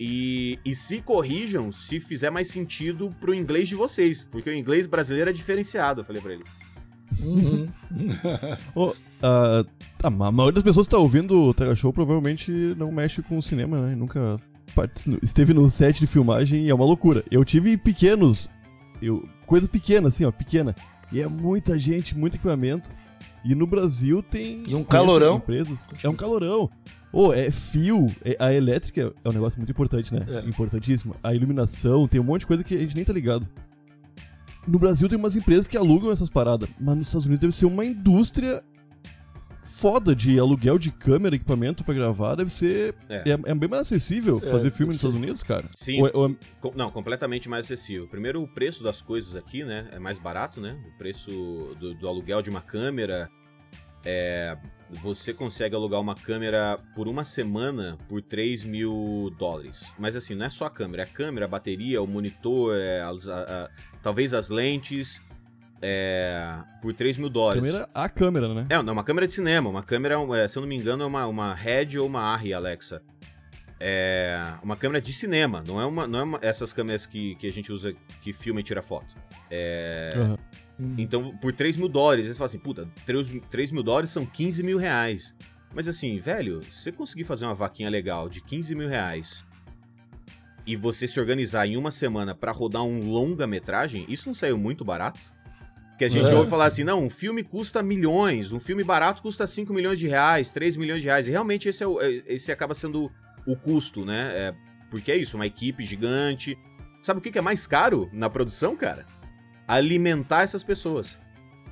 E, 0.00 0.58
e 0.64 0.74
se 0.74 1.02
corrijam 1.02 1.70
se 1.70 2.00
fizer 2.00 2.30
mais 2.30 2.48
sentido 2.48 3.14
pro 3.20 3.34
inglês 3.34 3.68
de 3.68 3.74
vocês, 3.74 4.24
porque 4.24 4.48
o 4.48 4.54
inglês 4.54 4.86
brasileiro 4.86 5.28
é 5.28 5.32
diferenciado, 5.34 6.00
eu 6.00 6.04
falei 6.04 6.22
pra 6.22 6.32
eles. 6.32 6.48
Uhum. 7.22 7.68
Ah, 9.22 9.64
tá, 9.96 10.08
a 10.08 10.10
maioria 10.10 10.52
das 10.52 10.62
pessoas 10.62 10.86
que 10.86 10.90
tá 10.90 10.98
ouvindo 10.98 11.40
o 11.40 11.54
Tega 11.54 11.74
Show 11.74 11.90
provavelmente 11.90 12.52
não 12.76 12.92
mexe 12.92 13.22
com 13.22 13.38
o 13.38 13.42
cinema, 13.42 13.80
né? 13.80 13.96
Nunca 13.96 14.38
esteve 15.22 15.54
no 15.54 15.68
set 15.70 16.00
de 16.00 16.06
filmagem 16.06 16.64
e 16.64 16.70
é 16.70 16.74
uma 16.74 16.84
loucura. 16.84 17.24
Eu 17.30 17.44
tive 17.44 17.76
pequenos, 17.76 18.48
eu, 19.00 19.24
coisa 19.46 19.68
pequena, 19.68 20.08
assim, 20.08 20.24
ó, 20.24 20.30
pequena. 20.32 20.74
E 21.12 21.20
é 21.20 21.28
muita 21.28 21.78
gente, 21.78 22.16
muito 22.16 22.34
equipamento. 22.36 22.94
E 23.44 23.54
no 23.54 23.66
Brasil 23.66 24.22
tem. 24.22 24.64
E 24.66 24.74
um 24.74 24.82
calorão. 24.82 25.36
Empresas. 25.36 25.88
É 26.02 26.08
um 26.08 26.14
calorão. 26.16 26.68
Ô, 27.12 27.32
é 27.32 27.50
fio. 27.50 28.06
é- 28.24 28.36
a 28.40 28.52
elétrica 28.52 29.14
é 29.24 29.28
um 29.28 29.32
negócio 29.32 29.58
muito 29.58 29.70
importante, 29.70 30.12
né? 30.12 30.26
É. 30.28 30.48
Importantíssimo. 30.48 31.14
A 31.22 31.32
iluminação, 31.32 32.08
tem 32.08 32.20
um 32.20 32.24
monte 32.24 32.40
de 32.40 32.46
coisa 32.46 32.64
que 32.64 32.74
a 32.74 32.78
gente 32.78 32.96
nem 32.96 33.04
tá 33.04 33.12
ligado. 33.12 33.48
No 34.66 34.80
Brasil 34.80 35.08
tem 35.08 35.16
umas 35.16 35.36
empresas 35.36 35.68
que 35.68 35.76
alugam 35.76 36.10
essas 36.10 36.28
paradas, 36.28 36.68
mas 36.80 36.96
nos 36.96 37.06
Estados 37.06 37.26
Unidos 37.26 37.40
deve 37.40 37.54
ser 37.54 37.66
uma 37.66 37.84
indústria 37.84 38.60
foda 39.66 40.14
de 40.14 40.38
aluguel 40.38 40.78
de 40.78 40.90
câmera, 40.92 41.36
equipamento 41.36 41.84
pra 41.84 41.92
gravar, 41.94 42.34
deve 42.36 42.50
ser. 42.50 42.94
É. 43.08 43.30
É, 43.30 43.32
é 43.32 43.54
bem 43.54 43.68
mais 43.68 43.82
acessível 43.82 44.40
É, 44.42 44.46
fazer 44.48 44.70
filme 44.70 44.88
nos. 44.92 44.96
Estados 44.96 45.16
Unidos, 45.16 45.42
cara. 45.42 45.66
Sim. 45.76 46.00
Ou 46.00 46.08
é- 46.08 46.10
ou 46.14 46.30
é- 46.30 46.34
Com- 46.60 46.72
Não, 46.74 46.90
completamente 46.90 47.48
mais 47.48 47.66
acessível. 47.66 48.06
Primeiro, 48.08 48.42
o 48.42 48.48
preço 48.48 48.82
das 48.84 49.00
coisas 49.02 49.36
aqui, 49.36 49.64
né? 49.64 49.88
É 49.92 49.98
mais 49.98 50.18
barato, 50.18 50.60
né? 50.60 50.78
O 50.94 50.96
preço 50.98 51.30
do, 51.80 51.94
do 51.94 52.08
aluguel 52.08 52.40
de 52.42 52.50
uma 52.50 52.60
câmera. 52.62 53.28
É, 54.04 54.56
você 55.02 55.34
consegue 55.34 55.74
alugar 55.74 56.00
uma 56.00 56.14
câmera 56.14 56.78
por 56.94 57.08
uma 57.08 57.24
semana 57.24 57.98
por 58.08 58.22
3 58.22 58.62
mil 58.62 59.34
dólares. 59.36 59.92
Mas 59.98 60.14
assim, 60.14 60.34
não 60.36 60.46
é 60.46 60.50
só 60.50 60.66
a 60.66 60.70
câmera, 60.70 61.02
é 61.02 61.06
a 61.06 61.08
câmera, 61.08 61.46
a 61.46 61.48
bateria, 61.48 62.00
o 62.00 62.06
monitor, 62.06 62.76
é, 62.78 63.00
as- 63.02 63.28
a- 63.28 63.42
a- 63.42 63.70
talvez 64.02 64.32
as 64.32 64.48
lentes. 64.48 65.20
É, 65.82 66.58
por 66.80 66.94
3 66.94 67.18
mil 67.18 67.28
dólares. 67.28 67.62
câmera, 67.62 67.88
a 67.92 68.08
câmera, 68.08 68.54
né? 68.54 68.66
É, 68.70 68.82
não, 68.82 68.92
uma 68.92 69.04
câmera 69.04 69.26
de 69.26 69.32
cinema. 69.32 69.68
Uma 69.68 69.82
câmera, 69.82 70.16
é, 70.36 70.48
se 70.48 70.58
eu 70.58 70.62
não 70.62 70.68
me 70.68 70.76
engano, 70.76 71.02
é 71.02 71.06
uma, 71.06 71.26
uma 71.26 71.54
Red 71.54 71.98
ou 71.98 72.06
uma 72.06 72.32
Arri, 72.32 72.54
Alexa. 72.54 73.02
É 73.78 74.54
uma 74.62 74.74
câmera 74.74 75.02
de 75.02 75.12
cinema, 75.12 75.62
não 75.66 75.78
é 75.78 75.84
uma, 75.84 76.06
não 76.06 76.18
é 76.18 76.22
uma, 76.22 76.38
essas 76.40 76.72
câmeras 76.72 77.04
que, 77.04 77.34
que 77.34 77.46
a 77.46 77.52
gente 77.52 77.70
usa 77.70 77.94
que 78.22 78.32
filma 78.32 78.60
e 78.60 78.62
tira 78.62 78.80
foto. 78.80 79.14
É, 79.50 80.14
Aham. 80.16 80.38
Então, 80.98 81.34
por 81.38 81.52
3 81.52 81.76
mil 81.76 81.88
dólares, 81.88 82.26
eles 82.26 82.36
falam 82.36 82.46
assim, 82.46 82.58
puta, 82.58 82.88
3, 83.06 83.32
3 83.50 83.72
mil 83.72 83.82
dólares 83.82 84.10
são 84.10 84.26
15 84.26 84.62
mil 84.62 84.78
reais. 84.78 85.34
Mas 85.74 85.88
assim, 85.88 86.18
velho, 86.18 86.62
se 86.62 86.82
você 86.82 86.92
conseguir 86.92 87.24
fazer 87.24 87.44
uma 87.46 87.54
vaquinha 87.54 87.88
legal 87.90 88.28
de 88.28 88.40
15 88.40 88.74
mil 88.74 88.88
reais 88.88 89.44
e 90.66 90.76
você 90.76 91.06
se 91.06 91.18
organizar 91.18 91.66
em 91.66 91.76
uma 91.76 91.90
semana 91.90 92.34
pra 92.34 92.52
rodar 92.52 92.82
um 92.82 93.10
longa-metragem, 93.10 94.04
isso 94.08 94.28
não 94.28 94.34
saiu 94.34 94.58
muito 94.58 94.84
barato? 94.84 95.20
Que 95.98 96.04
a 96.04 96.08
gente 96.08 96.30
É. 96.30 96.34
ouve 96.34 96.50
falar 96.50 96.66
assim, 96.66 96.84
não, 96.84 97.02
um 97.04 97.08
filme 97.10 97.42
custa 97.42 97.82
milhões, 97.82 98.52
um 98.52 98.60
filme 98.60 98.84
barato 98.84 99.22
custa 99.22 99.46
5 99.46 99.72
milhões 99.72 99.98
de 99.98 100.06
reais, 100.06 100.50
3 100.50 100.76
milhões 100.76 101.00
de 101.00 101.08
reais. 101.08 101.26
E 101.26 101.30
realmente 101.30 101.68
esse, 101.68 101.82
é 101.82 101.86
o- 101.86 102.00
é- 102.00 102.22
esse 102.26 102.52
acaba 102.52 102.74
sendo 102.74 103.10
o 103.46 103.56
custo, 103.56 104.04
né? 104.04 104.30
É, 104.34 104.54
porque 104.90 105.10
é 105.10 105.16
isso, 105.16 105.36
uma 105.36 105.46
equipe 105.46 105.82
gigante. 105.84 106.56
Sabe 107.00 107.18
o 107.18 107.22
que 107.22 107.30
que 107.30 107.38
é 107.38 107.42
mais 107.42 107.66
caro 107.66 108.10
na 108.12 108.28
produção, 108.28 108.76
cara? 108.76 109.06
Alimentar 109.66 110.42
essas 110.42 110.62
pessoas. 110.62 111.18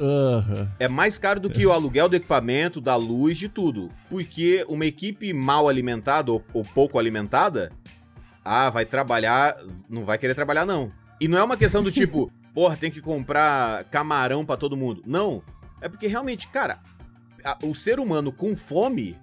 Aham. 0.01 0.69
É 0.81 0.89
mais 0.89 1.19
caro 1.19 1.39
do 1.39 1.49
que 1.51 1.65
o 1.65 1.73
aluguel 1.73 2.09
do 2.09 2.17
equipamento, 2.17 2.81
da 2.81 2.97
luz, 2.97 3.37
de 3.39 3.49
tudo. 3.49 3.91
Porque 4.11 4.65
uma 4.69 4.85
equipe 4.87 5.33
mal 5.33 5.69
alimentada 5.69 6.33
ou, 6.33 6.43
ou 6.53 6.65
pouco 6.65 6.99
alimentada, 6.99 7.71
ah, 8.45 8.71
vai 8.71 8.85
trabalhar, 8.85 9.57
não 9.89 10.05
vai 10.05 10.19
querer 10.19 10.35
trabalhar 10.35 10.65
não. 10.67 10.91
E 11.21 11.29
não 11.29 11.39
é 11.39 11.43
uma 11.45 11.57
questão 11.57 11.83
do 11.83 11.93
tipo, 11.93 12.31
porra, 12.55 12.77
tem 12.77 12.91
que 12.91 13.01
comprar 13.01 13.85
camarão 13.85 14.45
pra 14.47 14.57
todo 14.57 14.77
mundo. 14.77 15.03
Não. 15.05 15.43
É 15.81 15.89
porque 15.89 16.07
realmente, 16.07 16.49
cara, 16.49 16.81
a- 17.45 17.59
o 17.65 17.75
ser 17.75 17.99
humano 18.01 18.33
com 18.33 18.57
fome 18.57 19.19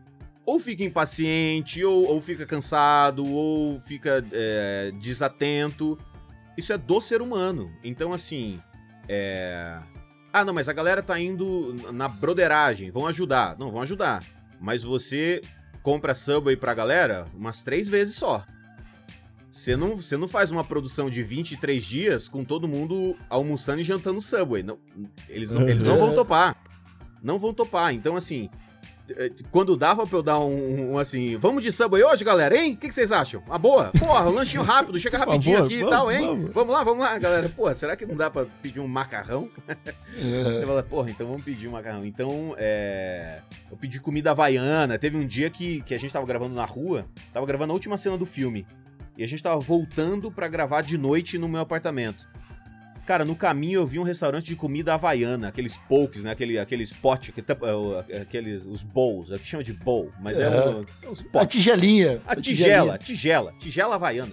ou 0.46 0.60
fica 0.60 0.84
impaciente, 0.84 1.84
ou, 1.86 2.06
ou 2.08 2.20
fica 2.22 2.46
cansado, 2.46 3.26
ou 3.26 3.80
fica 3.82 4.24
é, 4.32 4.92
desatento. 5.00 5.98
Isso 6.58 6.74
é 6.74 6.78
do 6.78 7.00
ser 7.00 7.22
humano. 7.22 7.72
Então, 7.84 8.12
assim, 8.12 8.60
é. 9.08 9.78
Ah, 10.34 10.44
não, 10.46 10.54
mas 10.54 10.68
a 10.70 10.74
galera 10.74 11.02
tá 11.04 11.20
indo 11.20 11.76
na 11.92 12.08
broderagem, 12.08 12.90
vão 12.92 13.06
ajudar. 13.08 13.58
Não, 13.58 13.72
vão 13.72 13.82
ajudar. 13.82 14.24
Mas 14.60 14.84
você 14.84 15.42
compra 15.84 16.14
Subway 16.14 16.56
pra 16.56 16.74
galera 16.74 17.28
umas 17.34 17.64
três 17.64 17.88
vezes 17.90 18.16
só. 18.16 18.46
Você 19.52 19.76
não, 19.76 19.98
você 19.98 20.16
não 20.16 20.30
faz 20.30 20.50
uma 20.50 20.64
produção 20.64 21.10
de 21.10 21.22
23 21.22 21.84
dias 21.84 22.30
com 22.30 22.42
todo 22.42 22.70
mundo 22.70 23.18
almoçando 23.30 23.82
e 23.82 23.84
jantando 23.84 24.22
Subway. 24.22 24.64
Não, 24.64 24.80
eles, 25.28 25.52
não, 25.52 25.68
eles 25.68 25.84
não 25.84 25.98
vão 25.98 26.16
topar. 26.16 26.56
Não 27.22 27.38
vão 27.38 27.54
topar. 27.54 27.94
Então, 27.94 28.16
assim, 28.16 28.50
eh, 29.10 29.30
quando 29.52 29.76
dava 29.76 30.08
pra 30.08 30.18
eu 30.18 30.24
dar 30.24 30.40
um, 30.40 30.94
um, 30.94 30.98
assim, 30.98 31.36
vamos 31.36 31.64
de 31.64 31.72
Subway 31.72 32.02
hoje, 32.02 32.24
galera, 32.24 32.56
hein? 32.56 32.74
O 32.74 32.78
que, 32.78 32.88
que 32.88 32.94
vocês 32.94 33.12
acham? 33.12 33.44
Uma 33.46 33.58
boa? 33.58 33.92
Porra, 34.00 34.30
um 34.30 34.34
lanchinho 34.34 34.64
rápido, 34.64 34.98
chega 34.98 35.20
Por 35.20 35.28
rapidinho 35.28 35.58
favor, 35.58 35.68
aqui 35.68 35.76
e 35.76 35.84
vamos, 35.84 35.92
tal, 35.98 36.12
hein? 36.12 36.22
vamos. 36.28 36.54
Vamos 36.54 36.74
lá, 36.74 36.84
vamos 36.86 37.04
lá, 37.04 37.20
galera. 37.20 37.50
Porra, 37.50 37.74
será 37.74 37.98
que 37.98 38.06
não 38.06 38.16
dá 38.16 38.30
pra 38.30 38.46
pedir 38.62 38.80
um 38.80 38.88
macarrão? 38.88 39.50
É. 39.68 40.62
Eu 40.64 40.68
falei, 40.68 40.84
porra, 40.84 41.12
então 41.12 41.28
vamos 41.28 41.44
pedir 41.44 41.68
um 41.68 41.72
macarrão. 41.72 42.06
Então, 42.06 42.56
é. 42.58 43.42
Eu 43.70 43.76
pedi 43.76 44.00
comida 44.00 44.32
havaiana. 44.32 44.98
Teve 44.98 45.18
um 45.18 45.28
dia 45.28 45.50
que, 45.50 45.82
que 45.82 45.94
a 45.94 46.00
gente 46.00 46.14
tava 46.14 46.26
gravando 46.26 46.56
na 46.56 46.66
rua, 46.66 47.06
tava 47.34 47.46
gravando 47.46 47.72
a 47.72 47.74
última 47.74 47.98
cena 47.98 48.18
do 48.18 48.26
filme. 48.26 48.66
E 49.22 49.24
a 49.24 49.28
gente 49.28 49.44
tava 49.44 49.60
voltando 49.60 50.32
pra 50.32 50.48
gravar 50.48 50.82
de 50.82 50.98
noite 50.98 51.38
no 51.38 51.48
meu 51.48 51.62
apartamento. 51.62 52.28
Cara, 53.06 53.24
no 53.24 53.36
caminho 53.36 53.82
eu 53.82 53.86
vi 53.86 54.00
um 54.00 54.04
restaurante 54.04 54.46
de 54.46 54.56
comida 54.56 54.96
havaiana, 54.96 55.48
aqueles 55.48 55.78
pokes, 55.78 56.24
né? 56.24 56.32
Aquele, 56.32 56.58
aqueles 56.58 56.92
potes, 56.92 57.32
é, 58.10 58.18
aqueles, 58.18 58.66
os 58.66 58.82
bowls, 58.82 59.30
é 59.30 59.36
o 59.36 59.40
que 59.40 59.46
chama 59.46 59.64
de 59.64 59.74
bowl, 59.74 60.10
mas 60.20 60.40
é, 60.40 60.46
É. 60.46 60.50
um, 60.70 60.86
é 61.04 61.08
uns 61.08 61.22
A 61.22 61.26
potes. 61.26 61.56
tigelinha. 61.60 62.20
A 62.26 62.36
tigela, 62.36 62.98
tigela, 62.98 63.54
tigela 63.60 63.94
havaiana. 63.94 64.32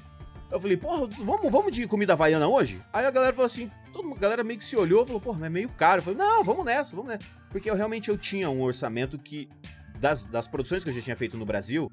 Eu 0.50 0.58
falei, 0.58 0.78
porra, 0.78 1.06
vamos, 1.18 1.52
vamos 1.52 1.70
de 1.70 1.86
comida 1.86 2.14
havaiana 2.14 2.48
hoje? 2.48 2.80
Aí 2.90 3.04
a 3.04 3.10
galera 3.10 3.34
falou 3.34 3.44
assim, 3.44 3.70
mundo, 3.94 4.14
a 4.16 4.18
galera 4.18 4.42
meio 4.42 4.58
que 4.58 4.64
se 4.64 4.74
olhou 4.74 5.02
e 5.02 5.06
falou, 5.06 5.20
porra, 5.20 5.40
mas 5.40 5.48
é 5.48 5.50
meio 5.50 5.68
caro. 5.68 5.98
Eu 5.98 6.04
falei, 6.04 6.18
não, 6.18 6.42
vamos 6.42 6.64
nessa, 6.64 6.96
vamos 6.96 7.12
nessa. 7.12 7.26
Porque 7.50 7.70
eu 7.70 7.74
realmente 7.74 8.08
eu 8.08 8.16
tinha 8.16 8.48
um 8.48 8.62
orçamento 8.62 9.18
que, 9.18 9.50
das, 10.00 10.24
das 10.24 10.48
produções 10.48 10.82
que 10.82 10.88
eu 10.88 10.94
já 10.94 11.02
tinha 11.02 11.16
feito 11.16 11.36
no 11.36 11.44
Brasil, 11.44 11.92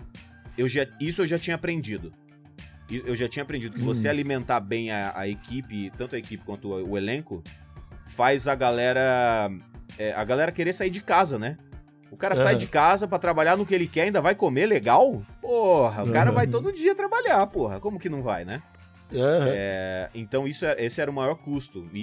eu 0.57 0.69
já, 0.69 0.87
isso 0.97 1.23
eu 1.23 1.27
já 1.27 1.37
tinha 1.37 1.57
aprendido. 1.57 2.13
Eu 2.89 3.15
já 3.15 3.27
tinha 3.27 3.41
aprendido 3.43 3.75
que 3.77 3.83
você 3.83 4.07
alimentar 4.07 4.59
bem 4.59 4.91
a, 4.91 5.11
a 5.15 5.27
equipe, 5.27 5.91
tanto 5.97 6.15
a 6.15 6.19
equipe 6.19 6.43
quanto 6.45 6.69
o, 6.71 6.91
o 6.91 6.97
elenco, 6.97 7.43
faz 8.05 8.47
a 8.47 8.53
galera. 8.55 9.49
é, 9.97 10.13
a 10.13 10.23
galera 10.23 10.51
querer 10.51 10.71
sair 10.73 10.89
de 10.91 11.01
casa, 11.01 11.39
né? 11.39 11.57
O 12.11 12.17
cara 12.17 12.35
sai 12.35 12.53
Aham. 12.53 12.59
de 12.59 12.67
casa 12.67 13.07
pra 13.07 13.17
trabalhar 13.19 13.57
no 13.57 13.65
que 13.65 13.73
ele 13.75 13.87
quer, 13.87 14.03
ainda 14.03 14.21
vai 14.21 14.35
comer 14.35 14.67
legal? 14.67 15.25
Porra, 15.41 16.03
o 16.03 16.11
cara 16.11 16.29
Aham. 16.29 16.35
vai 16.35 16.47
todo 16.47 16.71
dia 16.71 16.93
trabalhar, 16.95 17.45
porra. 17.47 17.79
Como 17.79 17.99
que 17.99 18.07
não 18.07 18.21
vai, 18.21 18.45
né? 18.45 18.61
É. 19.11 19.17
É, 19.47 20.09
então 20.15 20.47
isso 20.47 20.65
é- 20.65 20.75
esse 20.79 21.01
era 21.01 21.09
o 21.11 21.13
maior 21.13 21.35
custo. 21.35 21.89
E, 21.93 21.99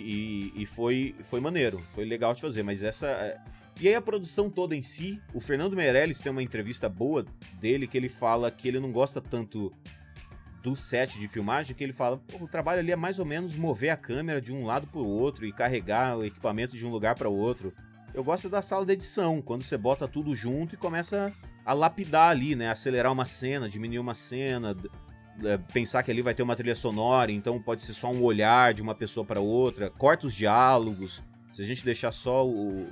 e- 0.57 0.62
e 0.62 0.66
foi, 0.66 1.14
foi 1.22 1.41
maneiro, 1.41 1.80
foi 1.95 2.05
legal 2.05 2.35
de 2.35 2.41
fazer. 2.41 2.62
Mas 2.62 2.83
essa. 2.85 3.07
é- 3.07 3.39
E 3.80 3.89
aí 3.89 3.95
a 3.95 4.03
produção 4.03 4.51
toda 4.51 4.76
em 4.76 4.83
si, 4.83 5.20
o 5.33 5.41
Fernando 5.41 5.74
Meirelles 5.74 6.20
tem 6.20 6.30
uma 6.30 6.43
entrevista 6.43 6.89
boa 6.89 7.24
dele 7.61 7.87
que 7.87 7.97
ele 7.97 8.09
fala 8.09 8.51
que 8.51 8.68
ele 8.68 8.78
não 8.80 8.93
gosta 8.93 9.20
tanto 9.20 9.72
do 10.62 10.76
set 10.76 11.18
de 11.18 11.26
filmagem, 11.26 11.74
que 11.74 11.82
ele 11.82 11.92
fala, 11.92 12.18
"Pô, 12.18 12.44
o 12.44 12.48
trabalho 12.48 12.78
ali 12.80 12.92
é 12.92 12.96
mais 12.96 13.18
ou 13.18 13.24
menos 13.24 13.54
mover 13.56 13.90
a 13.90 13.96
câmera 13.96 14.40
de 14.40 14.52
um 14.52 14.64
lado 14.64 14.86
pro 14.86 15.04
outro 15.04 15.44
e 15.44 15.52
carregar 15.52 16.16
o 16.16 16.24
equipamento 16.24 16.76
de 16.76 16.86
um 16.86 16.90
lugar 16.90 17.14
para 17.16 17.28
outro. 17.28 17.72
Eu 18.14 18.22
gosto 18.22 18.48
da 18.48 18.62
sala 18.62 18.86
de 18.86 18.92
edição, 18.92 19.42
quando 19.42 19.62
você 19.62 19.76
bota 19.76 20.06
tudo 20.06 20.34
junto 20.36 20.74
e 20.74 20.78
começa 20.78 21.32
a 21.64 21.72
lapidar 21.72 22.30
ali, 22.30 22.54
né? 22.54 22.70
Acelerar 22.70 23.10
uma 23.12 23.24
cena, 23.24 23.68
diminuir 23.68 23.98
uma 23.98 24.14
cena, 24.14 24.76
é, 25.44 25.56
pensar 25.72 26.02
que 26.02 26.10
ali 26.10 26.22
vai 26.22 26.34
ter 26.34 26.42
uma 26.42 26.54
trilha 26.54 26.74
sonora, 26.74 27.32
então 27.32 27.60
pode 27.60 27.82
ser 27.82 27.94
só 27.94 28.10
um 28.10 28.22
olhar 28.22 28.74
de 28.74 28.82
uma 28.82 28.94
pessoa 28.94 29.24
para 29.24 29.40
outra, 29.40 29.90
corta 29.90 30.26
os 30.26 30.34
diálogos. 30.34 31.22
Se 31.52 31.62
a 31.62 31.64
gente 31.64 31.84
deixar 31.84 32.12
só 32.12 32.46
o. 32.46 32.86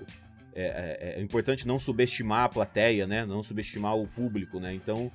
É, 0.52 1.14
é- 1.14 1.20
é 1.20 1.22
importante 1.22 1.66
não 1.66 1.78
subestimar 1.78 2.44
a 2.44 2.48
plateia, 2.48 3.06
né? 3.06 3.24
Não 3.24 3.42
subestimar 3.42 3.96
o 3.96 4.06
público, 4.08 4.58
né? 4.58 4.74
Então, 4.74 5.10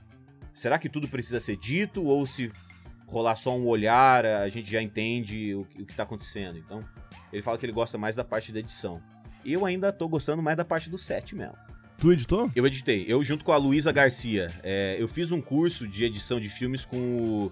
será 0.55 0.79
que 0.79 0.89
tudo 0.89 1.07
precisa 1.07 1.39
ser 1.39 1.55
dito 1.57 2.03
ou 2.03 2.25
se 2.25 2.51
rolar 3.05 3.35
só 3.35 3.55
um 3.55 3.67
olhar 3.67 4.25
a 4.25 4.49
gente 4.49 4.71
já 4.71 4.81
entende 4.81 5.53
o, 5.53 5.63
que- 5.65 5.81
o 5.83 5.85
que 5.85 5.93
tá 5.93 6.01
acontecendo? 6.03 6.57
Então, 6.57 6.83
ele 7.31 7.43
fala 7.43 7.57
que 7.57 7.65
ele 7.65 7.73
gosta 7.73 7.97
mais 7.97 8.15
da 8.15 8.23
parte 8.23 8.51
da 8.51 8.59
edição. 8.59 8.99
E 9.43 9.53
eu 9.53 9.63
ainda 9.65 9.91
tô 9.93 10.07
gostando 10.07 10.41
mais 10.41 10.57
da 10.57 10.65
parte 10.65 10.89
do 10.89 10.97
set 10.97 11.35
mesmo. 11.35 11.55
Tu 11.99 12.11
editou? 12.11 12.51
Eu 12.55 12.65
editei. 12.65 13.05
Eu, 13.07 13.23
junto 13.23 13.45
com 13.45 13.51
a 13.51 13.57
Luísa 13.57 13.91
Garcia, 13.91 14.47
é, 14.63 14.95
eu 14.99 15.07
fiz 15.07 15.31
um 15.31 15.39
curso 15.39 15.87
de 15.87 16.03
edição 16.03 16.39
de 16.39 16.49
filmes 16.49 16.83
com 16.83 16.97
o 16.97 17.51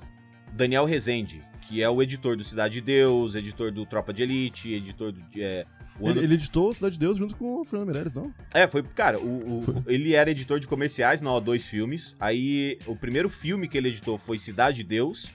Daniel 0.51 0.85
Rezende, 0.85 1.41
que 1.61 1.81
é 1.81 1.89
o 1.89 2.01
editor 2.01 2.35
do 2.35 2.43
Cidade 2.43 2.73
de 2.75 2.81
Deus, 2.81 3.35
editor 3.35 3.71
do 3.71 3.85
Tropa 3.85 4.11
de 4.11 4.23
Elite, 4.23 4.73
editor 4.73 5.11
do. 5.11 5.23
É, 5.37 5.65
Ele, 6.01 6.19
ele 6.19 6.33
editou 6.33 6.73
Cidade 6.73 6.93
de 6.95 6.99
Deus 6.99 7.17
junto 7.17 7.35
com 7.35 7.61
o 7.61 7.63
Fernando 7.63 7.87
Meirelles, 7.89 8.13
não? 8.15 8.33
é, 8.53 8.67
foi. 8.67 8.81
Cara, 8.83 9.19
o, 9.19 9.57
o- 9.57 9.61
Foi. 9.61 9.75
ele 9.87 10.13
era 10.15 10.29
editor 10.31 10.59
de 10.59 10.67
comerciais 10.67 11.21
na 11.21 11.29
O2 11.29 11.61
Filmes. 11.67 12.15
Aí, 12.19 12.77
o 12.87 12.95
primeiro 12.95 13.29
filme 13.29 13.67
que 13.67 13.77
ele 13.77 13.89
editou 13.89 14.17
foi 14.17 14.37
Cidade 14.37 14.77
de 14.77 14.83
Deus. 14.83 15.31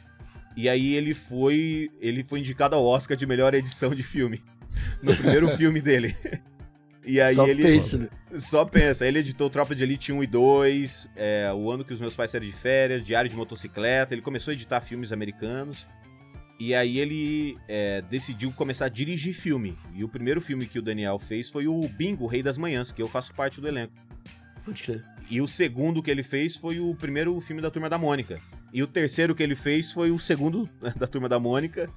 E 0.56 0.68
aí 0.68 0.94
ele 0.94 1.14
foi. 1.14 1.90
Ele 2.00 2.24
foi 2.24 2.40
indicado 2.40 2.74
ao 2.74 2.84
Oscar 2.84 3.16
de 3.16 3.26
melhor 3.26 3.54
edição 3.54 3.94
de 3.94 4.02
filme. 4.02 4.42
No 5.02 5.16
primeiro 5.16 5.48
filme 5.56 5.80
dele. 5.80 6.14
E 7.04 7.20
aí 7.20 7.34
Só 7.34 7.46
ele. 7.48 7.62
pensa, 7.62 7.96
né? 7.98 8.08
Só 8.36 8.64
pensa, 8.64 9.06
ele 9.06 9.20
editou 9.20 9.48
Tropa 9.48 9.74
de 9.74 9.82
Elite 9.82 10.12
1 10.12 10.22
e 10.22 10.26
2, 10.26 11.10
é, 11.16 11.50
o 11.54 11.70
ano 11.70 11.82
que 11.84 11.92
os 11.92 12.00
meus 12.00 12.14
pais 12.14 12.30
saíram 12.30 12.46
de 12.46 12.52
férias, 12.52 13.02
Diário 13.02 13.30
de 13.30 13.34
Motocicleta, 13.34 14.12
ele 14.14 14.20
começou 14.20 14.50
a 14.52 14.54
editar 14.54 14.80
filmes 14.82 15.10
americanos. 15.10 15.86
E 16.58 16.74
aí 16.74 16.98
ele 16.98 17.56
é, 17.68 18.02
decidiu 18.02 18.50
começar 18.50 18.86
a 18.86 18.88
dirigir 18.88 19.32
filme. 19.32 19.78
E 19.94 20.02
o 20.02 20.08
primeiro 20.08 20.40
filme 20.40 20.66
que 20.66 20.78
o 20.78 20.82
Daniel 20.82 21.18
fez 21.18 21.48
foi 21.48 21.68
o 21.68 21.80
Bingo, 21.88 22.26
Rei 22.26 22.42
das 22.42 22.58
Manhãs, 22.58 22.90
que 22.90 23.00
eu 23.00 23.08
faço 23.08 23.32
parte 23.32 23.60
do 23.60 23.68
elenco. 23.68 23.94
Pode 24.64 24.82
crer. 24.82 25.04
E 25.30 25.40
o 25.40 25.46
segundo 25.46 26.02
que 26.02 26.10
ele 26.10 26.22
fez 26.22 26.56
foi 26.56 26.80
o 26.80 26.94
primeiro 26.94 27.40
filme 27.40 27.62
da 27.62 27.70
Turma 27.70 27.88
da 27.88 27.96
Mônica. 27.96 28.40
E 28.72 28.82
o 28.82 28.86
terceiro 28.86 29.34
que 29.34 29.42
ele 29.42 29.54
fez 29.54 29.92
foi 29.92 30.10
o 30.10 30.18
segundo 30.18 30.68
da 30.96 31.06
Turma 31.06 31.28
da 31.28 31.38
Mônica. 31.38 31.88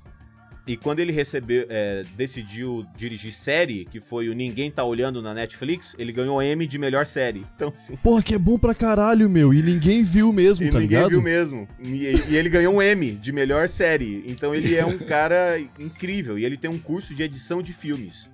E 0.67 0.77
quando 0.77 0.99
ele 0.99 1.11
recebeu, 1.11 1.65
é, 1.69 2.03
decidiu 2.15 2.85
dirigir 2.95 3.33
série, 3.33 3.85
que 3.85 3.99
foi 3.99 4.29
o 4.29 4.33
Ninguém 4.33 4.69
Tá 4.69 4.83
Olhando 4.83 5.21
na 5.21 5.33
Netflix, 5.33 5.95
ele 5.97 6.11
ganhou 6.11 6.41
M 6.41 6.67
de 6.67 6.77
melhor 6.77 7.05
série. 7.05 7.45
Então, 7.55 7.71
assim, 7.73 7.95
Porra, 7.97 8.23
que 8.23 8.33
é 8.33 8.39
bom 8.39 8.57
pra 8.57 8.73
caralho, 8.73 9.29
meu. 9.29 9.53
E 9.53 9.61
ninguém 9.61 10.01
viu 10.03 10.33
mesmo, 10.33 10.65
e 10.65 10.69
tá 10.69 10.79
ninguém 10.79 10.97
ligado? 10.97 11.09
viu 11.11 11.21
mesmo. 11.21 11.67
E, 11.83 12.05
e 12.29 12.35
ele 12.35 12.49
ganhou 12.49 12.75
um 12.75 12.81
M 12.81 13.11
de 13.11 13.31
melhor 13.31 13.69
série. 13.69 14.23
Então 14.27 14.55
ele 14.55 14.75
é 14.75 14.85
um 14.85 14.97
cara 15.05 15.59
incrível. 15.79 16.39
E 16.39 16.45
ele 16.45 16.57
tem 16.57 16.69
um 16.69 16.79
curso 16.79 17.13
de 17.13 17.21
edição 17.21 17.61
de 17.61 17.71
filmes. 17.71 18.29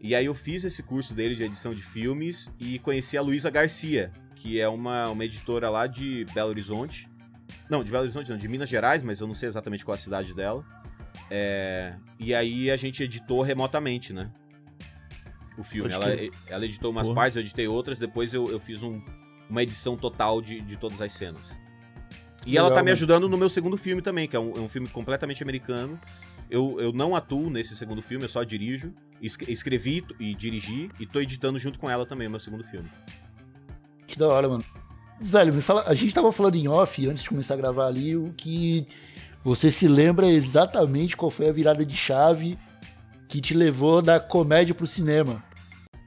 E 0.00 0.14
aí 0.14 0.26
eu 0.26 0.34
fiz 0.34 0.64
esse 0.64 0.82
curso 0.82 1.14
dele 1.14 1.34
de 1.34 1.42
edição 1.44 1.74
de 1.74 1.82
filmes 1.82 2.50
e 2.58 2.78
conheci 2.78 3.16
a 3.18 3.22
Luísa 3.22 3.50
Garcia, 3.50 4.10
que 4.34 4.60
é 4.60 4.68
uma, 4.68 5.08
uma 5.08 5.24
editora 5.24 5.68
lá 5.68 5.86
de 5.86 6.26
Belo 6.34 6.50
Horizonte. 6.50 7.08
Não, 7.68 7.82
de 7.82 7.90
Belo 7.90 8.04
Horizonte 8.04 8.30
não, 8.30 8.36
de 8.36 8.48
Minas 8.48 8.68
Gerais, 8.68 9.02
mas 9.02 9.20
eu 9.20 9.26
não 9.26 9.34
sei 9.34 9.48
exatamente 9.48 9.84
qual 9.84 9.94
a 9.94 9.98
cidade 9.98 10.34
dela. 10.34 10.64
É, 11.30 11.94
e 12.18 12.34
aí 12.34 12.70
a 12.70 12.76
gente 12.76 13.02
editou 13.02 13.42
remotamente, 13.42 14.12
né? 14.12 14.30
O 15.56 15.62
filme. 15.62 15.92
Ela, 15.92 16.06
ela 16.48 16.64
editou 16.64 16.90
umas 16.90 17.06
Porra. 17.08 17.20
partes, 17.22 17.36
eu 17.36 17.42
editei 17.42 17.68
outras, 17.68 17.98
depois 17.98 18.34
eu, 18.34 18.48
eu 18.50 18.58
fiz 18.58 18.82
um- 18.82 19.00
uma 19.48 19.62
edição 19.62 19.96
total 19.96 20.40
de, 20.42 20.60
de 20.60 20.76
todas 20.76 21.00
as 21.00 21.12
cenas. 21.12 21.56
E 22.46 22.58
ela 22.58 22.68
Legal, 22.68 22.78
tá 22.80 22.84
me 22.84 22.90
ajudando 22.90 23.28
no 23.28 23.38
meu 23.38 23.48
segundo 23.48 23.76
filme 23.76 24.02
também, 24.02 24.28
que 24.28 24.36
é 24.36 24.40
um, 24.40 24.52
é 24.52 24.60
um 24.60 24.68
filme 24.68 24.88
completamente 24.88 25.42
americano. 25.42 25.98
Eu, 26.50 26.76
eu 26.80 26.92
não 26.92 27.14
atuo 27.16 27.48
nesse 27.48 27.74
segundo 27.76 28.02
filme, 28.02 28.24
eu 28.24 28.28
só 28.28 28.42
dirijo. 28.42 28.92
Es- 29.22 29.38
escrevi 29.48 30.04
e 30.20 30.34
dirigi, 30.34 30.90
e 31.00 31.06
tô 31.06 31.20
editando 31.20 31.58
junto 31.58 31.78
com 31.78 31.88
ela 31.88 32.04
também 32.04 32.26
o 32.26 32.30
meu 32.30 32.40
segundo 32.40 32.62
filme. 32.64 32.90
Que 34.06 34.18
da 34.18 34.28
hora, 34.28 34.48
mano. 34.48 34.64
Velho, 35.20 35.54
me 35.54 35.62
fala, 35.62 35.84
a 35.86 35.94
gente 35.94 36.12
tava 36.12 36.30
falando 36.32 36.56
em 36.56 36.68
off 36.68 37.06
antes 37.08 37.22
de 37.22 37.28
começar 37.28 37.54
a 37.54 37.56
gravar 37.56 37.86
ali 37.86 38.16
o 38.16 38.34
que 38.36 38.86
você 39.44 39.70
se 39.70 39.86
lembra 39.86 40.26
exatamente 40.26 41.16
qual 41.16 41.30
foi 41.30 41.48
a 41.48 41.52
virada 41.52 41.84
de 41.84 41.94
chave 41.96 42.58
que 43.28 43.40
te 43.40 43.54
levou 43.54 44.00
da 44.02 44.18
comédia 44.18 44.74
pro 44.74 44.86
cinema, 44.86 45.42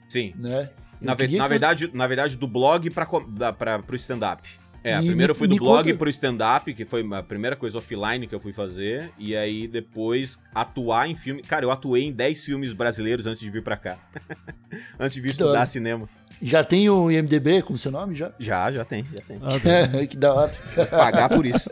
Sim. 0.10 0.32
né? 0.38 0.70
Na, 1.00 1.14
ve- 1.14 1.28
na 1.38 1.48
verdade, 1.48 1.92
na 1.94 2.08
verdade, 2.08 2.36
do 2.38 2.48
blog 2.48 2.90
pra, 2.90 3.08
da- 3.30 3.54
pra, 3.54 3.80
pro 3.80 3.96
stand-up. 3.96 4.50
É, 4.84 4.98
primeiro 5.00 5.32
eu 5.32 5.36
fui 5.36 5.48
do 5.48 5.58
blog 5.58 5.84
conta- 5.84 5.98
pro 5.98 6.10
stand-up, 6.10 6.74
que 6.74 6.86
foi 6.86 7.06
a 7.14 7.22
primeira 7.22 7.56
coisa 7.58 7.78
offline 7.78 8.26
que 8.26 8.34
eu 8.34 8.40
fui 8.40 8.54
fazer. 8.54 9.12
E 9.18 9.36
aí 9.36 9.68
depois 9.68 10.40
atuar 10.56 11.10
em 11.10 11.14
filme. 11.16 11.42
Cara, 11.42 11.66
eu 11.66 11.72
atuei 11.72 12.04
em 12.06 12.12
10 12.14 12.46
filmes 12.46 12.72
brasileiros 12.74 13.26
antes 13.28 13.42
de 13.42 13.50
vir 13.50 13.62
pra 13.64 13.76
cá. 13.76 13.98
antes 14.98 15.16
de 15.16 15.22
vir 15.22 15.28
Que 15.28 15.32
estudar 15.34 15.66
cinema. 15.66 16.08
Já 16.42 16.64
tem 16.64 16.90
o 16.90 17.10
IMDB 17.10 17.62
com 17.64 17.76
seu 17.76 17.92
nome 17.92 18.14
já? 18.16 18.32
Já, 18.38 18.72
já 18.72 18.86
tem, 18.86 19.04
já 19.04 19.24
tem. 19.28 19.40
Ah, 19.42 19.60
tá. 19.60 20.06
que 20.08 20.16
da 20.18 20.34
hora. 20.34 20.54
Pagar 20.90 21.30
por 21.30 21.46
isso. 21.46 21.70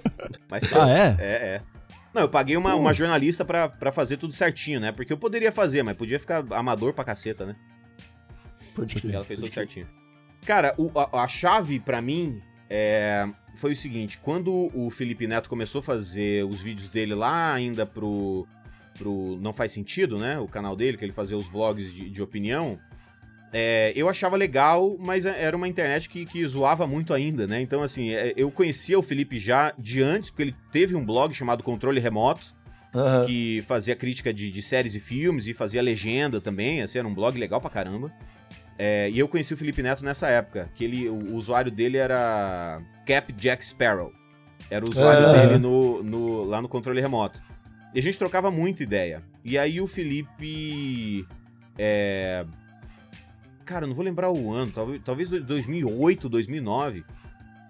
Mas 0.50 0.64
tem. 0.64 0.78
Ah, 0.80 0.90
é? 0.90 1.16
É, 1.20 1.34
é. 1.56 1.62
Não, 2.14 2.24
eu 2.24 2.30
paguei 2.30 2.56
uma, 2.58 2.74
uma 2.76 2.94
jornalista 2.94 3.44
pra, 3.44 3.68
pra 3.70 3.92
fazer 3.92 4.18
tudo 4.18 4.34
certinho, 4.34 4.80
né? 4.80 4.92
Porque 4.92 5.12
eu 5.14 5.18
poderia 5.18 5.52
fazer, 5.52 5.84
mas 5.84 5.96
podia 5.96 6.20
ficar 6.20 6.44
amador 6.52 6.94
pra 6.94 7.04
caceta, 7.04 7.46
né? 7.46 7.56
Pode 8.76 8.98
E 8.98 9.02
crer. 9.02 9.14
ela 9.16 9.24
fez 9.26 9.40
tudo 9.40 9.54
certinho. 9.54 9.88
Cara, 10.46 10.74
o- 10.78 10.92
a, 10.98 11.24
a 11.24 11.28
chave 11.28 11.80
pra 11.80 12.02
mim 12.02 12.42
é, 12.70 13.28
foi 13.56 13.74
o 13.74 13.76
seguinte: 13.76 14.18
quando 14.18 14.72
o 14.74 14.90
Felipe 14.90 15.28
Neto 15.28 15.50
começou 15.50 15.80
a 15.80 15.84
fazer 15.84 16.44
os 16.46 16.62
vídeos 16.62 16.88
dele 16.90 17.14
lá 17.16 17.54
ainda 17.54 17.86
pro, 17.86 18.48
pro 18.98 19.38
Não 19.42 19.54
Faz 19.54 19.72
Sentido, 19.74 20.18
né? 20.18 20.40
O 20.40 20.48
canal 20.48 20.76
dele, 20.76 20.98
que 20.98 21.06
ele 21.06 21.12
fazia 21.12 21.38
os 21.38 21.48
vlogs 21.48 21.94
de, 21.94 22.10
de 22.10 22.22
opinião. 22.22 22.80
É, 23.58 23.94
eu 23.96 24.10
achava 24.10 24.36
legal, 24.36 24.98
mas 25.00 25.26
era 25.26 25.56
uma 25.56 25.66
internet 25.66 26.10
que, 26.10 26.26
que 26.26 26.46
zoava 26.46 26.86
muito 26.86 27.14
ainda, 27.14 27.48
né? 27.48 27.62
Então, 27.62 27.82
assim, 27.82 28.14
é, 28.14 28.34
eu 28.36 28.52
conhecia 28.52 29.00
o 29.00 29.02
Felipe 29.02 29.40
já 29.40 29.74
de 29.80 30.02
antes, 30.04 30.30
porque 30.30 30.44
ele 30.44 30.56
teve 30.74 30.94
um 30.94 31.06
blog 31.06 31.34
chamado 31.34 31.64
Controle 31.64 32.02
Remoto, 32.02 32.54
Aham. 32.94 33.26
que 33.26 33.64
fazia 33.66 33.96
crítica 33.96 34.34
de, 34.34 34.52
de 34.52 34.62
séries 34.62 34.94
e 34.94 35.00
filmes 35.00 35.48
e 35.48 35.54
fazia 35.54 35.82
legenda 35.82 36.42
também, 36.42 36.82
assim, 36.82 37.00
era 37.00 37.08
um 37.08 37.14
blog 37.14 37.38
legal 37.40 37.62
pra 37.62 37.70
caramba. 37.70 38.12
É, 38.78 39.10
e 39.10 39.18
eu 39.18 39.28
conheci 39.30 39.54
o 39.54 39.58
Felipe 39.58 39.82
Neto 39.82 40.04
nessa 40.04 40.28
época, 40.28 40.70
que 40.76 40.84
ele, 40.84 41.08
o, 41.08 41.34
usuário 41.34 41.72
dele 41.72 41.98
era 41.98 42.82
Cap 43.06 43.32
Jack 43.32 43.66
Sparrow. 43.66 44.12
Era 44.70 44.84
o 44.86 44.90
usuário 44.90 45.28
Ah. 45.28 45.32
dele 45.32 45.60
no, 45.60 46.04
no- 46.04 46.44
lá 46.44 46.62
no 46.62 46.68
controle 46.68 47.00
remoto. 47.00 47.42
E 47.94 48.00
a 48.00 48.02
gente 48.02 48.18
trocava 48.20 48.52
muita 48.52 48.84
ideia. 48.84 49.24
E 49.46 49.58
aí 49.58 49.80
o 49.80 49.88
Felipe. 49.88 51.26
É... 51.78 52.46
Cara, 53.66 53.86
eu 53.86 53.88
não 53.88 53.96
vou 53.96 54.06
lembrar 54.06 54.32
o 54.32 54.54
ano, 54.54 54.72
talvez, 54.72 55.02
talvez 55.04 55.30
2008, 55.30 56.30
2009. 56.30 57.04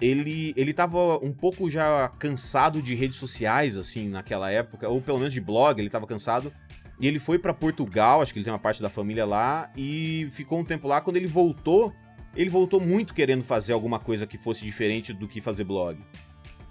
Ele, 0.02 0.54
ele 0.58 0.74
tava 0.74 1.18
um 1.24 1.32
pouco 1.32 1.70
já 1.70 2.10
cansado 2.20 2.82
de 2.82 2.94
redes 2.94 3.18
sociais, 3.18 3.78
assim, 3.78 4.10
naquela 4.10 4.52
época, 4.52 4.90
ou 4.90 5.02
pelo 5.02 5.18
menos 5.18 5.34
de 5.34 5.40
blog, 5.40 5.80
ele 5.80 5.90
tava 5.90 6.06
cansado. 6.06 6.52
E 7.00 7.08
ele 7.08 7.18
foi 7.18 7.40
pra 7.40 7.54
Portugal, 7.54 8.22
acho 8.22 8.34
que 8.34 8.40
ele 8.40 8.44
tem 8.44 8.54
uma 8.54 8.60
parte 8.60 8.82
da 8.82 8.90
família 8.90 9.26
lá, 9.26 9.72
e 9.76 10.28
ficou 10.32 10.60
um 10.60 10.66
tempo 10.66 10.88
lá. 10.88 11.00
Quando 11.00 11.16
ele 11.16 11.28
voltou, 11.28 11.94
ele 12.36 12.50
voltou 12.50 12.82
muito 12.82 13.14
querendo 13.14 13.44
fazer 13.44 13.72
alguma 13.72 14.00
coisa 14.00 14.28
que 14.28 14.38
fosse 14.38 14.66
diferente 14.66 15.14
do 15.14 15.28
que 15.28 15.40
fazer 15.40 15.64
blog. 15.64 15.98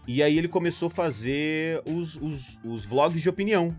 E 0.07 0.23
aí 0.23 0.37
ele 0.37 0.49
começou 0.49 0.89
a 0.89 0.91
fazer 0.91 1.83
os, 1.87 2.17
os, 2.17 2.59
os 2.63 2.85
vlogs 2.85 3.23
de 3.23 3.29
opinião. 3.29 3.75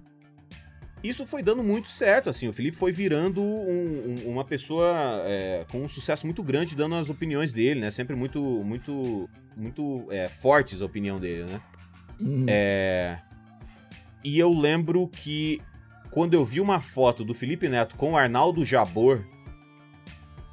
Isso 1.07 1.25
foi 1.25 1.43
dando 1.43 1.63
muito 1.63 1.87
certo, 1.87 2.29
assim, 2.29 2.47
o 2.47 2.53
Felipe 2.53 2.77
foi 2.77 2.91
virando 2.91 3.41
um- 3.41 4.15
um- 4.25 4.29
uma 4.31 4.43
pessoa 4.45 4.93
é, 5.25 5.65
com 5.71 5.79
um 5.83 5.87
sucesso 5.87 6.25
muito 6.25 6.41
grande, 6.43 6.75
dando 6.75 6.95
as 6.95 7.09
opiniões 7.09 7.51
dele, 7.53 7.79
né? 7.81 7.91
Sempre 7.91 8.15
muito, 8.15 8.39
muito, 8.63 9.29
muito 9.55 10.07
é, 10.09 10.27
fortes 10.27 10.81
a 10.81 10.85
opinião 10.85 11.19
dele, 11.19 11.43
né? 11.51 11.61
Hum. 12.19 12.45
É, 12.47 13.19
E 14.23 14.39
eu 14.39 14.51
lembro 14.53 15.07
que 15.07 15.61
quando 16.09 16.33
eu 16.33 16.43
vi 16.43 16.59
uma 16.59 16.79
foto 16.79 17.23
do 17.23 17.33
Felipe 17.33 17.67
Neto 17.69 17.95
com 17.95 18.13
o 18.13 18.17
Arnaldo 18.17 18.65
Jabor, 18.65 19.23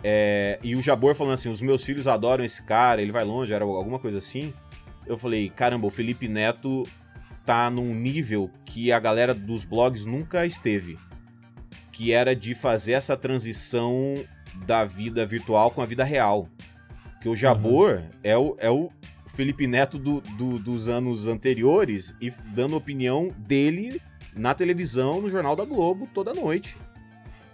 é, 0.05 0.59
e 0.63 0.75
o 0.75 0.83
Jabor 0.83 1.15
falando 1.15 1.35
assim: 1.35 1.49
os 1.49 1.63
meus 1.63 1.85
filhos 1.85 2.07
adoram 2.09 2.45
esse 2.45 2.63
cara, 2.65 3.01
ele 3.01 3.13
vai 3.13 3.25
longe, 3.25 3.53
era 3.53 3.65
alguma 3.65 3.99
coisa 3.99 4.19
assim. 4.19 4.53
Eu 5.07 5.17
falei: 5.17 5.49
caramba, 5.49 5.87
o 5.87 5.91
Felipe 5.91 6.29
Neto 6.29 6.83
tá 7.45 7.69
num 7.71 7.95
nível 7.95 8.51
que 8.65 8.93
a 8.93 8.99
galera 9.01 9.35
dos 9.35 9.65
blogs 9.65 10.05
nunca 10.05 10.47
esteve. 10.47 10.99
Que 11.91 12.13
era 12.13 12.35
de 12.35 12.55
fazer 12.55 12.93
essa 12.93 13.17
transição 13.17 14.15
da 14.67 14.85
vida 14.85 15.25
virtual 15.27 15.71
com 15.71 15.83
a 15.83 15.87
vida 15.87 16.05
real. 16.05 16.49
Que 17.21 17.29
o 17.29 17.37
Jabor 17.37 18.03
é, 18.23 18.37
o, 18.37 18.57
é 18.59 18.71
o 18.71 18.91
Felipe 19.27 19.67
Neto 19.67 19.99
do- 19.99 20.21
do- 20.21 20.59
dos 20.59 20.89
anos 20.89 21.29
anteriores 21.29 22.15
e 22.21 22.31
dando 22.55 22.77
opinião 22.77 23.33
dele 23.39 24.01
na 24.35 24.55
televisão, 24.55 25.21
no 25.21 25.29
Jornal 25.29 25.55
da 25.55 25.65
Globo, 25.65 26.09
toda 26.13 26.33
noite. 26.35 26.77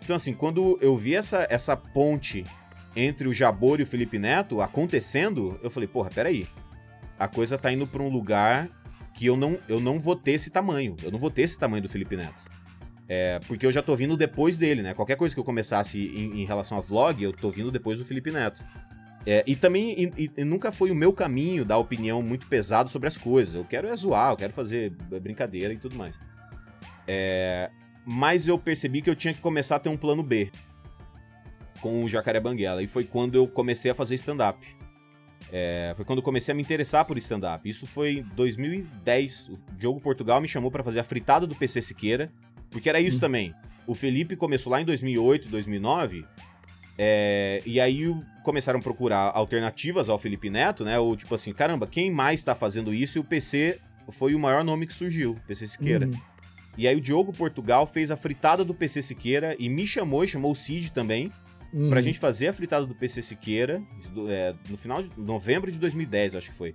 Então, 0.05 0.17
assim, 0.17 0.33
quando 0.33 0.79
eu 0.81 0.97
vi 0.97 1.15
essa, 1.15 1.47
essa 1.51 1.77
ponte 1.77 2.45
entre 2.97 3.29
o 3.29 3.35
Jabor 3.35 3.79
e 3.79 3.83
o 3.83 3.87
Felipe 3.87 4.19
Neto 4.19 4.61
acontecendo, 4.63 5.59
eu 5.63 5.71
falei, 5.71 5.87
porra, 5.89 6.09
peraí. 6.11 6.47
A 7.19 7.27
coisa 7.29 7.59
tá 7.59 7.71
indo 7.73 7.87
pra 7.87 8.03
um 8.03 8.09
lugar 8.09 8.69
que 9.19 9.27
eu 9.27 9.37
não, 9.37 9.59
eu 9.69 9.81
não 9.81 9.99
vou 9.99 10.15
ter 10.15 10.31
esse 10.33 10.49
tamanho. 10.49 10.95
Eu 11.03 11.11
não 11.11 11.19
vou 11.19 11.29
ter 11.29 11.43
esse 11.43 11.59
tamanho 11.59 11.83
do 11.83 11.89
Felipe 11.89 12.17
Neto. 12.17 12.45
É, 13.09 13.41
porque 13.49 13.67
eu 13.67 13.73
já 13.73 13.83
tô 13.83 13.97
vindo 13.97 14.17
depois 14.17 14.57
dele, 14.57 14.81
né? 14.81 14.95
Qualquer 14.95 15.17
coisa 15.17 15.35
que 15.35 15.41
eu 15.41 15.45
começasse 15.45 15.99
em, 16.01 16.43
em 16.43 16.45
relação 16.45 16.79
a 16.79 16.81
vlog, 16.81 17.21
eu 17.21 17.33
tô 17.33 17.51
vindo 17.51 17.73
depois 17.73 17.99
do 17.99 18.05
Felipe 18.05 18.31
Neto. 18.31 18.65
É, 19.27 19.43
e 19.45 19.57
também 19.57 20.13
e- 20.17 20.31
e- 20.37 20.45
nunca 20.45 20.71
foi 20.71 20.93
o 20.93 20.95
meu 20.95 21.13
caminho 21.13 21.65
dar 21.65 21.79
opinião 21.79 22.23
muito 22.23 22.47
pesado 22.47 22.89
sobre 22.89 23.09
as 23.09 23.19
coisas. 23.19 23.57
Eu 23.57 23.65
quero 23.65 23.89
é 23.89 23.97
zoar, 23.97 24.31
eu 24.31 24.37
quero 24.37 24.53
fazer 24.53 24.91
brincadeira 25.21 25.75
e 25.75 25.79
tudo 25.79 25.97
mais. 25.97 26.17
É, 27.09 27.73
mas 28.07 28.47
eu 28.47 28.57
percebi 28.57 29.03
que 29.03 29.11
eu 29.11 29.17
tinha 29.17 29.35
que 29.35 29.41
começar 29.41 29.77
a 29.77 29.79
ter 29.81 29.89
um 29.89 29.97
plano 29.97 30.23
B 30.23 30.49
com 31.81 32.05
o 32.05 32.09
Jacaré 32.09 32.39
Banguela. 32.39 32.85
E 32.85 32.87
foi 32.87 33.03
quando 33.03 33.35
eu 33.35 33.49
comecei 33.49 33.91
a 33.91 33.95
fazer 33.97 34.15
stand-up. 34.15 34.65
É, 35.53 35.93
foi 35.97 36.05
quando 36.05 36.19
eu 36.19 36.23
comecei 36.23 36.53
a 36.53 36.55
me 36.55 36.63
interessar 36.63 37.05
por 37.05 37.17
stand-up. 37.19 37.69
Isso 37.69 37.87
foi 37.87 38.19
em 38.19 38.23
2010. 38.35 39.49
O 39.49 39.55
Diogo 39.77 40.01
Portugal 40.01 40.41
me 40.41 40.49
chamou 40.49 40.71
pra 40.71 40.83
fazer 40.83 41.01
a 41.01 41.05
fritada 41.05 41.47
do 41.47 41.55
PC 41.55 41.81
Siqueira. 41.81 42.31
Porque 42.71 42.89
era 42.89 43.01
isso 43.01 43.19
também. 43.19 43.55
O 43.87 43.95
Felipe 43.95 44.37
começou 44.37 44.71
lá 44.71 44.81
em 44.81 44.85
2008, 44.85 45.49
2009. 45.49 46.27
é, 46.99 47.63
e 47.65 47.81
aí 47.81 48.15
começaram 48.43 48.81
a 48.81 48.83
procurar 48.83 49.31
alternativas 49.35 50.09
ao 50.09 50.19
Felipe 50.19 50.51
Neto, 50.51 50.85
né? 50.85 50.99
Ou 50.99 51.17
tipo 51.17 51.35
assim, 51.35 51.53
caramba, 51.53 51.87
quem 51.87 52.11
mais 52.11 52.43
tá 52.43 52.55
fazendo 52.55 52.93
isso? 52.93 53.19
E 53.19 53.21
o 53.21 53.25
PC 53.25 53.79
foi 54.11 54.35
o 54.35 54.39
maior 54.39 54.65
nome 54.65 54.87
que 54.87 54.93
surgiu, 54.93 55.39
PC 55.47 55.67
Siqueira. 55.69 56.07
Uhum. 56.07 56.21
E 56.77 56.87
aí 56.89 56.97
o 56.97 57.01
Diogo 57.01 57.33
Portugal 57.33 57.87
fez 57.87 58.11
a 58.11 58.17
fritada 58.17 58.65
do 58.65 58.75
PC 58.75 59.03
Siqueira 59.03 59.57
e 59.59 59.69
me 59.69 59.87
chamou 59.87 60.25
e 60.25 60.29
chamou 60.29 60.53
o 60.53 60.57
Cid 60.57 60.93
também 60.93 61.33
Uhum. 61.73 61.91
pra 61.91 62.01
gente 62.01 62.19
fazer 62.19 62.49
a 62.49 62.53
fritada 62.53 62.87
do 62.87 62.95
PC 62.95 63.21
Siqueira 63.21 63.83
é, 64.29 64.55
no 64.71 64.77
final 64.77 65.03
de 65.03 65.11
novembro 65.19 65.71
de 65.71 65.79
2010, 65.79 66.35
acho 66.35 66.51
que 66.51 66.57
foi. 66.57 66.75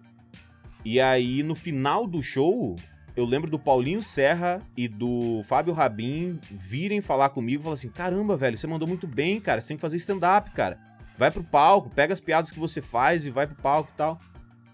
E 0.86 1.00
aí 1.00 1.42
no 1.42 1.56
final 1.56 2.06
do 2.06 2.22
show, 2.22 2.76
eu 3.16 3.26
lembro 3.26 3.50
do 3.50 3.58
Paulinho 3.58 4.04
Serra 4.04 4.62
e 4.78 4.88
do 4.88 5.42
Fábio 5.44 5.74
Rabin 5.74 6.40
virem 6.52 7.02
falar 7.02 7.30
comigo 7.30 7.62
e 7.62 7.64
falar 7.64 7.74
assim: 7.74 7.90
"Caramba, 7.90 8.36
velho, 8.36 8.58
você 8.58 8.68
mandou 8.68 8.88
muito 8.88 9.08
bem, 9.08 9.40
cara, 9.40 9.62
você 9.62 9.70
tem 9.70 9.78
que 9.78 9.82
fazer 9.82 9.98
stand 9.98 10.20
up, 10.38 10.52
cara. 10.52 10.80
Vai 11.18 11.32
pro 11.32 11.44
palco, 11.44 11.90
pega 11.90 12.14
as 12.14 12.20
piadas 12.20 12.52
que 12.52 12.60
você 12.60 12.82
faz 12.82 13.26
e 13.26 13.30
vai 13.30 13.48
pro 13.48 13.56
palco 13.56 13.92
e 13.94 13.98
tal". 13.98 14.20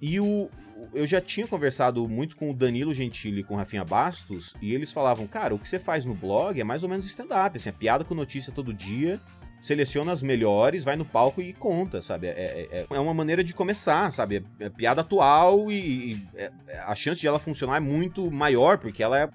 E 0.02 0.20
o 0.20 0.50
eu 0.94 1.06
já 1.06 1.20
tinha 1.20 1.48
conversado 1.48 2.08
muito 2.08 2.36
com 2.38 2.50
o 2.50 2.54
Danilo 2.54 2.94
Gentili 2.94 3.42
e 3.42 3.44
com 3.44 3.54
o 3.54 3.58
Rafinha 3.58 3.84
Bastos, 3.84 4.54
e 4.62 4.74
eles 4.74 4.92
falavam, 4.92 5.28
cara, 5.28 5.54
o 5.54 5.60
que 5.60 5.68
você 5.68 5.78
faz 5.78 6.06
no 6.06 6.14
blog 6.14 6.60
é 6.60 6.64
mais 6.64 6.84
ou 6.84 6.90
menos 6.90 7.06
stand-up, 7.06 7.58
assim, 7.58 7.70
é 7.70 7.72
piada 7.72 8.04
com 8.04 8.16
notícia 8.16 8.52
todo 8.54 8.74
dia, 8.74 9.20
seleciona 9.62 10.12
as 10.12 10.22
melhores, 10.22 10.84
vai 10.84 10.96
no 10.96 11.06
palco 11.06 11.42
e 11.42 11.54
conta, 11.54 12.02
sabe? 12.02 12.28
É, 12.28 12.68
é- 12.72 12.88
é 12.90 13.00
uma 13.00 13.14
maneira 13.14 13.44
de 13.44 13.54
começar, 13.54 14.12
sabe? 14.12 14.44
É, 14.60 14.66
é 14.66 14.70
piada 14.70 15.02
atual 15.02 15.72
e, 15.72 16.14
e 16.14 16.28
é- 16.36 16.52
é- 16.68 16.80
a 16.80 16.96
chance 16.96 17.20
de 17.20 17.28
ela 17.28 17.40
funcionar 17.40 17.78
é 17.78 17.80
muito 17.80 18.32
maior, 18.32 18.78
porque 18.78 19.04
ela 19.04 19.20
é, 19.20 19.30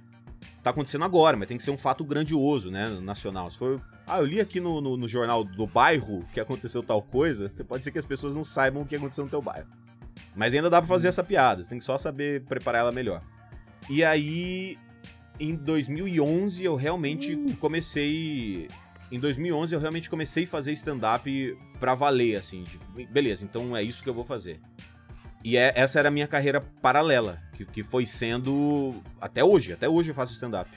tá 0.63 0.71
acontecendo 0.71 1.05
agora, 1.05 1.37
mas 1.37 1.47
tem 1.49 1.57
que 1.57 1.63
ser 1.63 1.71
um 1.71 1.79
fato 1.79 2.05
grandioso, 2.05 2.71
né? 2.71 2.89
Nacional. 3.03 3.51
Se 3.51 3.59
for. 3.59 3.81
Ah, 4.07 4.19
eu 4.19 4.25
li 4.25 4.41
aqui 4.41 4.61
no, 4.61 4.81
no, 4.81 4.97
no 4.97 5.09
jornal 5.09 5.45
do 5.45 5.67
bairro 5.67 6.25
que 6.33 6.41
aconteceu 6.41 6.83
tal 6.83 7.01
coisa, 7.03 7.51
pode 7.69 7.85
ser 7.85 7.91
que 7.91 7.99
as 7.99 8.05
pessoas 8.05 8.35
não 8.35 8.45
saibam 8.45 8.83
o 8.83 8.87
que 8.87 8.97
aconteceu 8.97 9.25
no 9.25 9.31
teu 9.31 9.41
bairro. 9.43 9.67
Mas 10.35 10.55
ainda 10.55 10.69
dá 10.71 10.81
pra 10.81 10.89
fazer 10.89 11.09
essa 11.09 11.23
piada, 11.25 11.63
você 11.63 11.71
tem 11.71 11.79
que 11.79 11.85
só 11.85 11.97
saber 11.99 12.43
preparar 12.45 12.83
ela 12.83 12.93
melhor. 12.93 13.23
E 13.91 14.03
aí, 14.05 14.79
em 15.39 15.55
2011, 15.55 16.65
eu 16.65 16.75
realmente 16.77 17.37
comecei. 17.61 18.69
Em 19.13 19.21
2011, 19.21 19.75
eu 19.75 19.81
realmente 19.81 20.09
comecei 20.11 20.45
a 20.45 20.47
fazer 20.47 20.73
stand-up 20.73 21.57
pra 21.79 21.95
valer, 21.95 22.37
assim. 22.37 22.63
Tipo, 22.65 22.85
beleza, 23.13 23.45
então 23.45 23.77
é 23.77 23.83
isso 23.83 24.03
que 24.03 24.09
eu 24.09 24.15
vou 24.15 24.25
fazer. 24.25 24.61
E 25.45 25.57
é- 25.57 25.73
essa 25.77 25.99
era 25.99 26.09
a 26.09 26.11
minha 26.11 26.27
carreira 26.27 26.61
paralela, 26.61 27.39
que, 27.55 27.65
que 27.67 27.83
foi 27.83 28.07
sendo 28.07 28.95
até 29.21 29.45
hoje. 29.45 29.73
Até 29.75 29.89
hoje 29.89 30.11
eu 30.11 30.15
faço 30.15 30.33
stand-up. 30.33 30.71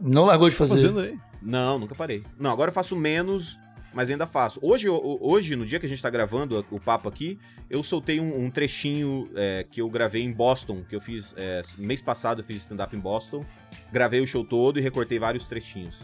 Não 0.00 0.24
largou 0.26 0.48
de 0.48 0.56
Tá 0.56 0.66
fazer. 0.66 0.88
fazendo? 0.92 1.20
Não, 1.42 1.78
nunca 1.78 1.94
parei. 1.94 2.22
Não, 2.38 2.50
agora 2.50 2.70
eu 2.70 2.74
faço 2.74 2.96
menos, 2.96 3.58
mas 3.92 4.10
ainda 4.10 4.26
faço. 4.26 4.58
Hoje, 4.62 4.88
hoje 4.88 5.54
no 5.54 5.64
dia 5.64 5.78
que 5.78 5.86
a 5.86 5.88
gente 5.88 6.02
tá 6.02 6.10
gravando 6.10 6.64
o 6.70 6.80
papo 6.80 7.08
aqui, 7.08 7.38
eu 7.70 7.82
soltei 7.82 8.18
um, 8.18 8.44
um 8.46 8.50
trechinho 8.50 9.30
é, 9.34 9.64
que 9.70 9.80
eu 9.80 9.88
gravei 9.88 10.22
em 10.22 10.32
Boston, 10.32 10.82
que 10.88 10.96
eu 10.96 11.00
fiz. 11.00 11.34
é, 11.36 11.60
mês 11.78 12.00
passado 12.00 12.40
eu 12.40 12.44
fiz 12.44 12.56
stand-up 12.62 12.96
em 12.96 12.98
Boston. 12.98 13.44
Gravei 13.92 14.20
o 14.20 14.26
show 14.26 14.42
todo 14.44 14.78
e 14.78 14.82
recortei 14.82 15.18
vários 15.18 15.46
trechinhos. 15.46 16.00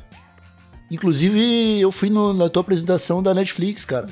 Inclusive, 0.92 1.80
eu 1.80 1.90
fui 1.90 2.10
no- 2.10 2.34
na 2.34 2.48
tua 2.50 2.60
apresentação 2.60 3.22
da 3.22 3.32
Netflix, 3.32 3.84
cara. 3.84 4.06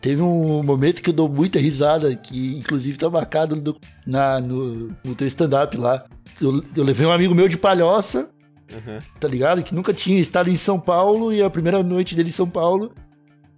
Teve 0.00 0.20
um 0.22 0.60
momento 0.62 1.00
que 1.02 1.10
eu 1.10 1.14
dou 1.14 1.28
muita 1.28 1.60
risada, 1.60 2.16
que 2.16 2.56
inclusive 2.56 2.98
tá 2.98 3.08
marcado 3.08 3.54
no, 3.54 3.76
na- 4.04 4.40
no, 4.40 4.88
no 5.04 5.14
teu 5.14 5.26
stand-up 5.28 5.76
lá. 5.76 6.04
Eu, 6.40 6.60
eu 6.74 6.82
levei 6.82 7.06
um 7.06 7.12
amigo 7.12 7.32
meu 7.34 7.48
de 7.48 7.56
palhoça, 7.56 8.28
Uhum. 8.72 8.98
tá 9.20 9.28
ligado? 9.28 9.62
Que 9.62 9.74
nunca 9.74 9.92
tinha 9.92 10.18
estado 10.20 10.50
em 10.50 10.56
São 10.56 10.80
Paulo 10.80 11.32
e 11.32 11.40
a 11.42 11.48
primeira 11.50 11.82
noite 11.82 12.16
dele 12.16 12.30
em 12.30 12.32
São 12.32 12.48
Paulo 12.50 12.92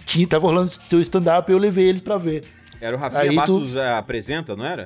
tinha, 0.04 0.26
tava 0.26 0.46
rolando 0.46 0.72
teu 0.90 1.00
stand-up 1.00 1.50
e 1.50 1.54
eu 1.54 1.58
levei 1.58 1.88
ele 1.88 2.00
pra 2.02 2.18
ver. 2.18 2.44
Era 2.80 2.96
o 2.96 2.98
Rafinha 2.98 3.22
Aí 3.22 3.28
tu- 3.30 3.36
Bastos 3.36 3.76
é, 3.76 3.94
apresenta, 3.94 4.54
não 4.54 4.64
era? 4.64 4.84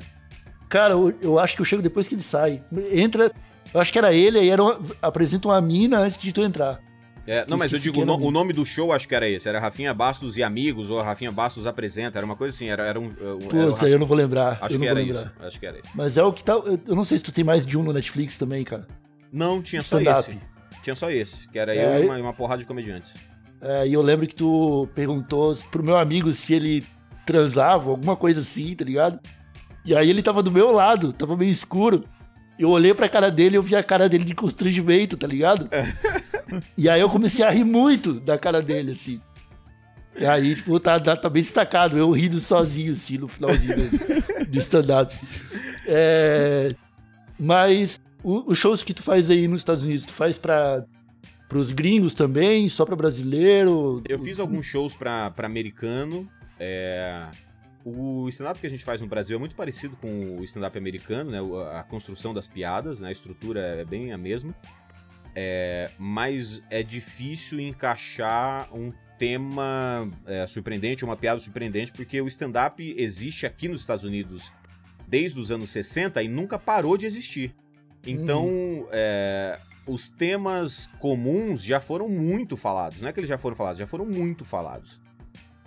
Cara, 0.68 0.92
eu, 0.94 1.12
eu 1.22 1.38
acho 1.38 1.54
que 1.56 1.60
eu 1.62 1.64
chego 1.64 1.82
depois 1.82 2.06
que 2.06 2.14
ele 2.14 2.22
sai. 2.22 2.62
Entra. 2.92 3.32
Eu 3.74 3.80
acho 3.80 3.90
que 3.92 3.98
era 3.98 4.12
ele, 4.12 4.38
aí 4.38 4.50
era 4.50 4.62
uma- 4.62 4.78
apresenta 5.02 5.48
uma 5.48 5.60
mina 5.60 5.98
antes 5.98 6.18
de 6.18 6.32
tu 6.32 6.42
entrar. 6.42 6.78
É, 7.26 7.44
não, 7.48 7.58
mas 7.58 7.72
eu 7.72 7.78
digo, 7.78 8.04
no- 8.04 8.16
o 8.18 8.30
nome 8.30 8.52
do 8.52 8.64
show 8.64 8.92
acho 8.92 9.08
que 9.08 9.14
era 9.14 9.28
esse. 9.28 9.48
Era 9.48 9.58
Rafinha 9.58 9.92
Bastos 9.92 10.36
e 10.36 10.42
Amigos, 10.42 10.90
ou 10.90 11.00
Rafinha 11.02 11.32
Bastos 11.32 11.66
apresenta. 11.66 12.18
Era 12.18 12.24
uma 12.24 12.36
coisa 12.36 12.54
assim, 12.54 12.68
era, 12.68 12.84
era 12.86 13.00
um. 13.00 13.06
o 13.08 13.38
Putz, 13.48 13.82
aí 13.82 13.90
eu 13.92 13.98
não 13.98 14.06
vou 14.06 14.16
lembrar. 14.16 14.58
Acho 14.62 14.78
que 14.78 14.86
era 14.86 14.94
lembrar. 15.00 15.20
isso. 15.20 15.30
Acho 15.40 15.58
que 15.60 15.66
era 15.66 15.76
isso. 15.78 15.90
Mas 15.94 16.16
é 16.16 16.22
o 16.22 16.32
que 16.32 16.44
tá. 16.44 16.52
Eu 16.54 16.94
não 16.94 17.02
sei 17.04 17.18
se 17.18 17.24
tu 17.24 17.32
tem 17.32 17.42
mais 17.44 17.66
de 17.66 17.76
um 17.76 17.82
no 17.82 17.92
Netflix 17.92 18.38
também, 18.38 18.62
cara. 18.64 18.86
Não, 19.32 19.60
tinha 19.60 19.82
só 19.82 20.00
esse. 20.00 20.38
Tinha 20.82 20.94
só 20.94 21.10
esse, 21.10 21.48
que 21.48 21.58
era 21.58 21.74
É, 21.74 21.84
eu 21.84 21.92
aí- 21.94 22.02
e 22.02 22.06
uma, 22.06 22.16
uma 22.16 22.32
porrada 22.32 22.60
de 22.60 22.66
comediantes. 22.66 23.14
É, 23.60 23.88
e 23.88 23.92
eu 23.92 24.02
lembro 24.02 24.26
que 24.26 24.34
tu 24.34 24.88
perguntou 24.94 25.52
pro 25.72 25.82
meu 25.82 25.96
amigo 25.96 26.32
se 26.32 26.54
ele 26.54 26.84
transava, 27.24 27.90
alguma 27.90 28.14
coisa 28.14 28.38
assim, 28.40 28.72
tá 28.76 28.84
ligado? 28.84 29.18
E 29.84 29.96
aí 29.96 30.08
ele 30.08 30.22
tava 30.22 30.42
do 30.44 30.50
meu 30.52 30.70
lado, 30.70 31.12
tava 31.12 31.36
meio 31.36 31.50
escuro. 31.50 32.04
Eu 32.58 32.70
olhei 32.70 32.94
pra 32.94 33.08
cara 33.08 33.30
dele 33.30 33.56
e 33.56 33.58
eu 33.58 33.62
vi 33.62 33.74
a 33.74 33.82
cara 33.82 34.08
dele 34.08 34.24
de 34.24 34.34
constrangimento, 34.34 35.16
tá 35.16 35.26
ligado? 35.26 35.68
e 36.76 36.88
aí 36.88 37.00
eu 37.00 37.08
comecei 37.08 37.44
a 37.44 37.50
rir 37.50 37.64
muito 37.64 38.14
da 38.14 38.38
cara 38.38 38.62
dele, 38.62 38.92
assim. 38.92 39.20
E 40.18 40.24
aí, 40.24 40.54
tipo, 40.54 40.80
tá, 40.80 40.98
tá, 40.98 41.14
tá 41.14 41.28
bem 41.28 41.42
destacado, 41.42 41.98
eu 41.98 42.10
rindo 42.10 42.40
sozinho, 42.40 42.92
assim, 42.92 43.18
no 43.18 43.28
finalzinho 43.28 43.74
do, 43.76 44.58
stand-up. 44.58 45.14
É, 45.86 46.74
mas 47.38 48.00
os 48.22 48.56
shows 48.56 48.82
que 48.82 48.94
tu 48.94 49.02
faz 49.02 49.30
aí 49.30 49.46
nos 49.46 49.60
Estados 49.60 49.84
Unidos, 49.84 50.04
tu 50.04 50.12
faz 50.12 50.38
pra, 50.38 50.84
pros 51.48 51.70
gringos 51.70 52.14
também, 52.14 52.68
só 52.68 52.86
pra 52.86 52.96
brasileiro? 52.96 54.02
Eu 54.08 54.18
fiz 54.18 54.40
alguns 54.40 54.64
shows 54.64 54.94
pra 54.94 55.32
americano. 55.38 56.28
é, 56.58 57.24
O 57.84 58.26
stand-up 58.30 58.58
que 58.58 58.66
a 58.66 58.70
gente 58.70 58.84
faz 58.84 59.02
no 59.02 59.06
Brasil 59.06 59.36
é 59.36 59.38
muito 59.38 59.54
parecido 59.54 59.96
com 59.96 60.38
o 60.38 60.44
stand-up 60.44 60.76
americano, 60.78 61.30
né? 61.30 61.38
A 61.78 61.82
construção 61.82 62.32
das 62.32 62.48
piadas, 62.48 63.00
né? 63.00 63.08
A 63.08 63.12
estrutura 63.12 63.60
é 63.60 63.84
bem 63.84 64.12
a 64.12 64.18
mesma. 64.18 64.54
É, 65.38 65.90
Mas 65.98 66.62
é 66.70 66.82
difícil 66.82 67.60
encaixar 67.60 68.74
um 68.74 68.90
tema 69.18 70.10
é, 70.24 70.46
surpreendente, 70.46 71.04
uma 71.04 71.16
piada 71.16 71.38
surpreendente, 71.38 71.92
porque 71.92 72.20
o 72.22 72.26
stand-up 72.26 72.94
existe 72.98 73.44
aqui 73.44 73.68
nos 73.68 73.80
Estados 73.80 74.04
Unidos 74.04 74.50
desde 75.06 75.38
os 75.38 75.50
anos 75.50 75.70
60 75.70 76.22
e 76.22 76.28
nunca 76.28 76.58
parou 76.58 76.96
de 76.96 77.04
existir. 77.04 77.54
Então, 78.06 78.88
é, 78.90 79.58
os 79.86 80.08
temas 80.10 80.88
comuns 80.98 81.62
já 81.62 81.80
foram 81.80 82.08
muito 82.08 82.56
falados. 82.56 83.00
Não 83.00 83.08
é 83.08 83.12
que 83.12 83.20
eles 83.20 83.28
já 83.28 83.38
foram 83.38 83.56
falados, 83.56 83.78
já 83.78 83.86
foram 83.86 84.06
muito 84.06 84.44
falados. 84.44 85.02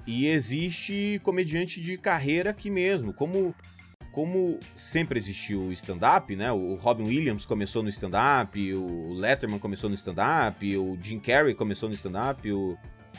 E 0.06 0.28
existe 0.28 1.20
comediante 1.24 1.80
de 1.80 1.98
carreira 1.98 2.50
aqui 2.50 2.72
mesmo. 2.72 3.14
Como, 3.14 3.54
como 4.12 4.60
sempre 4.76 5.18
existiu 5.20 5.62
o 5.62 5.72
stand-up, 5.72 6.36
né? 6.36 6.52
O 6.52 6.76
Robin 6.76 7.04
Williams 7.04 7.46
começou 7.46 7.84
no 7.84 7.90
stand-up, 7.90 8.74
o 8.74 9.14
Letterman 9.14 9.60
começou 9.60 9.90
no 9.90 9.96
stand-up, 9.96 10.78
o 10.78 10.98
Jim 11.02 11.20
Carrey 11.20 11.54
começou 11.54 11.88
no 11.90 11.96
stand-up, 11.96 12.52
o, 12.52 12.78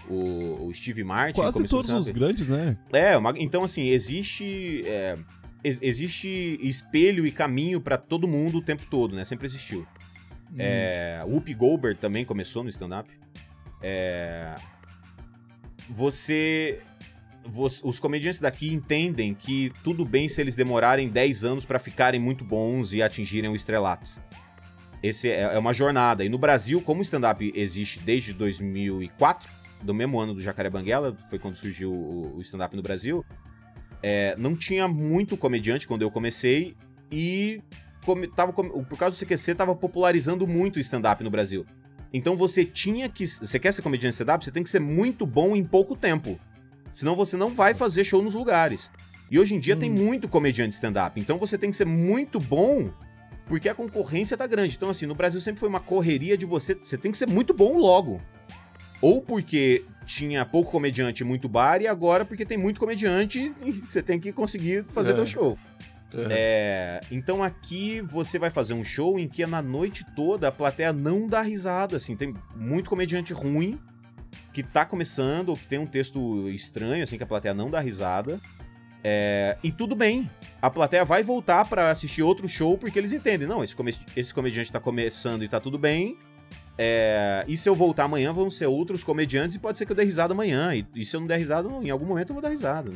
o, 0.08 0.66
o 0.66 0.74
Steve 0.74 1.04
Martin 1.04 1.40
Quase 1.40 1.64
todos 1.68 1.90
os 1.92 2.10
grandes, 2.10 2.48
né? 2.48 2.76
É, 2.92 3.16
uma- 3.16 3.34
então 3.38 3.62
assim, 3.64 3.88
existe. 3.88 4.82
é, 4.84 5.16
ex- 5.62 5.80
existe 5.82 6.58
espelho 6.62 7.26
e 7.26 7.30
caminho 7.32 7.80
pra 7.80 7.96
todo 7.96 8.26
mundo 8.26 8.58
o 8.58 8.62
tempo 8.62 8.82
todo, 8.90 9.14
né? 9.14 9.24
Sempre 9.24 9.46
existiu. 9.46 9.86
É, 10.58 11.22
Whoopi 11.24 11.54
Goldberg 11.54 12.00
também 12.00 12.24
começou 12.24 12.64
no 12.64 12.68
stand-up. 12.68 13.08
É, 13.80 14.54
você- 15.88 16.80
Os 17.82 17.98
comediantes 17.98 18.38
daqui 18.38 18.72
entendem 18.72 19.34
que 19.34 19.72
tudo 19.82 20.04
bem 20.04 20.28
se 20.28 20.40
eles 20.40 20.54
demorarem 20.54 21.08
10 21.08 21.44
anos 21.44 21.64
pra 21.64 21.78
ficarem 21.78 22.20
muito 22.20 22.44
bons 22.44 22.92
e 22.92 23.02
atingirem 23.02 23.50
o 23.50 23.56
estrelato. 23.56 24.10
Esse 25.02 25.30
é, 25.30 25.54
é 25.54 25.58
uma 25.58 25.72
jornada. 25.72 26.24
E 26.24 26.28
no 26.28 26.38
Brasil, 26.38 26.80
como 26.82 27.00
o 27.00 27.02
stand-up 27.02 27.52
existe 27.56 27.98
desde 28.00 28.32
2004, 28.34 29.50
do 29.82 29.94
mesmo 29.94 30.20
ano 30.20 30.34
do 30.34 30.40
Jacaré 30.40 30.68
Banguela, 30.68 31.16
foi 31.28 31.38
quando 31.38 31.54
surgiu 31.56 31.90
o, 31.92 32.38
stand-up 32.42 32.76
no 32.76 32.82
Brasil, 32.82 33.24
é, 34.02 34.36
não 34.38 34.54
tinha 34.54 34.86
muito 34.86 35.36
comediante 35.36 35.86
quando 35.88 36.02
eu 36.02 36.10
comecei 36.10 36.76
e 37.10 37.62
come- 38.04 38.28
tava, 38.28 38.52
por 38.52 38.98
causa 38.98 39.16
do 39.16 39.18
CQC 39.18 39.54
tava 39.54 39.74
popularizando 39.74 40.46
muito 40.46 40.76
o 40.76 40.80
stand-up 40.80 41.24
no 41.24 41.30
Brasil. 41.30 41.64
Então 42.12 42.36
você 42.36 42.64
tinha 42.64 43.08
que. 43.08 43.26
Você 43.26 43.58
quer 43.58 43.72
ser 43.72 43.82
comediante 43.82 44.10
de 44.10 44.14
stand-up? 44.16 44.44
Você 44.44 44.50
tem 44.50 44.62
que 44.62 44.68
ser 44.68 44.80
muito 44.80 45.26
bom 45.26 45.56
em 45.56 45.64
pouco 45.64 45.96
tempo. 45.96 46.38
Senão 46.92 47.14
você 47.16 47.36
não 47.36 47.52
vai 47.52 47.74
fazer 47.74 48.04
show 48.04 48.22
nos 48.22 48.34
lugares. 48.34 48.90
E 49.30 49.38
hoje 49.38 49.54
em 49.54 49.60
dia 49.60 49.76
tem 49.76 49.90
muito 49.90 50.28
comediante 50.28 50.74
stand-up. 50.74 51.20
Então 51.20 51.38
você 51.38 51.56
tem 51.56 51.70
que 51.70 51.76
ser 51.76 51.86
muito 51.86 52.40
bom 52.40 52.90
porque 53.46 53.68
a 53.68 53.74
concorrência 53.74 54.36
tá 54.36 54.46
grande. 54.46 54.76
Então, 54.76 54.90
assim, 54.90 55.06
no 55.06 55.14
Brasil 55.14 55.40
sempre 55.40 55.58
foi 55.60 55.68
uma 55.68 55.80
correria 55.80 56.36
de 56.36 56.46
você. 56.46 56.74
Você 56.74 56.96
tem 56.96 57.10
que 57.10 57.18
ser 57.18 57.26
muito 57.26 57.52
bom 57.52 57.76
logo. 57.78 58.20
Ou 59.00 59.20
porque 59.22 59.84
tinha 60.04 60.44
pouco 60.44 60.70
comediante 60.70 61.22
e 61.22 61.26
muito 61.26 61.48
bar, 61.48 61.80
e 61.80 61.86
agora 61.86 62.24
porque 62.24 62.44
tem 62.44 62.58
muito 62.58 62.78
comediante 62.78 63.52
e 63.64 63.72
você 63.72 64.02
tem 64.02 64.18
que 64.20 64.32
conseguir 64.32 64.84
fazer 64.84 65.12
É. 65.12 65.14
teu 65.14 65.26
show. 65.26 65.58
É, 66.28 67.00
então 67.10 67.40
aqui 67.40 68.00
você 68.00 68.36
vai 68.36 68.50
fazer 68.50 68.74
um 68.74 68.82
show 68.82 69.16
em 69.18 69.28
que 69.28 69.46
na 69.46 69.62
noite 69.62 70.04
toda 70.16 70.48
a 70.48 70.52
plateia 70.52 70.92
não 70.92 71.28
dá 71.28 71.40
risada, 71.40 71.96
assim, 71.96 72.16
tem 72.16 72.34
muito 72.56 72.90
comediante 72.90 73.32
ruim 73.32 73.78
que 74.52 74.62
tá 74.62 74.84
começando 74.84 75.50
ou 75.50 75.56
que 75.56 75.66
tem 75.66 75.78
um 75.78 75.86
texto 75.86 76.48
estranho, 76.50 77.02
assim, 77.02 77.16
que 77.16 77.22
a 77.22 77.26
plateia 77.26 77.54
não 77.54 77.70
dá 77.70 77.80
risada. 77.80 78.40
É, 79.02 79.56
e 79.62 79.72
tudo 79.72 79.96
bem, 79.96 80.28
a 80.60 80.70
plateia 80.70 81.04
vai 81.04 81.22
voltar 81.22 81.66
pra 81.66 81.90
assistir 81.90 82.22
outro 82.22 82.46
show 82.48 82.76
porque 82.76 82.98
eles 82.98 83.12
entendem, 83.12 83.48
não, 83.48 83.64
esse, 83.64 83.74
esse 84.14 84.34
comediante 84.34 84.70
tá 84.70 84.78
começando 84.78 85.42
e 85.42 85.48
tá 85.48 85.58
tudo 85.58 85.78
bem. 85.78 86.18
é, 86.76 87.44
e 87.48 87.56
se 87.56 87.68
eu 87.68 87.74
voltar 87.74 88.04
amanhã 88.04 88.32
vão 88.32 88.50
ser 88.50 88.66
outros 88.66 89.02
comediantes 89.02 89.56
e 89.56 89.58
pode 89.58 89.78
ser 89.78 89.86
que 89.86 89.92
eu 89.92 89.96
dê 89.96 90.04
risada 90.04 90.34
amanhã. 90.34 90.74
E, 90.74 90.86
e 90.94 91.04
se 91.04 91.16
eu 91.16 91.20
não 91.20 91.26
der 91.26 91.38
risada, 91.38 91.68
em 91.82 91.90
algum 91.90 92.06
momento 92.06 92.30
eu 92.30 92.34
vou 92.34 92.42
dar 92.42 92.50
risada. 92.50 92.90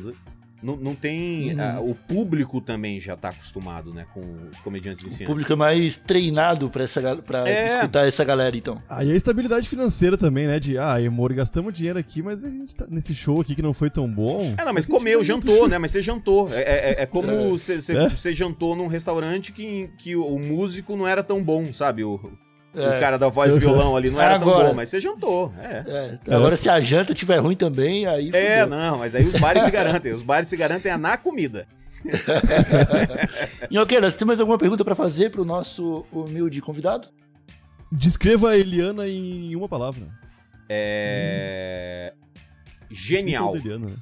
Não, 0.65 0.75
não 0.75 0.95
tem. 0.95 1.53
Uhum. 1.53 1.61
ah, 1.61 1.79
o 1.79 1.93
público 1.93 2.59
também 2.59 2.99
já 2.99 3.15
tá 3.15 3.29
acostumado, 3.29 3.93
né? 3.93 4.05
Com 4.13 4.21
os 4.51 4.59
comediantes 4.61 5.03
O 5.03 5.05
iniciantes. 5.07 5.27
público 5.27 5.53
é 5.53 5.55
mais 5.55 5.97
treinado 5.97 6.69
pra, 6.69 6.83
essa, 6.83 7.15
pra 7.17 7.47
É. 7.47 7.67
escutar 7.75 8.07
essa 8.07 8.23
galera, 8.23 8.57
então. 8.57 8.81
Aí 8.89 9.11
a 9.11 9.15
estabilidade 9.15 9.69
financeira 9.69 10.17
também, 10.17 10.47
né? 10.47 10.59
De, 10.59 10.77
ah, 10.77 10.95
amor, 10.95 11.31
gastamos 11.33 11.73
dinheiro 11.73 11.99
aqui, 11.99 12.21
mas 12.23 12.43
a 12.43 12.49
gente 12.49 12.75
tá 12.75 12.85
nesse 12.89 13.13
show 13.13 13.39
aqui 13.41 13.53
que 13.55 13.61
não 13.61 13.73
foi 13.73 13.89
tão 13.89 14.09
bom. 14.11 14.55
É, 14.57 14.65
não, 14.65 14.73
mas 14.73 14.85
a 14.85 14.87
comeu, 14.87 15.19
vai 15.19 15.25
jantou, 15.25 15.67
né? 15.67 15.77
Mas 15.77 15.91
você 15.91 16.01
jantou. 16.01 16.49
É, 16.51 16.61
é- 16.61 17.03
é 17.03 17.05
como 17.05 17.29
É. 17.31 17.47
você 17.49 17.81
você- 17.81 18.29
É. 18.29 18.33
jantou 18.33 18.75
num 18.75 18.87
restaurante 18.87 19.51
que, 19.51 19.89
que 19.97 20.15
o, 20.15 20.25
o 20.25 20.39
músico 20.39 20.95
não 20.95 21.07
era 21.07 21.21
tão 21.23 21.43
bom, 21.43 21.71
sabe? 21.73 22.03
O, 22.03 22.31
o 22.75 22.81
É. 22.93 22.99
cara 22.99 23.17
da 23.17 23.29
voz 23.29 23.55
e 23.55 23.59
violão 23.59 23.95
ali 23.95 24.09
não 24.09 24.19
era 24.21 24.37
tão 24.39 24.49
Agora- 24.49 24.67
bom, 24.69 24.73
mas 24.75 24.89
você 24.89 24.99
jantou. 24.99 25.53
É. 25.59 26.19
É, 26.27 26.35
agora, 26.35 26.55
se 26.57 26.69
a 26.69 26.79
janta 26.81 27.13
tiver 27.13 27.37
ruim 27.37 27.55
também, 27.55 28.05
aí. 28.05 28.29
É, 28.33 28.63
fudeu. 28.63 28.77
não, 28.77 28.97
mas 28.99 29.15
aí 29.15 29.25
os 29.25 29.35
bares 29.39 29.63
se 29.63 29.71
garantem. 29.71 30.13
Os 30.13 30.21
bares 30.21 30.49
se 30.49 30.57
garantem 30.57 30.91
é 30.91 30.97
na 30.97 31.17
comida. 31.17 31.67
E 33.69 33.77
ok, 33.77 33.99
você 33.99 34.17
tem 34.17 34.27
mais 34.27 34.39
alguma 34.39 34.57
pergunta 34.57 34.83
pra 34.85 34.93
fazer 34.95 35.31
pro 35.31 35.43
nosso 35.43 36.05
humilde 36.11 36.61
convidado? 36.61 37.07
Descreva 37.91 38.51
a 38.51 38.57
Eliana 38.57 39.07
em 39.07 39.55
uma 39.55 39.67
palavra. 39.67 40.07
É. 40.69 42.13
Que 42.87 42.95
Genial. 42.95 43.55
Eliana, 43.55 43.87
né? 43.87 43.95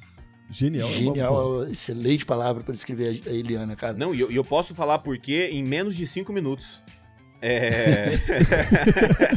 Genial. 0.50 0.88
é 0.88 0.92
Genial, 0.92 1.40
é 1.40 1.44
uma 1.64 1.70
excelente 1.70 2.24
palavra 2.26 2.62
pra 2.62 2.72
descrever 2.72 3.20
a 3.26 3.30
Eliana, 3.30 3.74
cara. 3.74 3.94
Não, 3.94 4.14
e 4.14 4.20
eu, 4.20 4.30
e 4.30 4.36
eu 4.36 4.44
posso 4.44 4.74
falar 4.74 4.98
por 4.98 5.16
quê 5.18 5.48
em 5.50 5.64
menos 5.64 5.96
de 5.96 6.06
cinco 6.06 6.32
minutos. 6.32 6.82
É... 7.46 8.18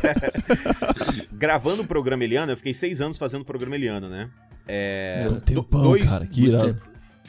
Gravando 1.34 1.82
o 1.82 1.86
programa 1.88 2.24
Eliana, 2.24 2.54
eu 2.54 2.58
fiquei 2.58 2.74
seis 2.74 3.02
anos 3.02 3.18
fazendo 3.18 3.42
o 3.42 3.46
programa 3.46 3.76
Eliana, 3.76 4.08
né? 4.08 4.30
É... 4.68 5.20
Meu 5.24 5.34
Um 5.34 5.40
tempão, 5.40 5.82
dois- 5.84 6.06
cara. 6.06 6.26
Que 6.26 6.46
irado. 6.46 6.82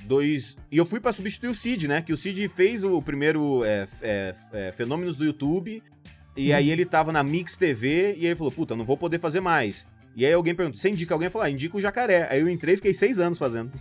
dois. 0.07 0.57
E 0.71 0.79
eu 0.79 0.87
fui 0.87 1.01
pra 1.01 1.13
substituir 1.13 1.49
o 1.49 1.55
Cid, 1.55 1.89
né? 1.89 2.01
Que 2.01 2.13
o 2.13 2.17
Cid 2.17 2.49
fez 2.49 2.85
o 2.85 3.03
primeiro 3.03 3.65
é, 3.65 3.87
é, 4.03 4.35
é, 4.53 4.73
Fenômenos 4.73 5.17
do 5.17 5.25
YouTube. 5.25 5.83
E 6.37 6.53
aí 6.53 6.71
ele 6.71 6.85
tava 6.85 7.11
na 7.11 7.23
Mix 7.25 7.57
TV 7.57 8.15
e 8.17 8.27
ele 8.27 8.37
falou: 8.37 8.53
Puta, 8.53 8.77
não 8.77 8.85
vou 8.85 8.97
poder 8.97 9.19
fazer 9.19 9.41
mais. 9.41 9.85
E 10.15 10.25
aí 10.25 10.33
alguém 10.33 10.55
perguntou: 10.55 10.81
Você 10.81 10.89
indica 10.89 11.13
alguém? 11.13 11.27
Eu 11.27 11.33
falei: 11.33 11.49
ah, 11.49 11.53
indica 11.53 11.77
o 11.77 11.81
jacaré. 11.81 12.29
Aí 12.31 12.41
eu 12.41 12.49
entrei 12.49 12.75
e 12.75 12.77
fiquei 12.77 12.95
seis 12.95 13.19
anos 13.19 13.37
fazendo. 13.39 13.73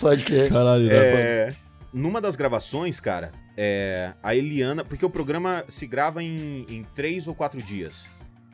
Pode 0.00 0.24
crer. 0.24 0.48
Caralho, 0.48 0.86
né? 0.90 1.54
Numa 1.92 2.20
das 2.20 2.36
gravações, 2.36 3.00
cara, 3.00 3.32
é, 3.56 4.14
a 4.22 4.34
Eliana. 4.34 4.84
Porque 4.84 5.04
o 5.04 5.10
programa 5.10 5.64
se 5.68 5.86
grava 5.86 6.22
em, 6.22 6.64
em 6.68 6.84
três 6.94 7.26
ou 7.26 7.34
quatro 7.34 7.60
dias. 7.62 8.10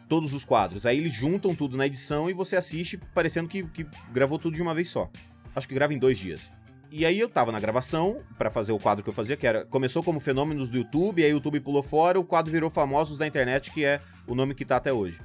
Todos 0.08 0.32
os 0.32 0.44
quadros. 0.44 0.86
Aí 0.86 0.98
eles 0.98 1.12
juntam 1.12 1.54
tudo 1.54 1.76
na 1.76 1.86
edição 1.86 2.28
e 2.28 2.32
você 2.32 2.56
assiste 2.56 2.98
parecendo 3.14 3.48
que, 3.48 3.62
que 3.64 3.86
gravou 4.10 4.38
tudo 4.38 4.54
de 4.54 4.62
uma 4.62 4.74
vez 4.74 4.88
só. 4.88 5.10
Acho 5.54 5.68
que 5.68 5.74
grava 5.74 5.94
em 5.94 5.98
dois 5.98 6.18
dias. 6.18 6.52
E 6.90 7.04
aí 7.04 7.18
eu 7.18 7.28
tava 7.28 7.52
na 7.52 7.60
gravação 7.60 8.22
pra 8.38 8.50
fazer 8.50 8.72
o 8.72 8.78
quadro 8.78 9.04
que 9.04 9.10
eu 9.10 9.14
fazia, 9.14 9.36
que 9.36 9.46
era. 9.46 9.66
Começou 9.66 10.02
como 10.02 10.18
Fenômenos 10.18 10.70
do 10.70 10.78
YouTube, 10.78 11.22
aí 11.22 11.30
o 11.30 11.34
YouTube 11.34 11.60
pulou 11.60 11.82
fora, 11.82 12.18
o 12.18 12.24
quadro 12.24 12.50
virou 12.50 12.70
Famosos 12.70 13.18
da 13.18 13.26
Internet, 13.26 13.70
que 13.70 13.84
é 13.84 14.00
o 14.26 14.34
nome 14.34 14.54
que 14.54 14.64
tá 14.64 14.76
até 14.76 14.92
hoje. 14.92 15.20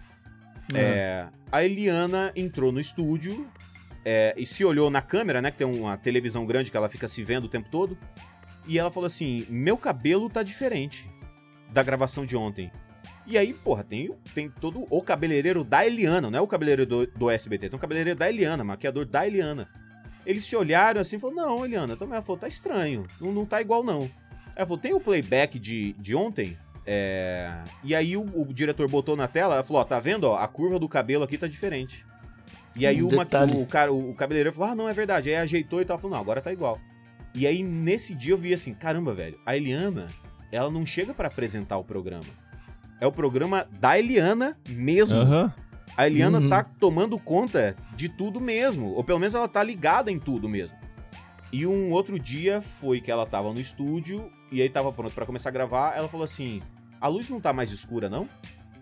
É, 0.73 1.27
a 1.51 1.63
Eliana 1.63 2.31
entrou 2.35 2.71
no 2.71 2.79
estúdio 2.79 3.47
é, 4.05 4.33
e 4.37 4.45
se 4.45 4.65
olhou 4.65 4.89
na 4.89 5.01
câmera, 5.01 5.41
né? 5.41 5.51
Que 5.51 5.57
tem 5.57 5.67
uma 5.67 5.97
televisão 5.97 6.45
grande 6.45 6.69
que 6.69 6.77
ela 6.77 6.89
fica 6.89 7.07
se 7.07 7.23
vendo 7.23 7.45
o 7.45 7.49
tempo 7.49 7.69
todo. 7.69 7.97
E 8.67 8.77
ela 8.77 8.91
falou 8.91 9.07
assim: 9.07 9.45
Meu 9.49 9.77
cabelo 9.77 10.29
tá 10.29 10.43
diferente 10.43 11.09
da 11.69 11.83
gravação 11.83 12.25
de 12.25 12.35
ontem. 12.35 12.71
E 13.25 13.37
aí, 13.37 13.53
porra, 13.53 13.83
tem, 13.83 14.13
tem 14.35 14.49
todo 14.49 14.85
o 14.89 15.01
cabeleireiro 15.01 15.63
da 15.63 15.85
Eliana, 15.85 16.29
não 16.29 16.39
é 16.39 16.41
o 16.41 16.47
cabeleireiro 16.47 16.89
do, 16.89 17.07
do 17.07 17.29
SBT, 17.29 17.69
tem 17.69 17.77
um 17.77 17.79
cabeleireiro 17.79 18.19
da 18.19 18.27
Eliana, 18.27 18.63
maquiador 18.63 19.05
da 19.05 19.25
Eliana. 19.25 19.69
Eles 20.25 20.43
se 20.43 20.55
olharam 20.55 20.99
assim 20.99 21.15
e 21.15 21.19
falaram: 21.19 21.57
Não, 21.57 21.65
Eliana, 21.65 21.95
também. 21.95 22.15
Ela 22.15 22.21
falou: 22.21 22.39
Tá 22.39 22.47
estranho, 22.47 23.05
não, 23.19 23.31
não 23.31 23.45
tá 23.45 23.61
igual 23.61 23.83
não. 23.83 24.09
Ela 24.55 24.65
falou: 24.65 24.77
Tem 24.77 24.93
o 24.93 24.99
playback 24.99 25.57
de, 25.57 25.93
de 25.93 26.15
ontem? 26.15 26.57
É... 26.85 27.63
E 27.83 27.95
aí 27.95 28.17
o, 28.17 28.21
o 28.21 28.53
diretor 28.53 28.89
botou 28.89 29.15
na 29.15 29.27
tela, 29.27 29.55
ela 29.55 29.63
falou: 29.63 29.81
Ó, 29.81 29.85
tá 29.85 29.99
vendo? 29.99 30.25
Ó, 30.25 30.37
a 30.37 30.47
curva 30.47 30.77
do 30.77 30.89
cabelo 30.89 31.23
aqui 31.23 31.37
tá 31.37 31.47
diferente. 31.47 32.05
E 32.75 32.87
aí 32.87 33.03
Um 33.03 33.07
detalhe. 33.07 33.55
o, 33.55 33.65
cara, 33.65 33.93
o, 33.93 34.13
cabeleireiro 34.15 34.55
falou: 34.55 34.71
Ah, 34.71 34.75
não, 34.75 34.89
é 34.89 34.93
verdade. 34.93 35.29
Aí 35.29 35.35
ajeitou 35.35 35.81
e 35.81 35.85
tal. 35.85 35.97
Falou: 35.97 36.15
Não, 36.15 36.21
agora 36.21 36.41
tá 36.41 36.51
igual. 36.51 36.79
E 37.35 37.45
aí 37.47 37.61
nesse 37.63 38.13
dia 38.15 38.33
eu 38.33 38.37
vi 38.37 38.53
assim: 38.53 38.73
Caramba, 38.73 39.13
velho, 39.13 39.39
a 39.45 39.55
Eliana, 39.55 40.07
ela 40.51 40.69
não 40.71 40.85
chega 40.85 41.13
pra 41.13 41.27
apresentar 41.27 41.77
o 41.77 41.83
programa. 41.83 42.25
É 42.99 43.05
o 43.07 43.11
programa 43.11 43.67
da 43.79 43.97
Eliana 43.99 44.57
mesmo. 44.69 45.17
Aham. 45.19 45.53
A 45.95 46.07
Eliana 46.07 46.39
Uhum. 46.39 46.49
tá 46.49 46.63
tomando 46.63 47.19
conta 47.19 47.75
de 47.95 48.09
tudo 48.09 48.41
mesmo. 48.41 48.93
Ou 48.93 49.03
pelo 49.03 49.19
menos 49.19 49.35
ela 49.35 49.47
tá 49.47 49.61
ligada 49.61 50.09
em 50.11 50.17
tudo 50.17 50.49
mesmo. 50.49 50.75
E 51.51 51.67
um 51.67 51.91
outro 51.91 52.17
dia 52.17 52.61
foi 52.61 52.99
que 52.99 53.11
ela 53.11 53.27
tava 53.27 53.53
no 53.53 53.59
estúdio 53.59 54.31
e 54.51 54.59
aí 54.61 54.69
tava 54.69 54.91
pronto 54.91 55.13
pra 55.13 55.23
começar 55.25 55.49
a 55.49 55.51
gravar. 55.51 55.95
Ela 55.95 56.07
falou 56.09 56.23
assim: 56.23 56.61
A 56.99 57.07
luz 57.07 57.29
não 57.29 57.39
tá 57.39 57.53
mais 57.53 57.71
escura, 57.71 58.09
não? 58.09 58.27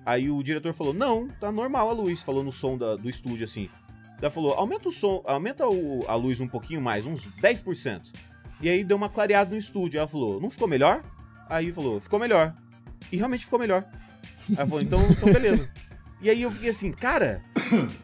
Aí 0.06 0.30
o 0.30 0.42
diretor 0.42 0.74
falou: 0.74 0.94
Não, 0.94 1.28
tá 1.28 1.52
normal 1.52 1.90
a 1.90 1.94
luz. 1.94 2.22
Falou 2.24 2.44
no 2.44 2.52
som 2.52 2.78
da- 2.78 2.96
do 2.96 3.10
estúdio 3.10 3.44
assim. 3.44 3.68
Ela 4.22 4.32
falou: 4.32 4.54
Aumenta 4.54 4.88
o 4.90 4.92
som, 4.92 5.22
aumenta 5.26 5.68
o- 5.68 6.06
a 6.08 6.16
luz 6.16 6.40
um 6.40 6.48
pouquinho 6.48 6.82
mais, 6.82 7.06
uns 7.06 7.28
10%. 7.42 8.12
E 8.62 8.70
aí 8.70 8.84
deu 8.84 8.96
uma 8.96 9.10
clareada 9.10 9.50
no 9.52 9.58
estúdio. 9.58 9.98
Ela 9.98 10.08
falou: 10.08 10.40
Não 10.40 10.50
ficou 10.50 10.68
melhor? 10.68 11.04
Aí 11.50 11.72
falou: 11.72 12.00
Ficou 12.00 12.20
melhor. 12.20 12.54
E 13.12 13.18
realmente 13.18 13.46
ficou 13.46 13.60
melhor. 13.60 13.86
Aí 14.50 14.56
ela 14.58 14.66
falou: 14.68 14.82
Então, 14.82 15.00
então 15.10 15.32
beleza. 15.34 15.70
E 16.22 16.30
aí 16.30 16.44
eu 16.44 16.52
fiquei 16.52 16.70
assim, 16.70 16.92
cara, 16.92 17.42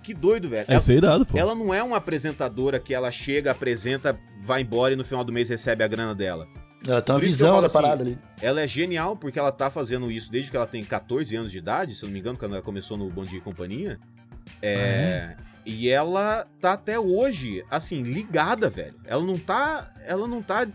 que 0.01 0.11
doido, 0.11 0.49
velho. 0.49 0.65
É, 0.67 0.75
é 0.75 0.91
irado, 0.95 1.23
pô. 1.23 1.37
Ela 1.37 1.53
não 1.53 1.71
é 1.71 1.83
uma 1.83 1.97
apresentadora 1.97 2.79
que 2.79 2.91
ela 2.91 3.11
chega, 3.11 3.51
apresenta, 3.51 4.19
vai 4.41 4.61
embora 4.61 4.93
e 4.93 4.97
no 4.97 5.05
final 5.05 5.23
do 5.23 5.31
mês 5.31 5.49
recebe 5.49 5.83
a 5.83 5.87
grana 5.87 6.15
dela. 6.15 6.47
Ela 6.87 6.99
tem 6.99 7.13
uma 7.13 7.21
visão 7.21 7.59
da 7.61 7.67
assim, 7.67 7.73
parada 7.73 8.01
ali. 8.03 8.17
Ela 8.41 8.61
é 8.61 8.67
genial 8.67 9.15
porque 9.15 9.37
ela 9.37 9.51
tá 9.51 9.69
fazendo 9.69 10.09
isso 10.11 10.31
desde 10.31 10.49
que 10.49 10.57
ela 10.57 10.65
tem 10.65 10.81
14 10.83 11.35
anos 11.35 11.51
de 11.51 11.59
idade, 11.59 11.93
se 11.93 12.03
eu 12.03 12.07
não 12.07 12.13
me 12.13 12.19
engano, 12.19 12.39
quando 12.39 12.53
ela 12.53 12.61
começou 12.63 12.97
no 12.97 13.07
Bom 13.07 13.21
Dia 13.21 13.37
e 13.37 13.41
Companhia. 13.41 13.99
É, 14.63 15.35
E 15.67 15.89
ela 15.89 16.47
tá 16.61 16.73
até 16.73 16.97
hoje, 16.99 17.63
assim, 17.69 18.01
ligada, 18.01 18.69
velho. 18.69 18.95
Ela 19.05 19.21
não 19.23 19.35
tá. 19.37 19.91
Ela 20.05 20.27
não 20.27 20.41
tá 20.41 20.65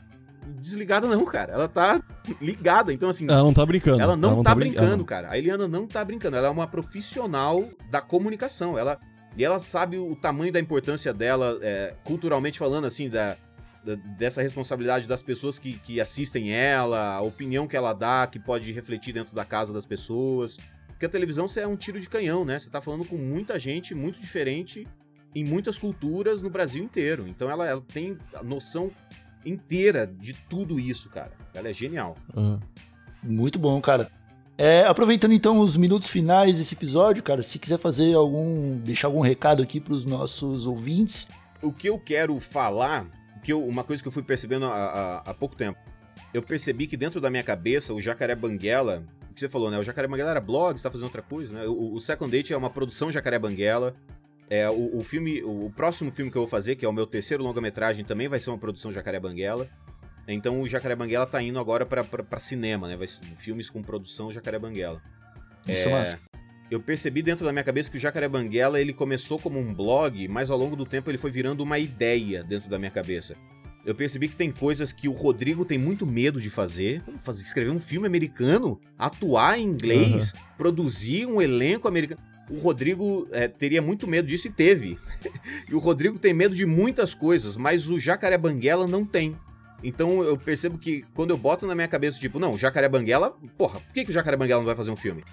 desligada, 0.61 1.07
não, 1.09 1.25
cara. 1.25 1.53
Ela 1.53 1.69
tá 1.69 2.03
ligada. 2.41 2.93
Então, 2.93 3.09
assim, 3.09 3.25
Ela 3.31 3.43
não 3.43 3.53
tá 3.55 3.65
brincando. 3.65 4.01
ela 4.03 4.17
não, 4.17 4.43
tá, 4.43 4.55
brin- 4.55 4.67
brincando, 4.69 4.93
ela 4.95 5.05
cara. 5.05 5.31
A 5.31 5.39
Eliana 5.39 5.67
não 5.69 5.87
tá 5.87 6.05
brincando. 6.05 6.37
Ela 6.37 6.49
é 6.49 6.51
uma 6.51 6.67
profissional 6.67 7.65
da 7.91 8.01
comunicação. 8.01 8.79
Ela, 8.79 8.99
e 9.37 9.45
ela 9.45 9.59
sabe 9.59 9.97
o 9.99 10.15
tamanho 10.15 10.53
da 10.53 10.61
importância 10.61 11.13
dela, 11.15 11.59
é, 11.63 11.95
culturalmente 12.05 12.59
falando, 12.59 12.85
assim, 12.87 13.09
da, 13.09 13.37
da- 13.85 13.95
dessa 14.19 14.43
responsabilidade 14.43 15.09
das 15.09 15.23
pessoas 15.23 15.59
que, 15.59 15.75
que 15.79 16.01
assistem 16.01 16.53
ela, 16.53 17.15
a 17.15 17.21
opinião 17.23 17.67
que 17.67 17.77
ela 17.77 17.93
dá, 17.93 18.27
que 18.27 18.39
pode 18.39 18.73
refletir 18.73 19.13
dentro 19.15 19.35
da 19.35 19.45
casa 19.45 19.73
das 19.73 19.87
pessoas. 19.87 20.59
Porque 21.03 21.07
a 21.09 21.19
televisão 21.19 21.49
você 21.49 21.59
é 21.63 21.67
um 21.67 21.75
tiro 21.75 22.01
de 22.01 22.09
canhão, 22.09 22.45
né? 22.45 22.57
Você 22.57 22.71
tá 22.71 22.81
falando 22.81 23.05
com 23.05 23.17
muita 23.17 23.59
gente 23.59 23.93
muito 23.93 24.21
diferente 24.21 24.87
em 25.35 25.45
muitas 25.45 25.77
culturas 25.77 26.41
no 26.41 26.49
Brasil 26.49 26.85
inteiro. 26.85 27.27
Então 27.27 27.51
ela, 27.51 27.67
ela 27.69 27.81
tem 27.93 28.17
a 28.33 28.41
noção 28.41 28.89
inteira 29.45 30.07
de 30.07 30.33
tudo 30.33 30.79
isso, 30.79 31.11
cara. 31.11 31.33
Ela 31.55 31.71
é 31.71 31.73
genial. 31.73 32.17
Aham. 32.37 32.61
Muito 33.21 33.59
bom, 33.59 33.81
cara. 33.81 34.13
É, 34.57 34.85
aproveitando 34.85 35.33
então 35.33 35.59
os 35.59 35.77
minutos 35.77 36.07
finais 36.09 36.57
desse 36.59 36.77
episódio, 36.77 37.21
cara, 37.21 37.43
se 37.43 37.59
quiser 37.59 37.79
fazer 37.79 38.15
algum. 38.15 38.77
deixar 38.79 39.09
algum 39.09 39.23
recado 39.23 39.61
aqui 39.61 39.81
pros 39.81 40.05
nossos 40.05 40.69
ouvintes. 40.69 41.27
o 41.61 41.73
que 41.73 41.89
eu 41.89 41.99
quero 41.99 42.39
falar, 42.39 43.07
que 43.43 43.53
eu- 43.53 43.67
uma 43.67 43.83
coisa 43.83 44.01
que 44.01 44.09
eu 44.09 44.13
fui 44.13 44.23
percebendo 44.23 44.67
há, 44.67 44.69
há- 44.73 45.23
há 45.31 45.35
pouco 45.35 45.57
tempo, 45.57 45.81
eu 46.33 46.43
percebi 46.43 46.87
que 46.87 46.97
dentro 46.97 47.21
da 47.21 47.29
minha 47.29 47.43
cabeça 47.43 47.93
o 47.93 48.01
Jacaré 48.01 48.37
Banguela, 48.37 49.03
o 49.33 49.35
que 49.35 49.41
você 49.41 49.49
falou, 49.49 49.71
né? 49.71 49.79
O 49.79 49.83
Jacaré 49.83 50.07
Banguela 50.07 50.31
era 50.31 50.41
blog, 50.41 50.77
você 50.77 50.83
tá 50.83 50.91
fazendo 50.91 51.07
outra 51.07 51.23
coisa, 51.23 51.59
né? 51.59 51.67
O, 51.67 51.95
o 51.95 52.01
Second 52.01 52.31
Date 52.31 52.53
é 52.53 52.57
uma 52.57 52.71
produção 52.71 53.11
Jacaré 53.11 53.39
Banguela. 53.39 53.95
É, 54.51 54.69
o, 54.69 54.99
o 54.99 55.03
filme, 55.03 55.43
o, 55.43 55.67
o 55.67 55.71
próximo 55.71 56.11
filme 56.11 56.31
que 56.31 56.37
eu 56.37 56.43
vou 56.43 56.49
fazer, 56.49 56.77
que 56.77 56.85
é 56.85 56.89
o 56.89 56.93
meu 56.93 57.07
terceiro 57.07 57.43
longa-metragem, 57.43 58.05
também 58.05 58.29
vai 58.29 58.39
ser 58.39 58.51
uma 58.51 58.59
produção 58.59 58.93
Jacaré 58.93 59.19
Banguela. 59.19 59.69
Então 60.29 60.61
o 60.61 60.69
Jacaré 60.69 60.95
Banguela 60.95 61.27
tá 61.27 61.43
indo 61.43 61.59
agora 61.59 61.85
pra 61.87 62.39
cinema, 62.39 62.87
né? 62.87 62.97
Vai 62.97 63.07
filmes 63.07 63.71
com 63.71 63.83
produção 63.83 64.31
Jacaré 64.31 64.59
Banguela. 64.59 65.03
Isso 65.67 65.89
é 65.89 65.91
massa. 65.91 66.19
Eu 66.71 66.81
percebi 66.81 67.23
dentro 67.23 67.45
da 67.45 67.53
minha 67.53 67.65
cabeça 67.65 67.91
que 67.91 67.97
o 67.97 68.01
Jacaré 68.01 68.29
Banguela 68.29 68.81
ele 68.81 68.93
começou 68.93 69.39
como 69.39 69.59
um 69.59 69.75
blog, 69.75 70.29
mas 70.29 70.51
ao 70.51 70.59
longo 70.59 70.77
do 70.77 70.87
tempo 70.87 71.11
ele 71.11 71.19
foi 71.19 71.31
virando 71.31 71.63
uma 71.63 71.79
ideia 71.79 72.45
dentro 72.45 72.71
da 72.71 72.79
minha 72.79 72.91
cabeça. 72.91 73.37
Eu 73.85 73.95
percebi 73.95 74.29
que 74.29 74.37
tem 74.37 74.51
coisas 74.51 74.93
que 74.93 75.09
o 75.09 75.13
Rodrigo 75.13 75.65
tem 75.65 75.77
muito 75.77 76.07
medo 76.07 76.41
de 76.41 76.49
fazer, 76.49 77.03
como 77.03 77.19
fazer 77.19 77.45
escrever 77.45 77.71
um 77.71 77.81
filme 77.81 78.07
americano, 78.07 78.81
atuar 78.97 79.59
em 79.59 79.65
inglês, 79.65 80.35
produzir 80.57 81.27
um 81.27 81.43
elenco 81.43 81.89
americano. 81.89 82.21
O 82.49 82.59
Rodrigo 82.59 83.27
é, 83.33 83.49
teria 83.49 83.83
muito 83.83 84.07
medo 84.07 84.29
disso 84.29 84.47
e 84.47 84.53
teve. 84.53 84.97
e 85.69 85.75
o 85.75 85.79
Rodrigo 85.79 86.19
tem 86.19 86.33
medo 86.33 86.55
de 86.55 86.65
muitas 86.65 87.15
coisas, 87.15 87.57
mas 87.57 87.91
o 87.91 87.99
Jacaré 87.99 88.39
Banguela 88.39 88.87
não 88.87 89.05
tem. 89.05 89.37
Então 89.83 90.23
eu 90.23 90.39
percebo 90.39 90.79
que 90.79 91.05
quando 91.15 91.31
eu 91.31 91.37
boto 91.37 91.67
na 91.67 91.75
minha 91.75 91.89
cabeça, 91.89 92.21
tipo, 92.21 92.39
não, 92.39 92.57
Jacaré 92.57 92.89
Banguela, 92.89 93.37
porra, 93.59 93.81
por 93.81 93.93
que, 93.93 94.05
que 94.05 94.11
o 94.11 94.15
Jacaré 94.15 94.37
Banguela 94.37 94.61
não 94.61 94.67
vai 94.67 94.77
fazer 94.77 94.93
um 94.93 94.97
filme? 94.97 95.25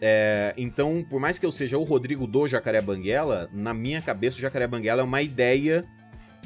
É, 0.00 0.54
então, 0.56 1.04
por 1.08 1.20
mais 1.20 1.38
que 1.38 1.44
eu 1.44 1.50
seja 1.50 1.76
o 1.76 1.82
Rodrigo 1.82 2.26
do 2.26 2.46
Jacaré 2.46 2.80
Banguela, 2.80 3.50
na 3.52 3.74
minha 3.74 4.00
cabeça 4.00 4.38
o 4.38 4.40
Jacaré 4.40 4.66
Banguela 4.68 5.02
é 5.02 5.04
uma 5.04 5.20
ideia 5.20 5.84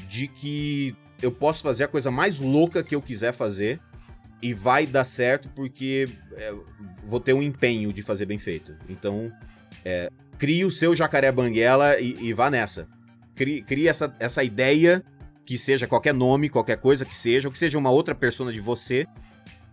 de 0.09 0.27
que 0.27 0.97
eu 1.23 1.31
posso 1.31 1.63
fazer 1.63 1.85
a 1.85 1.89
coisa 1.89 2.11
mais 2.11 2.41
louca 2.41 2.83
que 2.83 2.95
eu 2.95 3.01
quiser 3.01 3.33
fazer 3.33 3.81
e 4.43 4.53
vai 4.53 4.85
dar 4.85 5.05
certo 5.05 5.49
porque 5.51 6.09
é, 6.33 6.53
vou 7.07 7.21
ter 7.21 7.33
um 7.33 7.43
empenho 7.43 7.93
de 7.93 8.03
fazer 8.03 8.27
bem 8.27 8.39
feito. 8.39 8.75
Então, 8.89 9.33
é, 9.85 10.11
crie 10.37 10.65
o 10.65 10.71
seu 10.71 10.95
Jacaré 10.95 11.31
Banguela 11.31 11.99
e, 12.01 12.15
e 12.21 12.33
vá 12.33 12.51
nessa. 12.51 12.89
Crie, 13.37 13.63
crie 13.63 13.89
essa, 13.89 14.15
essa 14.19 14.43
ideia 14.43 15.03
que 15.45 15.57
seja 15.57 15.87
qualquer 15.87 16.13
nome, 16.13 16.49
qualquer 16.49 16.77
coisa 16.77 17.05
que 17.05 17.15
seja, 17.15 17.49
ou 17.49 17.53
que 17.53 17.59
seja 17.59 17.79
uma 17.79 17.91
outra 17.91 18.15
persona 18.15 18.53
de 18.53 18.61
você 18.61 19.07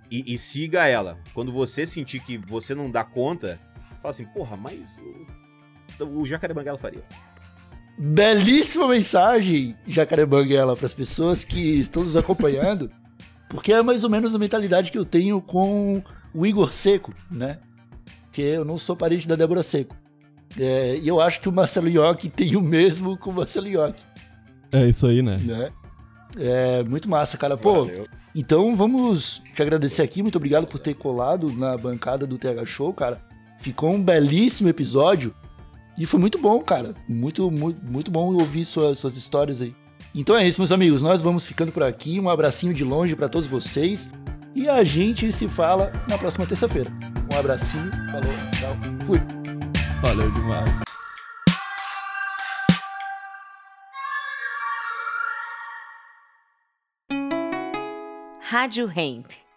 e, 0.10 0.34
e 0.34 0.38
siga 0.38 0.88
ela. 0.88 1.18
Quando 1.34 1.52
você 1.52 1.86
sentir 1.86 2.20
que 2.20 2.38
você 2.38 2.76
não 2.76 2.90
dá 2.90 3.04
conta, 3.04 3.60
fala 4.02 4.12
assim, 4.12 4.26
porra, 4.26 4.56
mas 4.56 5.00
o, 6.00 6.20
o 6.20 6.26
Jacaré 6.26 6.54
Banguela 6.54 6.78
faria. 6.78 7.04
Belíssima 8.02 8.88
mensagem, 8.88 9.76
Jacaré 9.86 10.26
Banguela, 10.26 10.74
para 10.76 10.86
as 10.86 10.94
pessoas 10.94 11.44
que 11.44 11.60
estão 11.60 12.02
nos 12.04 12.16
acompanhando, 12.16 12.90
porque 13.50 13.74
é 13.74 13.82
mais 13.82 14.06
ou 14.06 14.10
menos 14.10 14.34
a 14.34 14.40
mentalidade 14.40 14.90
que 14.90 14.98
eu 14.98 15.04
tenho 15.04 15.42
com 15.42 16.02
o 16.34 16.46
Igor 16.46 16.72
Seco, 16.72 17.14
né? 17.30 17.60
Porque 18.24 18.42
eu 18.42 18.64
não 18.64 18.78
sou 18.78 18.96
parente 18.96 19.28
da 19.28 19.36
Débora 19.36 19.62
Seco. 19.62 19.96
É, 20.58 20.98
e 20.98 21.08
eu 21.08 21.20
acho 21.20 21.42
que 21.42 21.50
o 21.50 21.52
Marcelo 21.52 21.90
Iocchi 21.90 22.30
tem 22.30 22.56
o 22.56 22.62
mesmo 22.62 23.18
com 23.18 23.32
o 23.32 23.34
Marcelo 23.34 23.68
Iocchi, 23.68 24.06
É 24.72 24.88
isso 24.88 25.06
aí, 25.06 25.22
né? 25.22 25.38
né? 25.42 25.70
É 26.38 26.84
muito 26.84 27.10
massa, 27.10 27.38
cara. 27.38 27.58
Pô, 27.58 27.86
Valeu. 27.86 28.08
então 28.34 28.76
vamos 28.76 29.42
te 29.54 29.62
agradecer 29.62 30.02
aqui. 30.04 30.22
Muito 30.22 30.38
obrigado 30.38 30.68
por 30.68 30.80
ter 30.80 30.94
colado 30.94 31.52
na 31.52 31.76
bancada 31.78 32.26
do 32.26 32.38
TH 32.38 32.66
Show, 32.66 32.94
cara. 32.94 33.22
Ficou 33.58 33.92
um 33.92 34.02
belíssimo 34.02 34.70
episódio. 34.70 35.34
E 36.00 36.06
foi 36.06 36.20
muito 36.20 36.40
bom, 36.40 36.62
cara. 36.62 36.96
Muito, 37.08 37.52
muito, 37.52 37.86
muito 37.86 38.10
bom 38.10 38.34
ouvir 38.34 38.64
suas, 38.64 38.98
suas 39.00 39.18
histórias 39.18 39.62
aí. 39.62 39.76
Então 40.16 40.36
é 40.36 40.48
isso, 40.48 40.60
meus 40.62 40.72
amigos. 40.72 41.02
Nós 41.02 41.22
vamos 41.22 41.46
ficando 41.46 41.72
por 41.72 41.84
aqui. 41.84 42.20
Um 42.20 42.30
abracinho 42.30 42.74
de 42.74 42.84
longe 42.86 43.16
para 43.16 43.28
todos 43.28 43.48
vocês. 43.48 44.12
E 44.56 44.68
a 44.70 44.84
gente 44.84 45.32
se 45.32 45.48
fala 45.48 45.92
na 46.08 46.18
próxima 46.18 46.46
terça-feira. 46.46 46.90
Um 47.32 47.38
abracinho, 47.38 47.92
falou, 48.10 48.34
tchau, 48.58 49.06
fui. 49.06 49.20
Valeu 50.02 50.32
demais. 50.32 50.90
Rádio 58.42 58.92
Hemp. 58.96 59.49